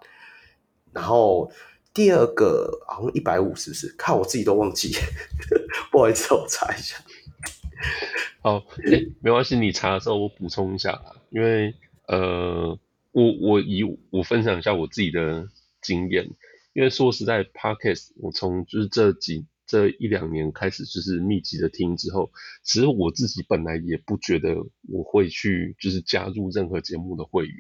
[0.92, 1.50] 然后
[1.94, 3.88] 第二个好像一百五，是不是？
[3.98, 4.92] 看我自己都忘记，
[5.90, 6.98] 不好意思，我查一下。
[8.42, 11.74] 好，欸，没关系，你查的时候我补充一下，因为
[12.08, 12.78] 呃，
[13.14, 15.48] 我我以我分享一下我自己的
[15.82, 16.30] 经验。
[16.78, 22.32] 因为说实在，Podcast 我从就是这几这一两年开始就是密集的听之后，
[22.62, 24.56] 其实我自己本来也不觉得
[24.88, 27.58] 我会去就是加入任何节目的会员。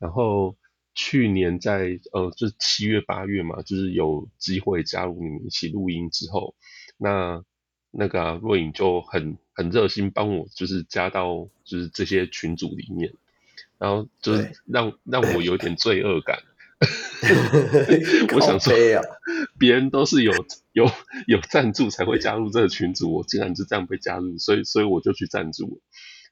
[0.00, 0.56] 然后
[0.92, 6.56] 去年在呃就是七月八月嘛，就是有机会加入你们一起录音之后，
[6.96, 7.44] 那
[7.92, 13.14] 那个、啊、若影就很很热心帮我就是加到就是这些群组里面，
[13.78, 16.42] 然后就是让让我有点罪恶感。
[18.34, 18.74] 我想说，
[19.58, 20.32] 别人都是有
[20.72, 20.86] 有
[21.26, 25.80] 有赞助才会加入这个群组，我竟然就这样被加入，所以所以我就去赞助。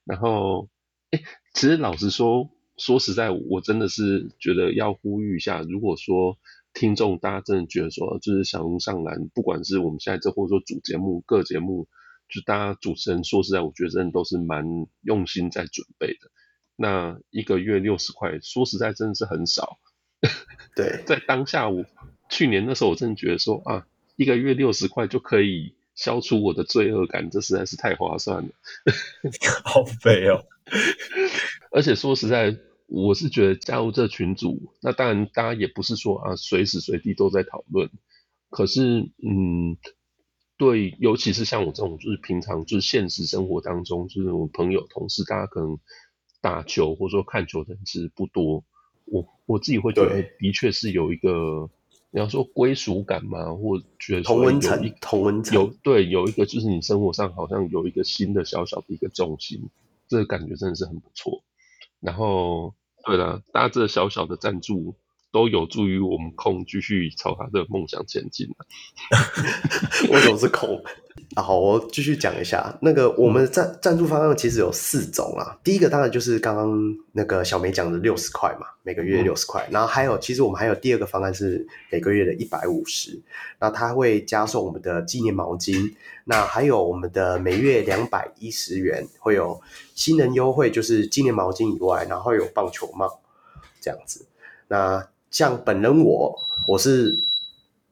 [0.05, 0.69] 然后，
[1.11, 1.23] 哎，
[1.55, 6.39] 其实老实说，说实在，我真的是觉得要呼吁一下，如果说
[6.75, 11.87] 听众大家真的觉得说，就是小鹿上篮，不管是我们现在这或者说主节目、各节目，
[12.29, 14.65] 就大家主持人说实在，我觉得真的都是蛮
[15.03, 16.31] 用心在准备的。
[16.77, 19.79] 那一个月六十块，说实在真的是很少。
[20.77, 21.85] 对，在当下我
[22.29, 23.87] 去年那时候，我真的觉得说啊，
[24.17, 28.49] 一个月六十块就可以消除我的罪恶感，这实在是太划算了。
[29.65, 30.45] 好肥哦！
[31.73, 32.57] 而且说实在，
[32.87, 37.91] 我是觉得加入这群组，那当然大家也不是说啊随时随地都在讨论，
[38.51, 39.77] 可是嗯，
[40.57, 45.79] 对，尤其是像我这种就是平常就是现实生活当中，就是我朋友同事，大家可能
[46.41, 48.65] 打球或者说看球的人其实不多。
[49.07, 51.71] 我我自己会觉得，的确是有一个
[52.11, 59.69] 你要说归属感嘛，或觉得同温层，同温层有对有一个就是你生活上好像有一个新的小小的一个重心，
[60.09, 61.43] 这个感觉真的是很不错。
[62.01, 62.75] 然后
[63.05, 64.95] 对了，大家这小小的赞助。
[65.33, 68.49] 都有助于我们空继续朝他的梦想前进。
[70.11, 70.49] 我怎么是
[71.35, 71.45] 空？
[71.45, 72.77] 好，我继续讲一下。
[72.83, 75.59] 那个我们赞赞助方案其实有四种啊。
[75.63, 79.67] 第一个当然就是刚刚那个小梅讲的六十块嘛，每个月六十块。
[79.71, 83.21] 然后还有，其实我们还有第二个方案是每个月的一百五十。
[83.59, 85.93] 那它会加送我们的纪念毛巾。
[86.25, 89.61] 那还有我们的每月两百一十元会有
[89.95, 93.21] 新人优惠，就是纪念毛巾以外，然后有棒球帽
[93.81, 94.25] 这样子。
[94.69, 97.21] 那像本人我，我是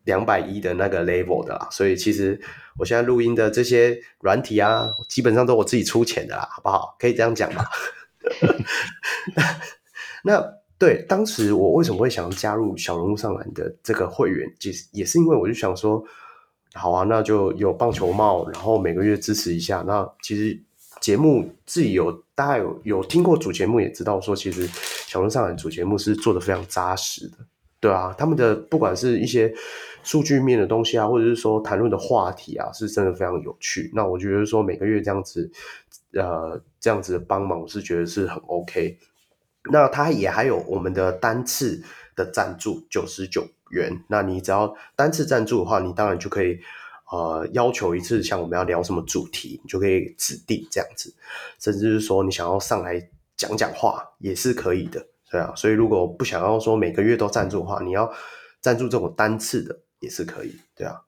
[0.09, 2.41] 两百一的那个 level 的啦，所以其实
[2.79, 6.97] 我现在录音的这些软体啊，基本上都我自己出钱的啦，好不好？
[6.99, 7.65] 可以这样讲吧？
[10.25, 10.43] 那
[10.79, 16.03] 对，当时我为什么会想加入小人物上篮的这个会员，其实也是因为我就想说，
[16.73, 20.61] 好啊，那就有棒球帽，然后每个月支持一下，那其实。
[21.01, 24.67] 节目自己有大家有有听过主节目，也知道说，其实
[25.07, 27.37] 小人物上篮主节目是做的非常扎实的，
[27.79, 29.55] 对啊，他们的不管是一些
[30.09, 33.91] 数据面的东西啊，或者是说谈论的话题啊，是真的非常有趣。
[33.93, 35.51] 那我觉得说每个月这样子，
[36.15, 38.97] 呃，这样子的帮忙，我是觉得是很 OK。
[39.71, 41.83] 那他也还有我们的单次
[42.17, 46.59] 的赞助九十九元，那你只要单次赞助的话，你当然就可以。
[47.11, 51.11] 呃，要求一次，像我们要聊什么主题，你就可以指定这样子，
[51.59, 53.03] 甚至是说你想要上来
[53.35, 55.51] 讲讲话也是可以的，对啊。
[55.57, 58.13] 所以如果不想要说每个月都赞助的话，你要
[58.61, 61.01] 赞助这种单次的也是可以，对啊。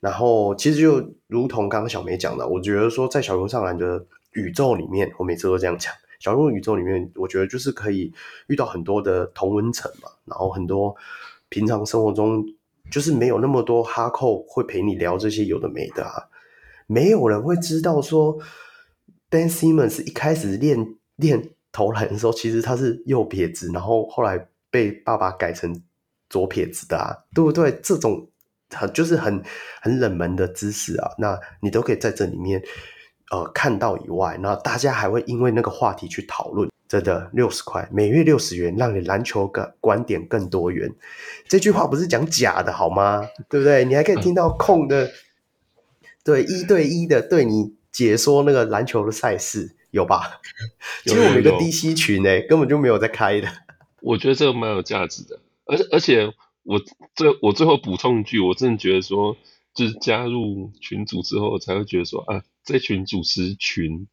[0.00, 8.12] 然后其实就如同刚刚小梅讲的，我觉得说在小人物上篮的宇宙里面，我每次都这样讲，小人物宇宙里面，我觉得就是可以
[8.48, 10.94] 遇到很多的同温层嘛，然后很多
[11.48, 12.44] 平常生活中。
[12.90, 16.28] 就是没有那么多哈扣会陪你聊这些有的没的啊，
[16.86, 18.38] 没有人会知道说
[19.30, 25.82] Ben Simmons 一开始练练投篮的时候，其实他是右撇子，然后后来被爸爸改成
[26.28, 27.80] 左撇子的啊，对不对？
[27.82, 28.28] 这种
[28.70, 29.42] 很就是很
[29.80, 32.62] 很冷门的知识啊，那你都可以在这里面
[33.30, 36.68] 呃看到以外，那大家还会因为那个话题去讨论。
[36.86, 40.94] 真的六十块，每月六十元，让你篮球观观点更多元。
[41.48, 43.26] 这句话不是讲假的好吗？
[43.48, 43.86] 对不对？
[43.86, 45.10] 你还可以听到空的，
[46.22, 50.40] 对一对一的对你解说那个篮球的赛事，有吧？
[51.04, 53.48] 其实我们有个 DC 群呢，根本就没有在开的。
[54.02, 56.30] 我觉得这个蛮有价值的，而且而且
[56.64, 56.82] 我
[57.14, 59.36] 最我最后补充一句，我真的觉得说，
[59.74, 64.08] 就是加入群组之后，才会觉得说啊，这群主持群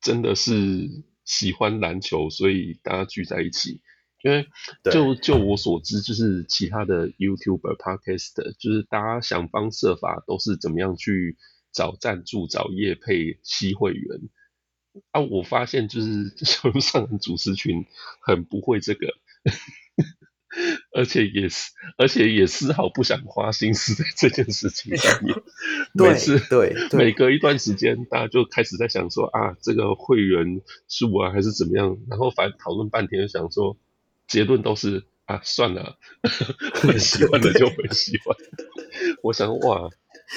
[0.00, 1.04] 真的是。
[1.24, 3.80] 喜欢篮球，所以大家聚在一起。
[4.24, 4.48] 因为
[4.90, 11.38] 就就我所知，就是其他的 YouTuber、Podcast，就是大家想方设法都是怎么样去
[11.72, 14.20] 找赞助、找业配、吸会员。
[15.12, 17.86] 啊，我发现就是小人物上篮主持群
[18.20, 19.06] 很不会这个。
[20.94, 25.34] 而且也是，而且也丝毫不想花心思在这件事情上面。
[25.94, 31.96] 每次对，每隔一段时间，大家就开始在想说啊，这个会员数啊，还是怎么样？
[32.08, 33.78] 然后反正讨论半天，想说
[34.26, 35.96] 结论都是啊，算了，
[36.82, 38.36] 会喜欢的就会喜欢。
[39.22, 39.88] 我想哇，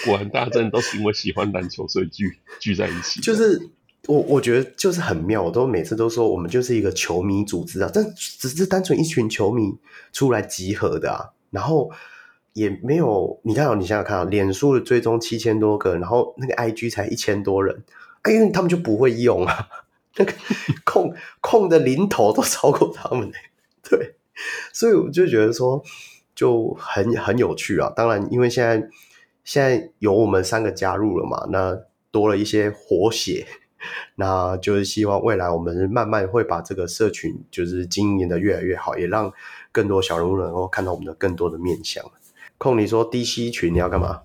[0.05, 3.21] 果然大家真的都是因为喜欢篮球，所以聚聚在一起。
[3.21, 3.69] 就是。
[4.07, 9.75] 我我觉得就是很妙，我都每次都说我们就是一个球迷组织啊，但只是单纯一群球迷
[10.13, 11.89] 出来集合的啊，然后
[12.53, 17.83] 也没有你看，你想想看啊，脸书的追踪七千多个，然后那个 IG 才一千多人，
[18.21, 19.67] 哎，因为他们就不会用啊，
[20.17, 20.33] 那个
[20.83, 23.31] 控控的零头都超过他们，
[23.89, 24.15] 对，
[24.71, 25.83] 所以我就觉得说
[26.35, 27.91] 就很很有趣啊。
[27.95, 28.87] 当然，因为现在
[29.43, 31.75] 现在有我们三个加入了嘛，那
[32.11, 33.47] 多了一些活血。
[34.15, 39.31] 那就是希望未来我们慢慢会把这个社群就是经营的越来越好，也让
[39.71, 42.03] 更多小人物能够看到我们的更多的面向。
[42.57, 44.21] 空你说 DC 群你要干嘛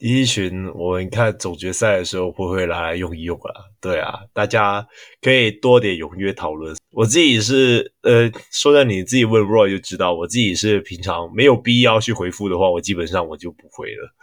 [0.00, 3.70] ？DC 群我们看总决赛的时候会不会来用一用啊？
[3.80, 4.86] 对啊，大家
[5.22, 6.76] 可以多点踊跃讨论。
[6.90, 14.14] 我自己是呃，说在你自己问 Roy 就知道，我自己是平常没有必要去回复的话，我基本上我就不回了。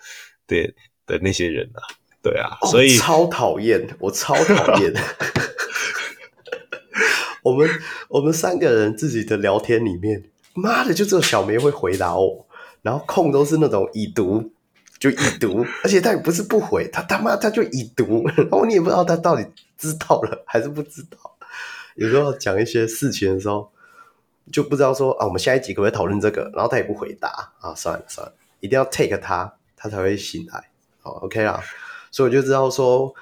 [0.46, 0.74] 对
[1.06, 1.80] 的那些人啊。
[2.26, 4.92] 对啊，所以、哦、超讨厌，我超讨厌。
[7.44, 7.70] 我们
[8.08, 10.24] 我们三个人自己的聊天里面，
[10.56, 12.48] 妈的，就只有小梅会回答我，
[12.82, 14.52] 然后空都是那种已读
[14.98, 19.46] 就已读， 而且他也不是不回，他他妈他就已读，然后你也不知道他到底
[19.78, 21.38] 知道了还是不知道。
[21.94, 23.72] 有时候讲一些事情的时候，
[24.52, 26.50] 就不知道说啊，我们下一集可不可以讨论这个？
[26.56, 30.72] 然后他也不回答啊，算了算了，一定要 take 他，他才会醒来。
[31.02, 31.64] 好，OK 啦。
[32.16, 33.14] 所以我就知道说，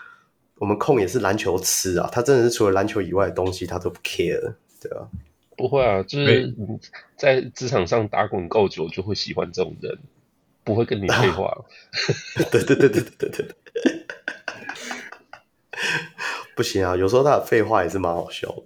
[0.59, 5.09] 我们控也是篮球痴啊，他真的是除了篮球以外的东西，他都不 care，对吧？
[5.57, 6.53] 不会啊，就是
[7.17, 9.97] 在职场上打滚够久，就会喜欢这种人，
[10.63, 11.51] 不会跟你废话。
[12.51, 13.47] 对对对对对对对。
[16.55, 18.61] 不行啊，有时候他的废话也是蛮好笑的。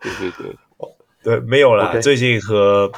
[0.00, 0.56] 对对对，
[1.22, 2.00] 对，没有啦。
[2.00, 2.90] 最近和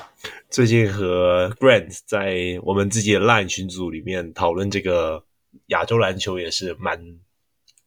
[0.48, 5.24] 最近和 Grant 在我们自己的 Line 群组里面讨论这个
[5.66, 7.00] 亚洲篮球，也是蛮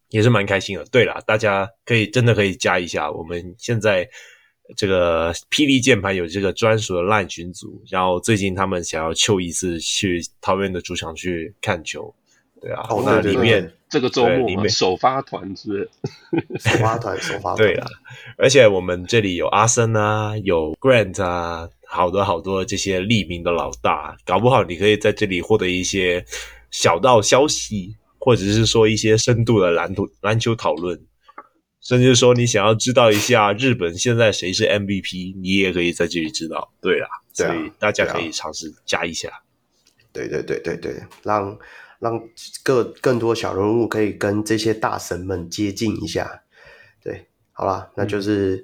[0.10, 0.86] 也是蛮开心的。
[0.86, 3.12] 对啦，大家可以真的可以加一下。
[3.12, 4.10] 我们现在
[4.76, 12.14] 这个霹雳键盘有这个专属的 Line 群组，然后最近他们想要揪一次去桃园的主场去看球。
[12.62, 13.74] 对啊，哦、那里面。
[13.90, 15.88] 这个周末里面首发团是，
[16.58, 17.86] 是首发团，首发团对啊，
[18.40, 26.26] 而且我们这里有阿森啊，有 Grant 啊，好多好多这些立名的老大，搞不好你可以在这里获得一些
[26.74, 31.00] 小道消息，或者是说一些深度的篮球篮球讨论，
[31.80, 36.74] 甚至说你想要知道一下日本现在谁是 MVP，你也可以在这里知道。
[36.82, 39.30] 对啊，所以大家可以尝试加一下。
[40.12, 41.58] 对对对对对，让。
[42.00, 42.22] 让
[42.64, 46.44] 更更多小人物可以跟这些大神们接近一下，
[47.02, 48.62] 对，好啦，那就是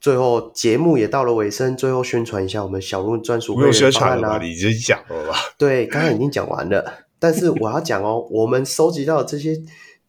[0.00, 4.38] 最后节目也到了尾声，最后宣传一下我们小人物专属会员方案啦。
[4.42, 5.36] 你已经讲了吧？
[5.56, 9.56] 对，刚刚已经讲完了，但是我要讲哦， 我们收集到这些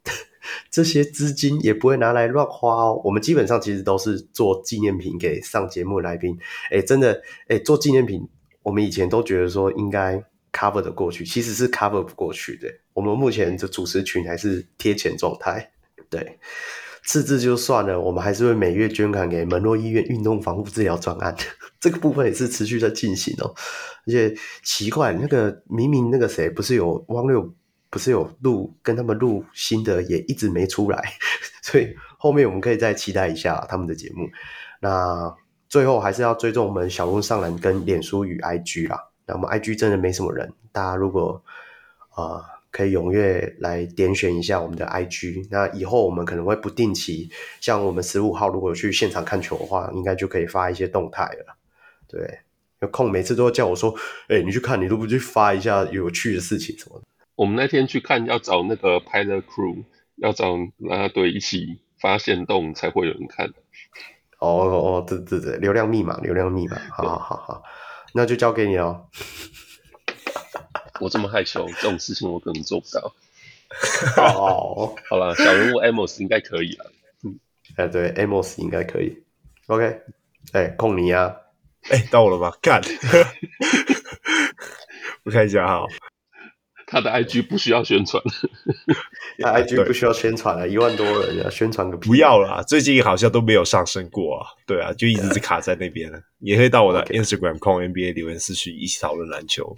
[0.72, 6.36] 这些资金也不会拿来乱花哦，我们基本上其实都是做纪念品给上节目来宾。
[6.72, 8.28] 哎，真的，哎，做纪念品，
[8.64, 10.24] 我们以前都觉得说应该。
[10.54, 12.68] cover 的过去其实是 cover 不过去的。
[12.92, 15.72] 我们目前的主持群还是贴钱状态。
[16.10, 16.38] 对，
[17.04, 21.34] 赤字就算了，我们还是会每月捐款给门诺医院运动防护治疗专案，
[21.82, 23.54] 这个部分也是持续在进行哦。
[24.08, 24.34] 而且
[24.64, 27.54] 奇怪，那个明明那个谁不是有汪六，
[27.90, 31.04] 不是有录跟他们录新的，也一直没出来，
[31.62, 34.30] 所以后面我们可以再期待一下他们的节目。
[34.80, 35.36] 那
[35.68, 39.10] 最后还是要追踪我们小鹿上篮跟脸书与 IG 啦。
[39.26, 41.44] 那我们 IG 真的没什么人，大家如果
[42.16, 47.30] 呃可以踊跃来点选一下我们的 IG，那以后我们可能会不定期，
[47.60, 51.58] 像我们十五号如果去现场看球的话，应该就可以发一些动态了。
[52.12, 52.40] 对，
[52.82, 53.96] 有空每次都会叫我说，
[54.28, 57.06] 哎、欸，你去看，你都不去发一下有趣的事情什么的。
[57.36, 59.86] 我们那天去看，要找那个 Pilot Crew，
[60.18, 63.54] 要找啦啦队一起发现洞才会有人看。
[64.40, 67.64] 哦哦，对对对，流量密码，流量密码，好好好好。
[68.14, 69.06] 那就交给你哦。
[71.00, 73.14] 我这么害羞，这种事情我可能做不到。
[74.22, 76.92] 哦，好了，小人物 Amos 应该可以了。
[77.24, 77.40] 嗯，
[77.78, 79.24] 哎，对，Amos 应该可以。
[79.68, 80.02] OK，
[80.52, 81.34] 哎，控你啊！
[81.90, 82.54] 哎，到我了吗？
[82.62, 82.82] 干！
[85.24, 85.86] 我看一下哈。
[86.88, 88.22] 他的 IG 不需要宣传，
[89.40, 92.10] 他 IG 不需要宣传了，一万多人啊宣传个屁！
[92.10, 94.48] 不要啦，最近好像都没有上升过啊。
[94.68, 96.20] 对啊，就一直是卡在那边了。
[96.40, 99.74] 也可以到我的 Instagram 控 NBA 留言私讯一起讨论篮球。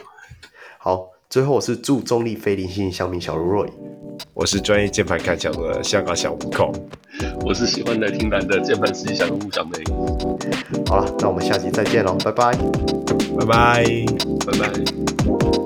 [0.80, 3.68] 好，最后我是祝中立非零性小米小如若，
[4.36, 6.72] 我是专业键盘看脚的香港小悟空，
[7.44, 9.72] 我是喜欢来听蓝的键盘实习小人物小梅。
[10.86, 12.56] 好了，那我们下期再见喽，拜拜，
[13.40, 13.84] 拜拜，
[14.46, 15.63] 拜拜。